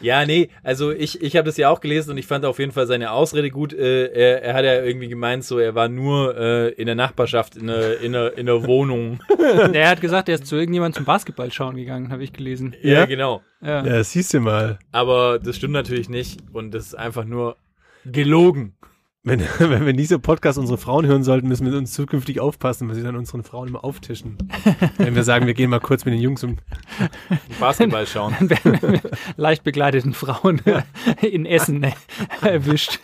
Ja, 0.00 0.24
nee, 0.24 0.48
also 0.62 0.90
ich, 0.92 1.20
ich 1.22 1.36
habe 1.36 1.46
das 1.46 1.56
ja 1.56 1.70
auch 1.70 1.80
gelesen 1.80 2.10
und 2.12 2.18
ich 2.18 2.26
fand 2.26 2.44
auf 2.44 2.58
jeden 2.58 2.72
Fall 2.72 2.86
seine 2.86 3.10
Ausrede 3.10 3.50
gut. 3.50 3.72
Äh, 3.72 4.06
er, 4.06 4.42
er 4.42 4.54
hat 4.54 4.64
ja 4.64 4.82
irgendwie 4.82 5.08
gemeint, 5.08 5.44
so 5.44 5.58
er 5.58 5.74
war 5.74 5.88
nur 5.88 6.36
äh, 6.36 6.68
in 6.70 6.86
der 6.86 6.94
Nachbarschaft 6.94 7.56
in 7.56 7.66
der, 7.66 8.00
in 8.00 8.12
der, 8.12 8.36
in 8.38 8.46
der 8.46 8.64
Wohnung. 8.66 9.20
Er 9.72 9.88
hat 9.90 10.00
gesagt, 10.00 10.28
er 10.28 10.34
ist 10.36 10.46
zu 10.46 10.56
irgendjemandem 10.56 10.98
zum 10.98 11.04
Basketball 11.06 11.50
schauen 11.50 11.76
gegangen, 11.76 12.12
habe 12.12 12.22
ich 12.22 12.32
gelesen. 12.32 12.74
ja, 12.82 13.00
Ja? 13.00 13.06
genau. 13.06 13.42
Ja. 13.62 13.84
Ja, 13.84 13.96
das 13.98 14.12
siehst 14.12 14.34
du 14.34 14.40
mal. 14.40 14.78
Aber 14.92 15.38
das 15.38 15.56
stimmt 15.56 15.72
natürlich 15.72 16.08
nicht 16.08 16.40
und 16.52 16.72
das 16.74 16.86
ist 16.88 16.94
einfach 16.94 17.24
nur 17.24 17.56
gelogen. 18.04 18.74
Wenn, 19.24 19.40
wenn 19.58 19.84
wir 19.84 19.92
diese 19.92 20.18
Podcast 20.18 20.58
unsere 20.58 20.78
Frauen 20.78 21.06
hören 21.06 21.24
sollten, 21.24 21.48
müssen 21.48 21.70
wir 21.70 21.76
uns 21.76 21.92
zukünftig 21.92 22.40
aufpassen, 22.40 22.88
weil 22.88 22.94
sie 22.94 23.02
dann 23.02 23.16
unseren 23.16 23.42
Frauen 23.42 23.68
immer 23.68 23.84
auftischen. 23.84 24.38
wenn 24.98 25.14
wir 25.14 25.24
sagen, 25.24 25.46
wir 25.46 25.54
gehen 25.54 25.70
mal 25.70 25.80
kurz 25.80 26.04
mit 26.04 26.14
den 26.14 26.20
Jungs 26.20 26.44
um. 26.44 26.56
Basketball 27.60 28.06
schauen. 28.06 28.34
Leicht 29.36 29.64
bekleideten 29.64 30.14
Frauen 30.14 30.60
in 31.22 31.46
Essen 31.46 31.82
äh, 31.82 31.92
erwischt. 32.42 33.00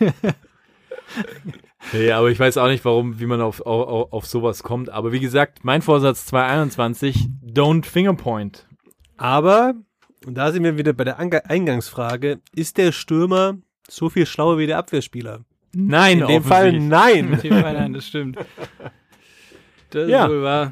Nee, 1.93 2.11
aber 2.11 2.31
ich 2.31 2.39
weiß 2.39 2.57
auch 2.57 2.67
nicht, 2.67 2.83
warum, 2.83 3.19
wie 3.19 3.25
man 3.25 3.41
auf, 3.41 3.61
auf, 3.61 4.11
auf 4.11 4.25
sowas 4.25 4.63
kommt. 4.63 4.89
Aber 4.89 5.11
wie 5.11 5.19
gesagt, 5.19 5.63
mein 5.63 5.81
Vorsatz 5.81 6.25
2021, 6.25 7.29
don't 7.45 7.85
fingerpoint. 7.85 8.67
Aber, 9.17 9.75
und 10.25 10.35
da 10.35 10.51
sind 10.51 10.63
wir 10.63 10.77
wieder 10.77 10.93
bei 10.93 11.03
der 11.03 11.19
Eingangsfrage, 11.19 12.39
ist 12.53 12.77
der 12.77 12.91
Stürmer 12.91 13.57
so 13.87 14.09
viel 14.09 14.25
schlauer 14.25 14.57
wie 14.57 14.67
der 14.67 14.77
Abwehrspieler? 14.77 15.41
Nein, 15.77 16.21
In 16.21 16.27
dem 16.27 16.43
Fall 16.43 16.71
nein. 16.79 17.37
Die 17.43 17.49
Nein, 17.49 17.93
das 17.93 18.07
stimmt. 18.07 18.37
Das 19.89 20.09
Ja. 20.09 20.25
ist 20.25 20.31
wohl 20.31 20.43
wahr. 20.43 20.71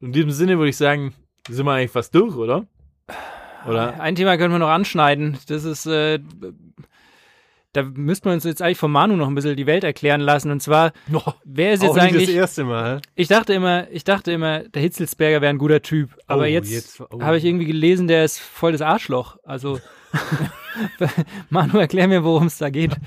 In 0.00 0.12
diesem 0.12 0.30
Sinne 0.30 0.58
würde 0.58 0.70
ich 0.70 0.76
sagen, 0.76 1.12
sind 1.48 1.66
wir 1.66 1.72
eigentlich 1.72 1.90
fast 1.90 2.14
durch, 2.14 2.36
oder? 2.36 2.66
Oder? 3.66 4.00
Ein 4.00 4.14
Thema 4.14 4.36
können 4.38 4.54
wir 4.54 4.60
noch 4.60 4.68
anschneiden. 4.68 5.36
Das 5.48 5.64
ist, 5.64 5.86
äh, 5.86 6.20
da 7.72 7.82
müssten 7.82 8.26
wir 8.26 8.32
uns 8.32 8.44
jetzt 8.44 8.62
eigentlich 8.62 8.78
von 8.78 8.92
Manu 8.92 9.16
noch 9.16 9.26
ein 9.26 9.34
bisschen 9.34 9.56
die 9.56 9.66
Welt 9.66 9.82
erklären 9.82 10.20
lassen. 10.20 10.52
Und 10.52 10.62
zwar, 10.62 10.92
wer 11.44 11.72
ist 11.72 11.82
jetzt 11.82 11.90
Auch 11.90 11.94
nicht 11.96 12.14
das 12.14 12.22
eigentlich. 12.22 12.36
erste 12.36 12.64
Mal. 12.64 13.00
Ich 13.16 13.26
dachte 13.26 13.52
immer, 13.54 13.90
ich 13.90 14.04
dachte 14.04 14.30
immer, 14.30 14.60
der 14.60 14.82
Hitzelsberger 14.82 15.40
wäre 15.40 15.50
ein 15.50 15.58
guter 15.58 15.82
Typ. 15.82 16.16
Aber 16.28 16.42
Oh, 16.42 16.46
jetzt, 16.46 16.70
jetzt- 16.70 17.00
oh. 17.00 17.20
habe 17.20 17.36
ich 17.38 17.44
irgendwie 17.44 17.66
gelesen, 17.66 18.06
der 18.06 18.24
ist 18.24 18.38
voll 18.38 18.70
das 18.72 18.82
Arschloch. 18.82 19.36
Also, 19.42 19.80
Manu, 21.50 21.78
erklär 21.78 22.08
mir, 22.08 22.24
worum 22.24 22.46
es 22.46 22.58
da 22.58 22.70
geht. 22.70 22.96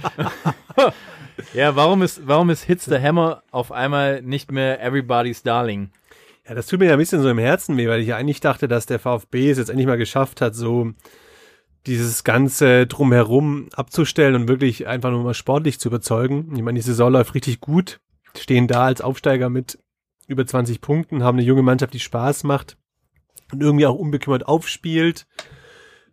Ja, 1.53 1.75
warum 1.75 2.01
ist, 2.01 2.27
warum 2.27 2.49
ist 2.49 2.63
Hits 2.63 2.85
the 2.85 2.99
Hammer 2.99 3.43
auf 3.51 3.71
einmal 3.71 4.21
nicht 4.21 4.51
mehr 4.51 4.81
Everybody's 4.81 5.43
Darling? 5.43 5.89
Ja, 6.47 6.55
das 6.55 6.67
tut 6.67 6.79
mir 6.79 6.87
ja 6.87 6.93
ein 6.93 6.99
bisschen 6.99 7.21
so 7.21 7.29
im 7.29 7.37
Herzen 7.37 7.77
weh, 7.77 7.87
weil 7.87 8.01
ich 8.01 8.07
ja 8.07 8.17
eigentlich 8.17 8.39
dachte, 8.39 8.67
dass 8.67 8.85
der 8.85 8.99
VfB 8.99 9.49
es 9.49 9.57
jetzt 9.57 9.69
endlich 9.69 9.87
mal 9.87 9.97
geschafft 9.97 10.41
hat, 10.41 10.55
so 10.55 10.91
dieses 11.87 12.23
Ganze 12.23 12.87
drumherum 12.87 13.69
abzustellen 13.73 14.35
und 14.35 14.47
wirklich 14.47 14.87
einfach 14.87 15.11
nur 15.11 15.23
mal 15.23 15.33
sportlich 15.33 15.79
zu 15.79 15.89
überzeugen. 15.89 16.53
Ich 16.55 16.61
meine, 16.61 16.77
die 16.77 16.85
Saison 16.85 17.11
läuft 17.11 17.33
richtig 17.33 17.59
gut, 17.59 17.99
stehen 18.37 18.67
da 18.67 18.85
als 18.85 19.01
Aufsteiger 19.01 19.49
mit 19.49 19.79
über 20.27 20.45
20 20.45 20.79
Punkten, 20.79 21.23
haben 21.23 21.37
eine 21.37 21.47
junge 21.47 21.63
Mannschaft, 21.63 21.93
die 21.93 21.99
Spaß 21.99 22.43
macht 22.43 22.77
und 23.51 23.61
irgendwie 23.61 23.85
auch 23.85 23.95
unbekümmert 23.95 24.47
aufspielt. 24.47 25.27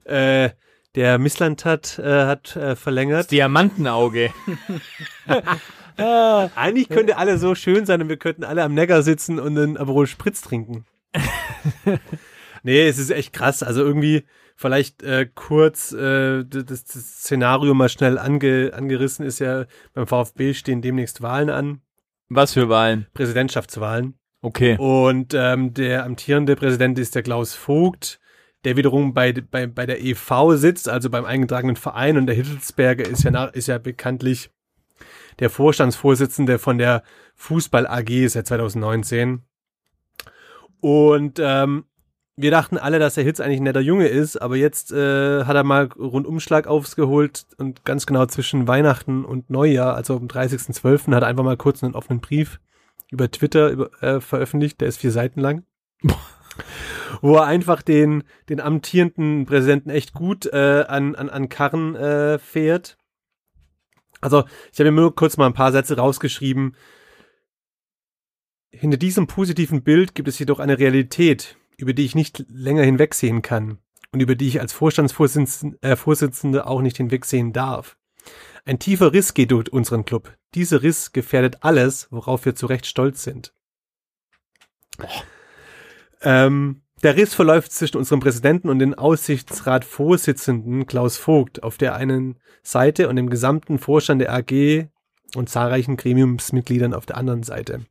Äh, 0.05 0.51
der 0.99 1.17
Misslandtat 1.21 2.01
äh, 2.01 2.25
hat 2.25 2.57
äh, 2.57 2.75
verlängert. 2.75 3.31
Diamantenauge. 3.31 4.33
Eigentlich 5.97 6.89
könnte 6.89 7.17
alle 7.19 7.39
so 7.39 7.55
schön 7.55 7.87
sein 7.87 8.03
und 8.03 8.09
wir 8.09 8.17
könnten 8.17 8.43
alle 8.43 8.65
am 8.65 8.75
Neckar 8.75 9.05
sitzen 9.05 9.39
und 9.39 9.57
einen 9.57 9.77
Aperol 9.77 10.09
Spritz 10.09 10.41
trinken. 10.41 10.87
nee, 12.65 12.89
es 12.89 12.99
ist 12.99 13.11
echt 13.11 13.33
krass. 13.33 13.63
Also 13.63 13.85
irgendwie 13.85 14.25
vielleicht 14.57 15.05
äh, 15.05 15.29
kurz 15.33 15.93
äh, 15.93 16.45
das, 16.45 16.83
das 16.83 17.21
Szenario 17.21 17.75
mal 17.75 17.89
schnell 17.89 18.19
ange, 18.19 18.73
angerissen 18.75 19.25
ist 19.25 19.39
ja, 19.39 19.67
beim 19.95 20.09
VfB 20.09 20.53
stehen 20.53 20.83
demnächst 20.83 21.23
Wahlen 21.23 21.49
an, 21.51 21.81
Was 22.29 22.55
für 22.55 22.69
Wahlen? 22.69 23.07
Präsidentschaftswahlen. 23.15 24.19
Okay. 24.41 24.77
Und 24.79 25.33
ähm, 25.33 25.75
der 25.75 26.05
amtierende 26.05 26.57
Präsident 26.57 26.99
ist 26.99 27.15
der 27.15 27.23
Klaus 27.23 27.55
Vogt, 27.55 28.19
der 28.65 28.77
wiederum 28.77 29.15
bei, 29.15 29.33
bei, 29.33 29.67
bei 29.67 29.87
der 29.87 30.03
EV 30.03 30.57
sitzt, 30.57 30.89
also 30.89 31.11
beim 31.11 31.25
eingetragenen 31.25 31.77
Verein. 31.77 32.17
Und 32.17 32.27
der 32.27 32.35
Hittelsberger 32.35 33.07
ist 33.07 33.23
ja, 33.23 33.31
nach, 33.31 33.53
ist 33.53 33.69
ja 33.69 33.79
bekanntlich 33.79 34.51
der 35.39 35.51
Vorstandsvorsitzende 35.51 36.59
von 36.59 36.79
der 36.79 37.03
Fußball 37.37 37.87
AG 37.87 38.29
seit 38.29 38.47
2019. 38.47 39.43
Und 40.81 41.39
ähm, 41.41 41.85
wir 42.37 42.51
dachten 42.53 42.79
alle, 42.79 42.99
dass 42.99 43.15
der 43.15 43.25
Hitz 43.25 43.41
eigentlich 43.41 43.61
ein 43.61 43.65
netter 43.65 43.81
Junge 43.81 44.07
ist, 44.07 44.37
aber 44.37 44.57
jetzt 44.57 44.93
äh, 44.93 45.45
hat 45.45 45.57
er 45.57 45.65
mal 45.65 45.87
Rundumschlag 45.87 46.69
aufgeholt 46.69 47.47
und 47.59 47.85
ganz 47.85 48.07
genau 48.07 48.27
zwischen 48.27 48.69
Weihnachten 48.69 49.25
und 49.25 49.51
Neujahr, 49.51 49.97
also 49.97 50.17
am 50.17 50.27
30.12. 50.27 51.13
hat 51.15 51.23
er 51.25 51.29
einfach 51.29 51.43
mal 51.43 51.57
kurz 51.57 51.83
einen 51.83 51.97
offenen 51.97 52.21
Brief 52.21 52.61
über 53.11 53.31
Twitter 53.31 53.71
über, 53.71 53.91
äh, 54.03 54.21
veröffentlicht, 54.21 54.81
der 54.81 54.89
ist 54.89 54.99
vier 54.99 55.11
Seiten 55.11 55.41
lang. 55.41 55.65
Wo 57.21 57.37
er 57.37 57.45
einfach 57.45 57.83
den, 57.83 58.25
den 58.49 58.61
amtierenden 58.61 59.47
Präsidenten 59.47 59.91
echt 59.91 60.13
gut 60.13 60.47
äh, 60.47 60.85
an, 60.89 61.15
an, 61.15 61.29
an 61.29 61.49
Karren 61.49 61.95
äh, 61.97 62.39
fährt. 62.39 62.97
Also, 64.21 64.45
ich 64.73 64.81
habe 64.81 64.91
mir 64.91 65.01
nur 65.01 65.15
kurz 65.15 65.37
mal 65.37 65.47
ein 65.47 65.55
paar 65.55 65.73
Sätze 65.73 65.97
rausgeschrieben. 65.97 66.77
Hinter 68.71 68.97
diesem 68.97 69.27
positiven 69.27 69.83
Bild 69.83 70.15
gibt 70.15 70.29
es 70.29 70.39
jedoch 70.39 70.59
eine 70.59 70.79
Realität, 70.79 71.57
über 71.77 71.93
die 71.93 72.05
ich 72.05 72.15
nicht 72.15 72.45
länger 72.49 72.83
hinwegsehen 72.83 73.43
kann 73.43 73.79
und 74.13 74.21
über 74.21 74.35
die 74.35 74.49
ich 74.49 74.61
als 74.61 74.73
Vorstandsvorsitzende 74.73 75.79
äh, 76.59 76.63
auch 76.63 76.81
nicht 76.81 76.97
hinwegsehen 76.97 77.53
darf. 77.53 77.97
Ein 78.65 78.79
tiefer 78.79 79.13
Riss 79.13 79.33
geht 79.35 79.53
durch 79.53 79.73
unseren 79.73 80.05
Club. 80.05 80.37
Dieser 80.55 80.83
Riss 80.83 81.13
gefährdet 81.13 81.59
alles, 81.61 82.09
worauf 82.11 82.45
wir 82.45 82.55
zu 82.55 82.67
Recht 82.67 82.87
stolz 82.87 83.23
sind. 83.23 83.55
Ähm, 86.23 86.83
der 87.03 87.17
Riss 87.17 87.35
verläuft 87.35 87.73
zwischen 87.73 87.97
unserem 87.97 88.21
Präsidenten 88.21 88.69
und 88.69 88.81
den 88.81 88.95
Aussichtsratvorsitzenden 88.95 90.87
Klaus 90.87 91.17
Vogt 91.17 91.63
auf 91.63 91.79
der 91.79 91.95
einen 91.95 92.39
Seite 92.63 93.09
und 93.09 93.17
dem 93.17 93.31
gesamten 93.31 93.79
Vorstand 93.79 94.21
der 94.21 94.33
AG 94.33 94.89
und 95.37 95.49
zahlreichen 95.49 95.97
Gremiumsmitgliedern 95.97 96.95
auf 96.95 97.07
der 97.07 97.17
anderen 97.17 97.43
Seite. 97.45 97.87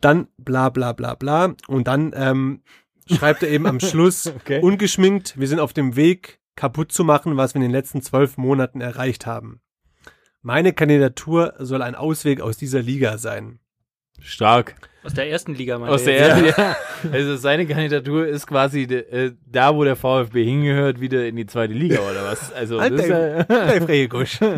Dann 0.00 0.28
bla 0.36 0.68
bla 0.68 0.92
bla 0.92 1.14
bla 1.14 1.54
und 1.66 1.88
dann 1.88 2.12
ähm, 2.14 2.62
schreibt 3.10 3.42
er 3.42 3.48
eben 3.50 3.66
am 3.66 3.80
Schluss 3.80 4.26
Okay. 4.26 4.60
ungeschminkt, 4.60 5.38
wir 5.38 5.48
sind 5.48 5.60
auf 5.60 5.72
dem 5.72 5.96
Weg 5.96 6.40
kaputt 6.56 6.92
zu 6.92 7.04
machen, 7.04 7.36
was 7.36 7.54
wir 7.54 7.56
in 7.56 7.68
den 7.68 7.70
letzten 7.70 8.02
zwölf 8.02 8.36
Monaten 8.36 8.80
erreicht 8.80 9.26
haben. 9.26 9.60
Meine 10.42 10.72
Kandidatur 10.72 11.54
soll 11.58 11.82
ein 11.82 11.94
Ausweg 11.94 12.40
aus 12.40 12.56
dieser 12.56 12.82
Liga 12.82 13.16
sein. 13.16 13.60
Stark. 14.22 14.74
Aus 15.04 15.14
der 15.14 15.28
ersten 15.28 15.54
Liga, 15.54 15.78
meine 15.78 15.90
Aus 15.90 16.04
der 16.04 16.18
ersten, 16.18 16.44
ja. 16.44 16.76
Also 17.10 17.36
seine 17.36 17.66
Kandidatur 17.66 18.26
ist 18.26 18.46
quasi 18.46 18.86
de, 18.86 19.00
äh, 19.10 19.32
da, 19.46 19.74
wo 19.74 19.82
der 19.82 19.96
VfB 19.96 20.44
hingehört, 20.44 21.00
wieder 21.00 21.26
in 21.26 21.34
die 21.34 21.46
zweite 21.46 21.72
Liga 21.74 21.98
oder 21.98 22.24
was? 22.24 22.52
Also 22.52 22.78
das 22.78 22.90
ist, 22.92 23.08
ja, 23.08 23.44
Hey, 23.48 23.80
Fregegusch. 23.80 24.40
er 24.40 24.50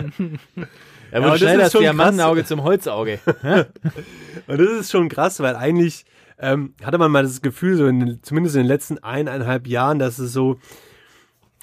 Ja, 1.13 1.23
wird 1.23 1.33
das 1.33 1.39
schnell 1.39 1.57
ist 1.57 1.63
das 1.63 1.73
schon 1.73 1.81
Diamantenauge 1.81 2.45
zum 2.45 2.63
Holzauge. 2.63 3.21
Und 4.47 4.61
das 4.61 4.71
ist 4.81 4.91
schon 4.91 5.09
krass, 5.09 5.41
weil 5.41 5.57
eigentlich 5.57 6.05
ähm, 6.39 6.75
hatte 6.83 6.99
man 6.99 7.11
mal 7.11 7.23
das 7.23 7.41
Gefühl, 7.41 7.77
so 7.77 7.87
in 7.87 8.01
den, 8.01 8.23
zumindest 8.23 8.57
in 8.57 8.63
den 8.63 8.69
letzten 8.69 8.99
eineinhalb 8.99 9.67
Jahren, 9.67 9.99
dass 9.99 10.19
es 10.19 10.33
so 10.35 10.59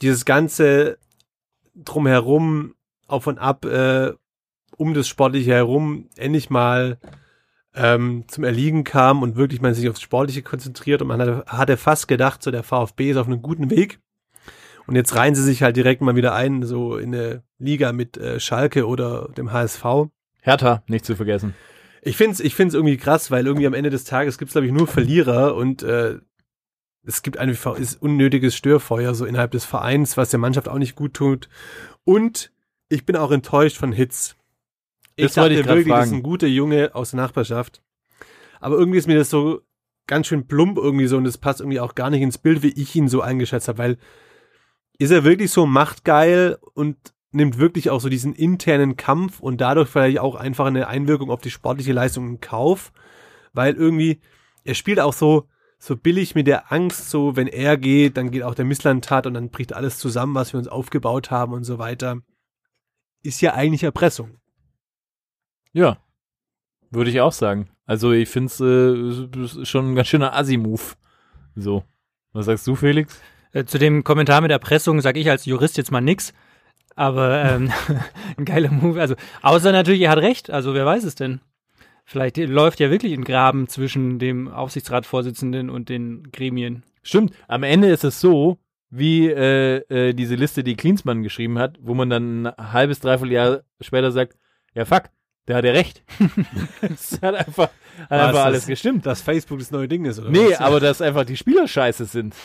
dieses 0.01 0.25
ganze 0.25 0.97
drumherum, 1.75 2.73
auf 3.07 3.27
und 3.27 3.37
ab, 3.37 3.65
äh, 3.65 4.13
um 4.77 4.93
das 4.93 5.07
Sportliche 5.07 5.51
herum, 5.51 6.09
endlich 6.15 6.49
mal 6.49 6.97
ähm, 7.75 8.25
zum 8.27 8.43
Erliegen 8.43 8.83
kam 8.83 9.23
und 9.23 9.35
wirklich 9.35 9.61
man 9.61 9.73
sich 9.73 9.89
aufs 9.89 10.01
Sportliche 10.01 10.41
konzentriert 10.41 11.01
und 11.01 11.07
man 11.07 11.21
hatte, 11.21 11.43
hatte 11.47 11.77
fast 11.77 12.07
gedacht, 12.07 12.43
so 12.43 12.51
der 12.51 12.63
VfB 12.63 13.11
ist 13.11 13.17
auf 13.17 13.27
einem 13.27 13.41
guten 13.41 13.69
Weg. 13.69 13.99
Und 14.87 14.95
jetzt 14.95 15.15
reihen 15.15 15.35
sie 15.35 15.43
sich 15.43 15.63
halt 15.63 15.77
direkt 15.77 16.01
mal 16.01 16.15
wieder 16.15 16.33
ein, 16.33 16.63
so 16.63 16.97
in 16.97 17.15
eine 17.15 17.43
Liga 17.59 17.93
mit 17.93 18.17
äh, 18.17 18.39
Schalke 18.39 18.87
oder 18.87 19.29
dem 19.37 19.51
HSV. 19.51 19.83
Hertha, 20.41 20.83
nicht 20.87 21.05
zu 21.05 21.15
vergessen. 21.15 21.53
Ich 22.01 22.17
find's, 22.17 22.39
ich 22.39 22.55
find's 22.55 22.73
irgendwie 22.73 22.97
krass, 22.97 23.29
weil 23.29 23.45
irgendwie 23.45 23.67
am 23.67 23.75
Ende 23.75 23.91
des 23.91 24.03
Tages 24.05 24.37
gibt's 24.37 24.53
glaube 24.53 24.67
ich 24.67 24.73
nur 24.73 24.87
Verlierer 24.87 25.55
und 25.55 25.83
äh, 25.83 26.17
es 27.03 27.21
gibt 27.21 27.37
einfach 27.37 27.77
ist 27.77 28.01
unnötiges 28.01 28.55
Störfeuer 28.55 29.13
so 29.13 29.25
innerhalb 29.25 29.51
des 29.51 29.65
Vereins, 29.65 30.17
was 30.17 30.29
der 30.29 30.39
Mannschaft 30.39 30.67
auch 30.67 30.77
nicht 30.77 30.95
gut 30.95 31.13
tut. 31.13 31.49
Und 32.03 32.51
ich 32.89 33.05
bin 33.05 33.15
auch 33.15 33.31
enttäuscht 33.31 33.77
von 33.77 33.91
Hitz. 33.91 34.35
Ich 35.21 35.27
Das 35.27 35.35
dachte 35.35 35.53
ich 35.53 35.65
wirklich, 35.65 35.87
das 35.87 36.03
ist 36.05 36.09
fragen. 36.09 36.15
ein 36.17 36.23
guter 36.23 36.47
Junge 36.47 36.91
aus 36.93 37.11
der 37.11 37.19
Nachbarschaft. 37.19 37.81
Aber 38.59 38.77
irgendwie 38.77 38.97
ist 38.97 39.07
mir 39.07 39.17
das 39.17 39.29
so 39.29 39.61
ganz 40.07 40.27
schön 40.27 40.47
plump 40.47 40.77
irgendwie 40.77 41.07
so 41.07 41.17
und 41.17 41.23
das 41.23 41.37
passt 41.37 41.61
irgendwie 41.61 41.79
auch 41.79 41.95
gar 41.95 42.09
nicht 42.09 42.21
ins 42.21 42.37
Bild, 42.37 42.63
wie 42.63 42.69
ich 42.69 42.95
ihn 42.95 43.07
so 43.07 43.21
eingeschätzt 43.21 43.67
habe, 43.67 43.77
weil 43.77 43.97
ist 44.97 45.11
er 45.11 45.23
wirklich 45.23 45.51
so 45.51 45.65
machtgeil 45.65 46.57
und 46.73 46.97
nimmt 47.31 47.57
wirklich 47.57 47.89
auch 47.89 48.01
so 48.01 48.09
diesen 48.09 48.33
internen 48.35 48.97
Kampf 48.97 49.39
und 49.39 49.61
dadurch 49.61 49.89
vielleicht 49.89 50.19
auch 50.19 50.35
einfach 50.35 50.65
eine 50.65 50.87
Einwirkung 50.87 51.31
auf 51.31 51.41
die 51.41 51.49
sportliche 51.49 51.93
Leistung 51.93 52.27
in 52.27 52.41
Kauf, 52.41 52.91
weil 53.53 53.73
irgendwie 53.73 54.19
er 54.63 54.75
spielt 54.75 54.99
auch 54.99 55.13
so 55.13 55.47
so 55.79 55.97
billig 55.97 56.35
mit 56.35 56.45
der 56.45 56.71
Angst, 56.71 57.09
so 57.09 57.35
wenn 57.35 57.47
er 57.47 57.75
geht, 57.75 58.15
dann 58.15 58.29
geht 58.29 58.43
auch 58.43 58.53
der 58.53 58.65
Misslandtat 58.65 59.25
und 59.25 59.33
dann 59.33 59.49
bricht 59.49 59.73
alles 59.73 59.97
zusammen, 59.97 60.35
was 60.35 60.53
wir 60.53 60.59
uns 60.59 60.67
aufgebaut 60.67 61.31
haben 61.31 61.53
und 61.53 61.63
so 61.63 61.79
weiter. 61.79 62.17
Ist 63.23 63.41
ja 63.41 63.55
eigentlich 63.55 63.83
Erpressung. 63.83 64.40
Ja. 65.73 65.97
Würde 66.89 67.09
ich 67.09 67.21
auch 67.21 67.31
sagen. 67.31 67.69
Also 67.85 68.11
ich 68.11 68.29
finde 68.29 68.47
es 68.47 68.59
äh, 68.59 69.65
schon 69.65 69.91
ein 69.91 69.95
ganz 69.95 70.07
schöner 70.07 70.35
Assi-Move. 70.35 70.81
So. 71.55 71.83
Was 72.33 72.45
sagst 72.45 72.67
du, 72.67 72.75
Felix? 72.75 73.21
Äh, 73.53 73.65
Zu 73.65 73.77
dem 73.77 74.03
Kommentar 74.03 74.41
mit 74.41 74.51
Erpressung 74.51 75.01
sage 75.01 75.19
ich 75.19 75.29
als 75.29 75.45
Jurist 75.45 75.77
jetzt 75.77 75.91
mal 75.91 76.01
nix. 76.01 76.33
Aber 76.95 77.43
ähm, 77.43 77.71
ein 78.37 78.45
geiler 78.45 78.71
Move. 78.71 78.99
Also, 78.99 79.15
außer 79.41 79.71
natürlich, 79.71 80.01
er 80.01 80.11
hat 80.11 80.19
recht. 80.19 80.49
Also, 80.49 80.73
wer 80.73 80.85
weiß 80.85 81.03
es 81.03 81.15
denn? 81.15 81.41
Vielleicht 82.05 82.37
läuft 82.37 82.79
ja 82.79 82.89
wirklich 82.91 83.13
ein 83.13 83.23
Graben 83.23 83.67
zwischen 83.67 84.19
dem 84.19 84.49
Aufsichtsratsvorsitzenden 84.49 85.69
und 85.69 85.87
den 85.87 86.31
Gremien. 86.31 86.83
Stimmt. 87.03 87.33
Am 87.47 87.63
Ende 87.63 87.89
ist 87.89 88.03
es 88.03 88.19
so, 88.19 88.57
wie 88.89 89.29
äh, 89.29 89.77
äh, 89.89 90.13
diese 90.13 90.35
Liste, 90.35 90.63
die 90.63 90.75
Klinsmann 90.75 91.23
geschrieben 91.23 91.57
hat, 91.57 91.77
wo 91.81 91.93
man 91.93 92.09
dann 92.09 92.47
ein 92.47 92.73
halbes, 92.73 92.99
dreiviertel 92.99 93.31
Jahr 93.31 93.61
später 93.79 94.11
sagt, 94.11 94.37
ja 94.73 94.83
fuck, 94.83 95.03
der 95.47 95.55
hat 95.57 95.65
ja 95.65 95.71
recht. 95.71 96.03
Es 96.81 97.19
hat 97.21 97.35
einfach, 97.35 97.69
hat 97.69 98.09
Was, 98.09 98.19
einfach 98.19 98.31
das- 98.33 98.45
alles 98.45 98.65
gestimmt. 98.67 99.05
Dass 99.05 99.21
Facebook 99.21 99.59
das 99.59 99.71
neue 99.71 99.87
Ding 99.87 100.05
ist, 100.05 100.19
oder 100.19 100.29
Nee, 100.29 100.51
was? 100.51 100.59
aber 100.61 100.79
dass 100.79 101.01
einfach 101.01 101.25
die 101.25 101.37
Spieler 101.37 101.67
scheiße 101.67 102.05
sind. 102.05 102.35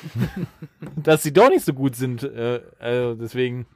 dass 0.97 1.23
sie 1.23 1.33
doch 1.33 1.49
nicht 1.51 1.65
so 1.65 1.73
gut 1.75 1.95
sind. 1.97 2.23
Äh, 2.23 2.61
also 2.79 3.15
deswegen, 3.15 3.67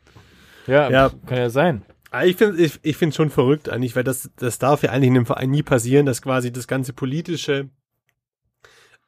ja, 0.66 0.90
Ja. 0.90 1.10
kann 1.26 1.38
ja 1.38 1.50
sein. 1.50 1.82
Ah, 2.10 2.24
Ich 2.24 2.36
finde 2.36 2.60
ich, 2.62 2.78
ich 2.82 2.96
find's 2.96 3.14
schon 3.16 3.30
verrückt 3.30 3.68
eigentlich, 3.68 3.94
weil 3.94 4.02
das, 4.04 4.30
das 4.36 4.58
darf 4.58 4.82
ja 4.82 4.90
eigentlich 4.90 5.08
in 5.08 5.16
einem 5.16 5.26
Verein 5.26 5.50
nie 5.50 5.62
passieren, 5.62 6.06
dass 6.06 6.22
quasi 6.22 6.50
das 6.52 6.66
ganze 6.66 6.92
politische 6.92 7.68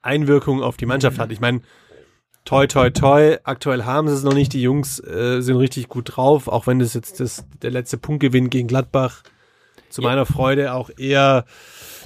Einwirkung 0.02 0.62
auf 0.62 0.76
die 0.76 0.86
Mannschaft 0.86 1.18
hat. 1.18 1.30
Ich 1.32 1.40
meine, 1.40 1.60
toi, 2.44 2.66
toi, 2.66 2.90
toi, 2.90 3.38
aktuell 3.44 3.84
haben 3.84 4.08
sie 4.08 4.14
es 4.14 4.22
noch 4.24 4.34
nicht, 4.34 4.52
die 4.52 4.62
Jungs 4.62 4.98
äh, 5.00 5.40
sind 5.40 5.56
richtig 5.56 5.88
gut 5.88 6.16
drauf, 6.16 6.48
auch 6.48 6.66
wenn 6.66 6.78
das 6.80 6.94
jetzt 6.94 7.20
das, 7.20 7.44
der 7.62 7.70
letzte 7.70 7.98
Punktgewinn 7.98 8.50
gegen 8.50 8.68
Gladbach 8.68 9.22
zu 9.92 10.02
Ja. 10.02 10.08
meiner 10.08 10.26
Freude 10.26 10.72
auch 10.72 10.90
eher, 10.96 11.44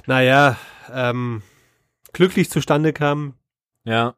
naja, 0.05 0.57
ähm, 0.93 1.41
glücklich 2.13 2.49
zustande 2.49 2.93
kam. 2.93 3.33
Ja. 3.83 4.15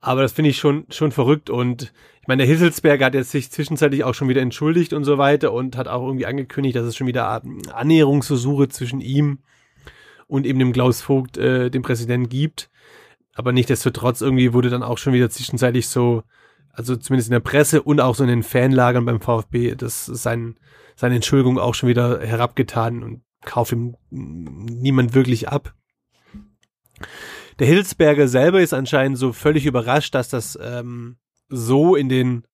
Aber 0.00 0.22
das 0.22 0.32
finde 0.32 0.50
ich 0.50 0.58
schon, 0.58 0.86
schon 0.90 1.12
verrückt 1.12 1.50
und 1.50 1.92
ich 2.20 2.28
meine, 2.28 2.42
der 2.42 2.52
Hisselsberger 2.52 3.06
hat 3.06 3.14
jetzt 3.14 3.30
sich 3.30 3.52
zwischenzeitlich 3.52 4.02
auch 4.02 4.14
schon 4.14 4.28
wieder 4.28 4.42
entschuldigt 4.42 4.92
und 4.92 5.04
so 5.04 5.16
weiter 5.16 5.52
und 5.52 5.76
hat 5.76 5.86
auch 5.86 6.04
irgendwie 6.04 6.26
angekündigt, 6.26 6.74
dass 6.74 6.84
es 6.84 6.96
schon 6.96 7.06
wieder 7.06 7.40
Annäherungsversuche 7.72 8.68
zwischen 8.68 9.00
ihm 9.00 9.38
und 10.26 10.44
eben 10.44 10.58
dem 10.58 10.72
Klaus 10.72 11.02
Vogt, 11.02 11.38
äh, 11.38 11.70
dem 11.70 11.82
Präsidenten, 11.82 12.28
gibt. 12.28 12.68
Aber 13.34 13.52
nichtsdestotrotz 13.52 14.22
irgendwie 14.22 14.52
wurde 14.52 14.70
dann 14.70 14.82
auch 14.82 14.98
schon 14.98 15.12
wieder 15.12 15.30
zwischenzeitlich 15.30 15.88
so, 15.88 16.24
also 16.76 16.94
zumindest 16.94 17.28
in 17.28 17.32
der 17.32 17.40
Presse 17.40 17.82
und 17.82 18.00
auch 18.00 18.14
so 18.14 18.22
in 18.22 18.28
den 18.28 18.42
Fanlagern 18.42 19.06
beim 19.06 19.20
VfB, 19.20 19.74
das 19.74 20.04
sein, 20.04 20.58
seine 20.94 21.14
Entschuldigung 21.16 21.58
auch 21.58 21.74
schon 21.74 21.88
wieder 21.88 22.20
herabgetan 22.20 23.02
und 23.02 23.22
kauft 23.44 23.72
ihm 23.72 23.96
niemand 24.10 25.14
wirklich 25.14 25.48
ab. 25.48 25.74
Der 27.58 27.66
Hilsberger 27.66 28.28
selber 28.28 28.60
ist 28.60 28.74
anscheinend 28.74 29.16
so 29.16 29.32
völlig 29.32 29.64
überrascht, 29.64 30.14
dass 30.14 30.28
das 30.28 30.58
ähm, 30.60 31.16
so 31.48 31.96
in 31.96 32.10
den 32.10 32.44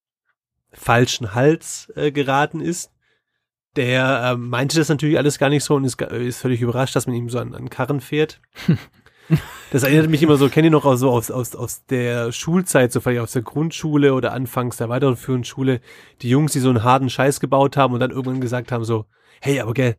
falschen 0.71 1.35
Hals 1.35 1.93
äh, 1.97 2.13
geraten 2.13 2.61
ist. 2.61 2.93
Der 3.75 4.33
äh, 4.33 4.37
meinte 4.37 4.79
das 4.79 4.89
natürlich 4.89 5.19
alles 5.19 5.39
gar 5.39 5.49
nicht 5.49 5.65
so 5.65 5.75
und 5.75 5.85
ist, 5.85 6.01
ist 6.01 6.41
völlig 6.41 6.61
überrascht, 6.61 6.95
dass 6.95 7.07
man 7.07 7.17
ihm 7.17 7.29
so 7.29 7.39
an, 7.39 7.55
an 7.55 7.71
Karren 7.71 8.01
fährt. 8.01 8.41
Das 9.71 9.85
erinnert 9.85 10.11
mich 10.11 10.23
immer 10.23 10.37
so, 10.37 10.49
kennt 10.49 10.65
ihr 10.67 10.71
noch 10.71 10.85
auch 10.85 10.97
so 10.97 11.11
aus, 11.11 11.31
aus, 11.31 11.55
aus 11.57 11.85
der 11.87 12.31
Schulzeit, 12.33 12.93
so 12.93 13.01
vielleicht 13.01 13.23
aus 13.23 13.33
der 13.33 13.43
Grundschule 13.43 14.13
oder 14.15 14.33
anfangs 14.33 14.77
der 14.77 14.89
weiterführenden 14.89 15.45
Schule, 15.45 15.81
die 16.21 16.29
Jungs, 16.29 16.53
die 16.53 16.61
so 16.61 16.69
einen 16.69 16.85
harten 16.85 17.09
Scheiß 17.09 17.41
gebaut 17.41 17.77
haben 17.77 17.95
und 17.95 18.01
dann 18.01 18.11
irgendwann 18.11 18.41
gesagt 18.41 18.71
haben 18.71 18.85
so, 18.85 19.07
hey, 19.41 19.61
aber 19.61 19.73
gell, 19.73 19.97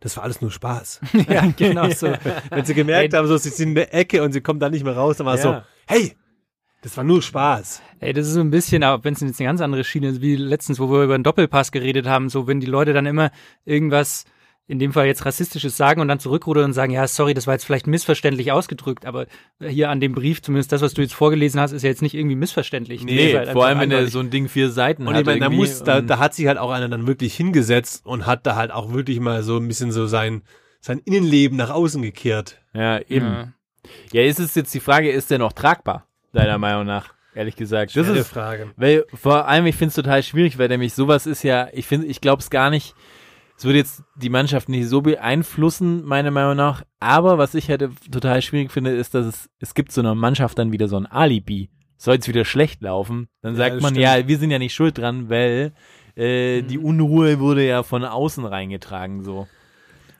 das 0.00 0.16
war 0.16 0.24
alles 0.24 0.40
nur 0.40 0.50
Spaß. 0.50 1.00
ja, 1.28 1.46
genau 1.56 1.88
so. 1.90 2.12
Wenn 2.50 2.64
sie 2.64 2.74
gemerkt 2.74 3.14
Ey. 3.14 3.18
haben, 3.18 3.26
so, 3.26 3.36
sie 3.36 3.48
sind 3.48 3.70
in 3.70 3.74
der 3.74 3.94
Ecke 3.94 4.22
und 4.22 4.32
sie 4.32 4.40
kommen 4.42 4.60
da 4.60 4.70
nicht 4.70 4.84
mehr 4.84 4.96
raus, 4.96 5.16
dann 5.16 5.26
war 5.26 5.34
es 5.34 5.42
so, 5.42 5.48
Ja. 5.50 5.64
hey, 5.86 6.14
das 6.82 6.96
war 6.98 7.04
nur 7.04 7.22
Spaß. 7.22 7.80
Ey, 8.00 8.12
das 8.12 8.26
ist 8.26 8.34
so 8.34 8.40
ein 8.40 8.50
bisschen, 8.50 8.82
aber 8.82 9.02
wenn 9.04 9.14
es 9.14 9.20
jetzt 9.22 9.40
eine 9.40 9.48
ganz 9.48 9.62
andere 9.62 9.82
Schiene 9.84 10.08
ist, 10.08 10.20
wie 10.20 10.36
letztens, 10.36 10.78
wo 10.78 10.90
wir 10.90 11.02
über 11.04 11.14
einen 11.14 11.24
Doppelpass 11.24 11.72
geredet 11.72 12.06
haben, 12.06 12.28
so 12.28 12.46
wenn 12.46 12.60
die 12.60 12.66
Leute 12.66 12.92
dann 12.92 13.06
immer 13.06 13.30
irgendwas, 13.64 14.24
in 14.66 14.78
dem 14.78 14.92
Fall 14.94 15.06
jetzt 15.06 15.26
rassistisches 15.26 15.76
sagen 15.76 16.00
und 16.00 16.08
dann 16.08 16.18
zurückrudern 16.20 16.64
und 16.64 16.72
sagen, 16.72 16.90
ja, 16.92 17.06
sorry, 17.06 17.34
das 17.34 17.46
war 17.46 17.52
jetzt 17.54 17.64
vielleicht 17.66 17.86
missverständlich 17.86 18.50
ausgedrückt, 18.50 19.04
aber 19.04 19.26
hier 19.60 19.90
an 19.90 20.00
dem 20.00 20.12
Brief, 20.12 20.40
zumindest 20.40 20.72
das, 20.72 20.80
was 20.80 20.94
du 20.94 21.02
jetzt 21.02 21.12
vorgelesen 21.14 21.60
hast, 21.60 21.72
ist 21.72 21.82
ja 21.82 21.90
jetzt 21.90 22.00
nicht 22.00 22.14
irgendwie 22.14 22.34
missverständlich. 22.36 23.02
Das 23.02 23.06
Nee, 23.10 23.36
halt 23.36 23.50
vor 23.50 23.66
allem, 23.66 23.78
wenn 23.78 23.90
eindeutig. 23.92 24.12
so 24.12 24.20
ein 24.20 24.30
Ding 24.30 24.48
vier 24.48 24.70
Seiten 24.70 25.06
Und 25.06 25.12
hat. 25.14 25.20
ich 25.20 25.26
meine, 25.26 25.40
da 25.40 25.50
muss, 25.50 25.82
da, 25.82 26.00
da 26.00 26.18
hat 26.18 26.34
sich 26.34 26.46
halt 26.46 26.56
auch 26.56 26.70
einer 26.70 26.88
dann 26.88 27.06
wirklich 27.06 27.34
hingesetzt 27.34 28.06
und 28.06 28.24
hat 28.24 28.46
da 28.46 28.56
halt 28.56 28.70
auch 28.70 28.92
wirklich 28.92 29.20
mal 29.20 29.42
so 29.42 29.58
ein 29.58 29.68
bisschen 29.68 29.92
so 29.92 30.06
sein, 30.06 30.42
sein 30.80 30.98
Innenleben 31.04 31.58
nach 31.58 31.70
außen 31.70 32.00
gekehrt. 32.00 32.62
Ja, 32.72 33.00
eben. 33.00 33.26
Ja. 33.26 33.52
Ja. 34.12 34.22
ist 34.22 34.40
es 34.40 34.54
jetzt 34.54 34.72
die 34.72 34.80
Frage, 34.80 35.10
ist 35.10 35.30
der 35.30 35.38
noch 35.38 35.52
tragbar? 35.52 36.06
Deiner 36.32 36.56
Meinung 36.56 36.86
nach, 36.86 37.12
ehrlich 37.34 37.54
gesagt. 37.54 37.94
Das 37.94 38.06
Schwere 38.06 38.18
ist, 38.18 38.28
Frage. 38.28 38.72
weil 38.76 39.04
vor 39.12 39.46
allem, 39.46 39.66
ich 39.66 39.76
finde 39.76 39.90
es 39.90 39.94
total 39.94 40.22
schwierig, 40.22 40.56
weil 40.58 40.68
nämlich 40.68 40.94
sowas 40.94 41.26
ist 41.26 41.42
ja, 41.42 41.68
ich 41.74 41.86
finde, 41.86 42.06
ich 42.06 42.22
glaube 42.22 42.40
es 42.40 42.48
gar 42.48 42.70
nicht, 42.70 42.94
es 43.56 43.64
würde 43.64 43.78
jetzt 43.78 44.02
die 44.16 44.30
Mannschaft 44.30 44.68
nicht 44.68 44.88
so 44.88 45.00
beeinflussen, 45.02 46.04
meiner 46.04 46.30
Meinung 46.30 46.56
nach. 46.56 46.82
Aber 47.00 47.38
was 47.38 47.54
ich 47.54 47.68
halt 47.70 47.88
total 48.10 48.42
schwierig 48.42 48.72
finde, 48.72 48.90
ist, 48.90 49.14
dass 49.14 49.26
es, 49.26 49.50
es 49.60 49.74
gibt 49.74 49.92
so 49.92 50.00
einer 50.00 50.14
Mannschaft 50.14 50.58
dann 50.58 50.72
wieder 50.72 50.88
so 50.88 50.96
ein 50.96 51.06
Alibi. 51.06 51.70
Soll 51.96 52.16
es 52.16 52.28
wieder 52.28 52.44
schlecht 52.44 52.82
laufen, 52.82 53.28
dann 53.42 53.52
Ja, 53.54 53.58
sagt 53.58 53.76
das 53.76 53.82
man, 53.82 53.90
stimmt. 53.94 54.02
ja, 54.02 54.28
wir 54.28 54.38
sind 54.38 54.50
ja 54.50 54.58
nicht 54.58 54.74
schuld 54.74 54.98
dran, 54.98 55.30
weil 55.30 55.72
äh, 56.16 56.62
die 56.62 56.78
Unruhe 56.78 57.38
wurde 57.38 57.64
ja 57.66 57.82
von 57.82 58.04
außen 58.04 58.44
reingetragen, 58.44 59.22
so. 59.22 59.46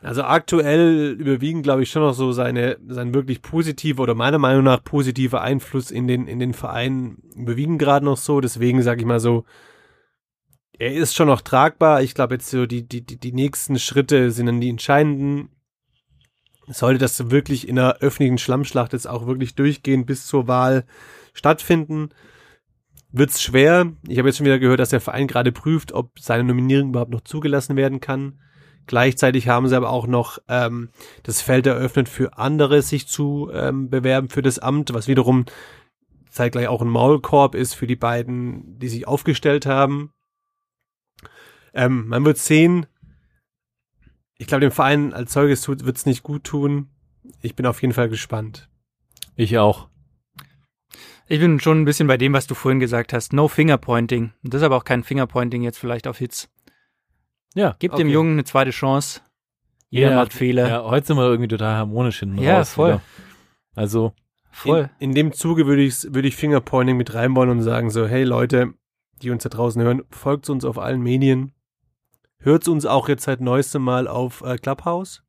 Also 0.03 0.23
aktuell 0.23 1.17
überwiegen, 1.19 1.63
glaube 1.63 1.83
ich, 1.83 1.91
schon 1.91 2.03
noch 2.03 2.13
so 2.13 2.31
seine, 2.33 2.77
sein 2.87 3.15
wirklich 3.15 3.41
positiver 3.41 4.03
oder 4.03 4.15
meiner 4.15 4.39
Meinung 4.39 4.63
nach 4.63 4.85
positiver 4.85 5.41
Einfluss 5.41 5.91
in 5.91 6.07
den, 6.07 6.27
in 6.29 6.39
den 6.39 6.53
Verein 6.53 7.17
überwiegen 7.35 7.79
gerade 7.79 8.05
noch 8.05 8.19
so. 8.19 8.41
Deswegen 8.43 8.83
sage 8.83 9.01
ich 9.01 9.07
mal 9.07 9.19
so, 9.21 9.45
er 10.79 10.93
ist 10.93 11.15
schon 11.15 11.29
noch 11.29 11.41
tragbar. 11.41 12.03
Ich 12.03 12.15
glaube 12.15 12.35
jetzt 12.35 12.51
so 12.51 12.67
die, 12.67 12.87
die, 12.87 13.03
die, 13.03 13.19
die 13.19 13.33
nächsten 13.33 13.79
Schritte 13.79 14.31
sind 14.31 14.47
dann 14.47 14.61
die 14.61 14.71
entscheidenden. 14.71 15.51
Sollte 16.67 16.99
das 16.99 17.31
wirklich 17.31 17.69
in 17.69 17.77
der 17.77 17.99
öffentlichen 17.99 18.39
Schlammschlacht 18.39 18.93
jetzt 18.93 19.07
auch 19.07 19.27
wirklich 19.27 19.55
durchgehen 19.55 20.07
bis 20.07 20.27
zur 20.27 20.49
Wahl 20.49 20.85
stattfinden, 21.35 22.11
wird's 23.13 23.43
schwer. 23.43 23.93
Ich 24.09 24.19
habe 24.19 24.29
jetzt 24.29 24.39
schon 24.39 24.47
wieder 24.47 24.59
gehört, 24.59 24.81
dass 24.81 24.89
der 24.89 25.01
Verein 25.01 25.27
gerade 25.27 25.53
prüft, 25.53 25.93
ob 25.93 26.19
seine 26.19 26.45
Nominierung 26.45 26.91
überhaupt 26.91 27.11
noch 27.11 27.21
zugelassen 27.21 27.77
werden 27.77 28.01
kann. 28.01 28.41
Gleichzeitig 28.87 29.49
haben 29.49 29.69
sie 29.69 29.77
aber 29.77 29.91
auch 29.91 30.07
noch 30.07 30.39
ähm, 30.49 30.91
das 31.23 31.41
Feld 31.41 31.67
eröffnet 31.67 32.09
für 32.09 32.39
andere, 32.39 32.83
sich 32.83 33.09
zu 33.09 33.51
ähm, 33.53 33.89
bewerben 33.89 34.29
für 34.29 34.43
das 34.43 34.59
Amt, 34.59 34.93
was 34.93 35.09
wiederum 35.09 35.47
zeitgleich 36.31 36.69
auch 36.69 36.83
ein 36.83 36.89
Maulkorb 36.89 37.55
ist 37.55 37.75
für 37.75 37.87
die 37.87 37.97
beiden, 37.97 38.79
die 38.79 38.89
sich 38.89 39.07
aufgestellt 39.07 39.67
haben. 39.67 40.13
Ähm, 41.75 42.09
man 42.09 42.25
wird 42.25 42.39
sehen. 42.39 42.87
Ich 44.39 44.47
glaube, 44.47 44.63
dem 44.63 44.71
Verein 44.73 45.13
als 45.13 45.33
solches 45.33 45.69
wird 45.69 45.97
es 45.97 46.07
nicht 46.07 46.23
gut 46.23 46.45
tun. 46.45 46.89
Ich 47.41 47.55
bin 47.57 47.67
auf 47.67 47.81
jeden 47.83 47.95
Fall 47.95 48.09
gespannt. 48.09 48.69
Ich 49.37 49.59
auch. 49.59 49.89
Ich 51.27 51.41
bin 51.41 51.59
schon 51.61 51.81
ein 51.81 51.85
bisschen 51.85 52.07
bei 52.07 52.17
dem, 52.19 52.33
was 52.33 52.47
du 52.47 52.55
vorhin 52.55 52.81
gesagt 52.81 53.13
hast. 53.13 53.33
No 53.33 53.49
Fingerpointing. 53.49 54.33
Das 54.43 54.61
ist 54.61 54.65
aber 54.65 54.77
auch 54.77 54.85
kein 54.85 55.05
Fingerpointing 55.05 55.63
jetzt 55.63 55.79
vielleicht 55.79 56.07
auf 56.07 56.19
Hits. 56.19 56.51
Ja. 57.55 57.77
Gib 57.79 57.95
dem 57.95 58.09
Jungen 58.09 58.33
eine 58.33 58.45
zweite 58.45 58.71
Chance. 58.73 59.21
Jeder 59.89 60.11
Ja, 60.11 60.17
macht 60.17 60.33
Fehler. 60.33 60.69
Ja, 60.69 60.85
heute 60.85 61.07
sind 61.07 61.17
wir 61.17 61.25
irgendwie 61.25 61.49
total 61.49 61.77
harmonisch 61.77 62.19
hinten 62.19 62.39
Ja, 62.43 62.59
raus. 62.59 62.73
voll. 62.75 62.89
Wieder. 62.95 63.03
Also, 63.75 64.13
Voll. 64.51 64.91
In, 65.01 65.11
in 65.11 65.15
dem 65.17 65.33
Zuge 65.33 65.67
würde 65.67 65.83
ich, 65.83 66.03
würde 66.15 66.29
ich 66.29 66.37
Fingerpointing 66.37 66.97
mit 66.97 67.13
reinbauen 67.15 67.49
und 67.51 67.63
sagen 67.63 67.91
so, 67.91 68.07
hey 68.07 68.23
Leute, 68.23 68.75
die 69.23 69.31
uns 69.31 69.43
da 69.43 69.49
draußen 69.49 69.83
hören, 69.83 70.03
folgt 70.11 70.49
uns 70.49 70.65
auf 70.65 70.79
allen 70.79 71.01
Medien. 71.01 71.53
Hört 72.45 72.69
uns 72.69 72.85
auch 72.85 73.09
jetzt 73.09 73.25
seit 73.25 73.41
neuestem 73.41 73.81
Mal 73.83 74.07
auf 74.07 74.43
äh, 74.43 74.59
Clubhouse. 74.59 75.23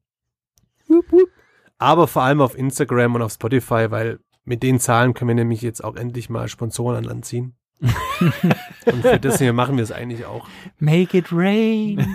Aber 1.78 2.07
vor 2.09 2.24
allem 2.24 2.41
auf 2.41 2.57
Instagram 2.57 3.16
und 3.16 3.22
auf 3.22 3.32
Spotify, 3.32 3.89
weil 3.89 4.20
mit 4.43 4.61
den 4.63 4.82
Zahlen 4.82 5.13
können 5.13 5.30
wir 5.30 5.36
nämlich 5.36 5.61
jetzt 5.61 5.82
auch 5.82 5.95
endlich 5.95 6.30
mal 6.30 6.49
Sponsoren 6.49 6.97
an 6.97 7.03
Land 7.05 7.24
ziehen. 7.26 7.55
und 7.82 9.01
für 9.01 9.18
das 9.18 9.38
hier 9.39 9.53
machen 9.53 9.78
wir 9.78 9.84
es 9.86 9.93
eigentlich 9.93 10.26
auch. 10.26 10.45
Make 10.80 11.18
it 11.20 11.28
rain. 11.32 12.05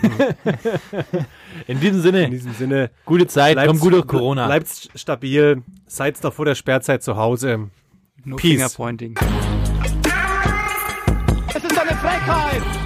in 1.66 1.80
diesem 1.80 1.96
In 1.96 2.02
Sinne, 2.02 2.30
diesem 2.30 2.52
Sinne, 2.52 2.90
gute 3.06 3.26
Zeit, 3.26 3.54
bleibt's- 3.54 3.68
kommt 3.68 3.80
gut 3.80 3.92
durch 3.94 4.06
Corona. 4.06 4.46
Bleibt 4.46 4.90
stabil, 4.94 5.62
seid 5.86 6.22
noch 6.22 6.34
vor 6.34 6.44
der 6.44 6.54
Sperrzeit 6.54 7.02
zu 7.02 7.16
Hause. 7.16 7.70
No 8.24 8.36
Peace. 8.36 8.50
Fingerpointing. 8.52 9.14
Es 11.54 11.64
ist 11.64 11.78
eine 11.78 11.96
Frechheit! 11.96 12.79